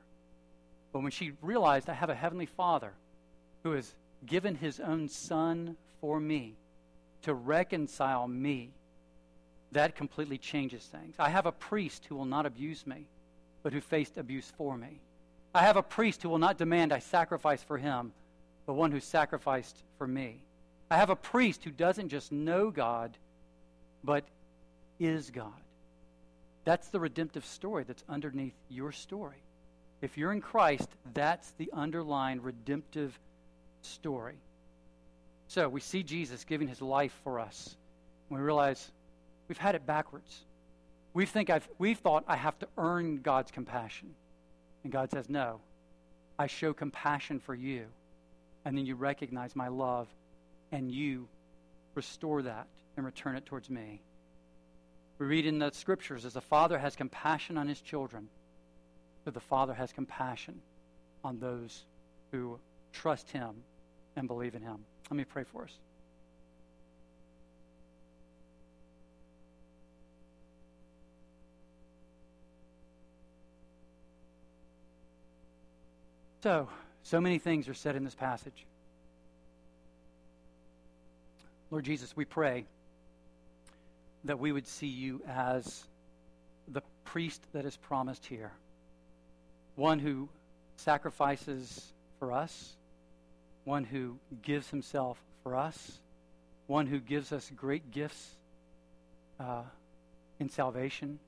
But 0.93 1.01
when 1.01 1.11
she 1.11 1.33
realized, 1.41 1.89
I 1.89 1.93
have 1.93 2.09
a 2.09 2.15
heavenly 2.15 2.45
Father 2.45 2.93
who 3.63 3.71
has 3.71 3.95
given 4.25 4.55
his 4.55 4.79
own 4.79 5.07
Son 5.07 5.77
for 5.99 6.19
me 6.19 6.55
to 7.23 7.33
reconcile 7.33 8.27
me, 8.27 8.71
that 9.71 9.95
completely 9.95 10.37
changes 10.37 10.83
things. 10.83 11.15
I 11.17 11.29
have 11.29 11.45
a 11.45 11.51
priest 11.51 12.05
who 12.05 12.15
will 12.15 12.25
not 12.25 12.45
abuse 12.45 12.85
me, 12.85 13.07
but 13.63 13.73
who 13.73 13.81
faced 13.81 14.17
abuse 14.17 14.51
for 14.57 14.77
me. 14.77 14.99
I 15.53 15.61
have 15.61 15.77
a 15.77 15.83
priest 15.83 16.23
who 16.23 16.29
will 16.29 16.37
not 16.37 16.57
demand 16.57 16.93
I 16.93 16.99
sacrifice 16.99 17.63
for 17.63 17.77
him, 17.77 18.13
but 18.65 18.73
one 18.73 18.91
who 18.91 18.99
sacrificed 18.99 19.83
for 19.97 20.07
me. 20.07 20.41
I 20.89 20.97
have 20.97 21.09
a 21.09 21.15
priest 21.15 21.63
who 21.63 21.71
doesn't 21.71 22.09
just 22.09 22.31
know 22.31 22.69
God, 22.69 23.17
but 24.03 24.25
is 24.99 25.29
God. 25.29 25.53
That's 26.63 26.89
the 26.89 26.99
redemptive 26.99 27.45
story 27.45 27.83
that's 27.83 28.03
underneath 28.07 28.55
your 28.69 28.91
story. 28.91 29.41
If 30.01 30.17
you're 30.17 30.31
in 30.31 30.41
Christ, 30.41 30.89
that's 31.13 31.51
the 31.57 31.69
underlying 31.73 32.41
redemptive 32.41 33.17
story. 33.81 34.37
So 35.47 35.67
we 35.67 35.81
see 35.81 36.03
Jesus 36.03 36.43
giving 36.43 36.67
his 36.67 36.81
life 36.81 37.13
for 37.23 37.39
us. 37.39 37.75
We 38.29 38.39
realize 38.39 38.91
we've 39.51 39.57
had 39.57 39.75
it 39.75 39.85
backwards. 39.85 40.45
We 41.13 41.25
think 41.25 41.49
I've, 41.49 41.67
we've 41.77 41.97
thought 41.97 42.23
I 42.25 42.37
have 42.37 42.57
to 42.59 42.69
earn 42.77 43.17
God's 43.17 43.51
compassion. 43.51 44.15
And 44.85 44.93
God 44.93 45.11
says, 45.11 45.27
No, 45.27 45.59
I 46.39 46.47
show 46.47 46.71
compassion 46.71 47.37
for 47.41 47.53
you. 47.53 47.87
And 48.63 48.77
then 48.77 48.85
you 48.85 48.95
recognize 48.95 49.53
my 49.53 49.67
love 49.67 50.07
and 50.71 50.89
you 50.89 51.27
restore 51.95 52.43
that 52.43 52.67
and 52.95 53.05
return 53.05 53.35
it 53.35 53.45
towards 53.45 53.69
me. 53.69 54.01
We 55.19 55.25
read 55.25 55.45
in 55.45 55.59
the 55.59 55.71
scriptures 55.71 56.23
as 56.23 56.31
the 56.31 56.39
father 56.39 56.79
has 56.79 56.95
compassion 56.95 57.57
on 57.57 57.67
his 57.67 57.81
children, 57.81 58.29
that 59.25 59.33
the 59.33 59.41
father 59.41 59.73
has 59.73 59.91
compassion 59.91 60.61
on 61.25 61.39
those 61.39 61.83
who 62.31 62.57
trust 62.93 63.29
him 63.29 63.63
and 64.15 64.29
believe 64.29 64.55
in 64.55 64.61
him. 64.61 64.85
Let 65.09 65.17
me 65.17 65.25
pray 65.25 65.43
for 65.43 65.65
us. 65.65 65.77
So, 76.41 76.67
so 77.03 77.21
many 77.21 77.37
things 77.37 77.69
are 77.69 77.75
said 77.75 77.95
in 77.95 78.03
this 78.03 78.15
passage. 78.15 78.65
Lord 81.69 81.85
Jesus, 81.85 82.17
we 82.17 82.25
pray 82.25 82.65
that 84.23 84.39
we 84.39 84.51
would 84.51 84.67
see 84.67 84.87
you 84.87 85.21
as 85.27 85.83
the 86.67 86.81
priest 87.05 87.43
that 87.53 87.63
is 87.65 87.77
promised 87.77 88.25
here, 88.25 88.51
one 89.75 89.99
who 89.99 90.29
sacrifices 90.77 91.93
for 92.17 92.31
us, 92.31 92.73
one 93.63 93.83
who 93.83 94.17
gives 94.41 94.67
himself 94.67 95.19
for 95.43 95.55
us, 95.55 95.99
one 96.65 96.87
who 96.87 96.99
gives 96.99 97.31
us 97.31 97.51
great 97.55 97.91
gifts 97.91 98.35
uh, 99.39 99.61
in 100.39 100.49
salvation, 100.49 101.19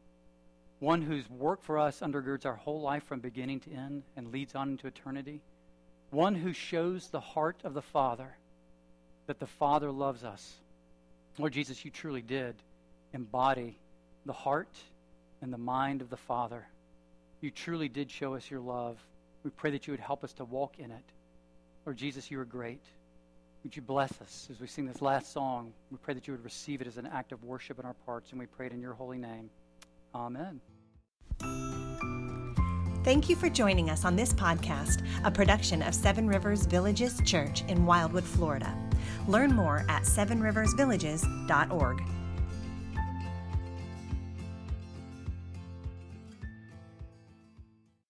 one 0.83 1.01
whose 1.01 1.29
work 1.29 1.63
for 1.63 1.79
us 1.79 2.01
undergirds 2.01 2.45
our 2.45 2.57
whole 2.57 2.81
life 2.81 3.05
from 3.05 3.21
beginning 3.21 3.57
to 3.57 3.71
end 3.71 4.03
and 4.17 4.33
leads 4.33 4.53
on 4.53 4.71
into 4.71 4.85
eternity, 4.85 5.39
one 6.09 6.35
who 6.35 6.51
shows 6.51 7.07
the 7.07 7.21
heart 7.21 7.55
of 7.63 7.73
the 7.73 7.81
Father 7.81 8.35
that 9.27 9.39
the 9.39 9.47
Father 9.47 9.89
loves 9.89 10.25
us. 10.25 10.55
Lord 11.37 11.53
Jesus, 11.53 11.85
you 11.85 11.89
truly 11.89 12.21
did 12.21 12.55
embody 13.13 13.77
the 14.25 14.33
heart 14.33 14.75
and 15.41 15.53
the 15.53 15.57
mind 15.57 16.01
of 16.01 16.09
the 16.09 16.17
Father. 16.17 16.67
You 17.39 17.49
truly 17.49 17.87
did 17.87 18.11
show 18.11 18.35
us 18.35 18.51
your 18.51 18.59
love. 18.59 18.97
We 19.45 19.51
pray 19.51 19.71
that 19.71 19.87
you 19.87 19.93
would 19.93 20.01
help 20.01 20.25
us 20.25 20.33
to 20.33 20.43
walk 20.43 20.79
in 20.79 20.91
it. 20.91 21.05
Lord 21.85 21.95
Jesus, 21.95 22.29
you 22.29 22.41
are 22.41 22.45
great. 22.45 22.83
Would 23.63 23.73
you 23.73 23.81
bless 23.81 24.11
us 24.21 24.49
as 24.51 24.59
we 24.59 24.67
sing 24.67 24.85
this 24.85 25.01
last 25.01 25.31
song? 25.31 25.71
We 25.91 25.97
pray 25.97 26.13
that 26.13 26.27
you 26.27 26.33
would 26.33 26.43
receive 26.43 26.81
it 26.81 26.87
as 26.87 26.97
an 26.97 27.07
act 27.07 27.31
of 27.31 27.41
worship 27.45 27.79
in 27.79 27.85
our 27.85 27.95
parts, 28.05 28.31
and 28.31 28.39
we 28.39 28.47
pray 28.47 28.65
it 28.65 28.73
in 28.73 28.81
your 28.81 28.93
holy 28.93 29.17
name. 29.17 29.49
Amen. 30.13 30.59
Thank 33.03 33.27
you 33.27 33.35
for 33.35 33.49
joining 33.49 33.89
us 33.89 34.05
on 34.05 34.15
this 34.15 34.33
podcast, 34.33 35.05
a 35.25 35.31
production 35.31 35.81
of 35.81 35.93
Seven 35.93 36.25
Rivers 36.25 36.65
Villages 36.65 37.19
Church 37.25 37.65
in 37.67 37.85
Wildwood, 37.85 38.23
Florida. 38.23 38.73
Learn 39.27 39.53
more 39.53 39.85
at 39.89 40.03
sevenriversvillages.org. 40.03 42.01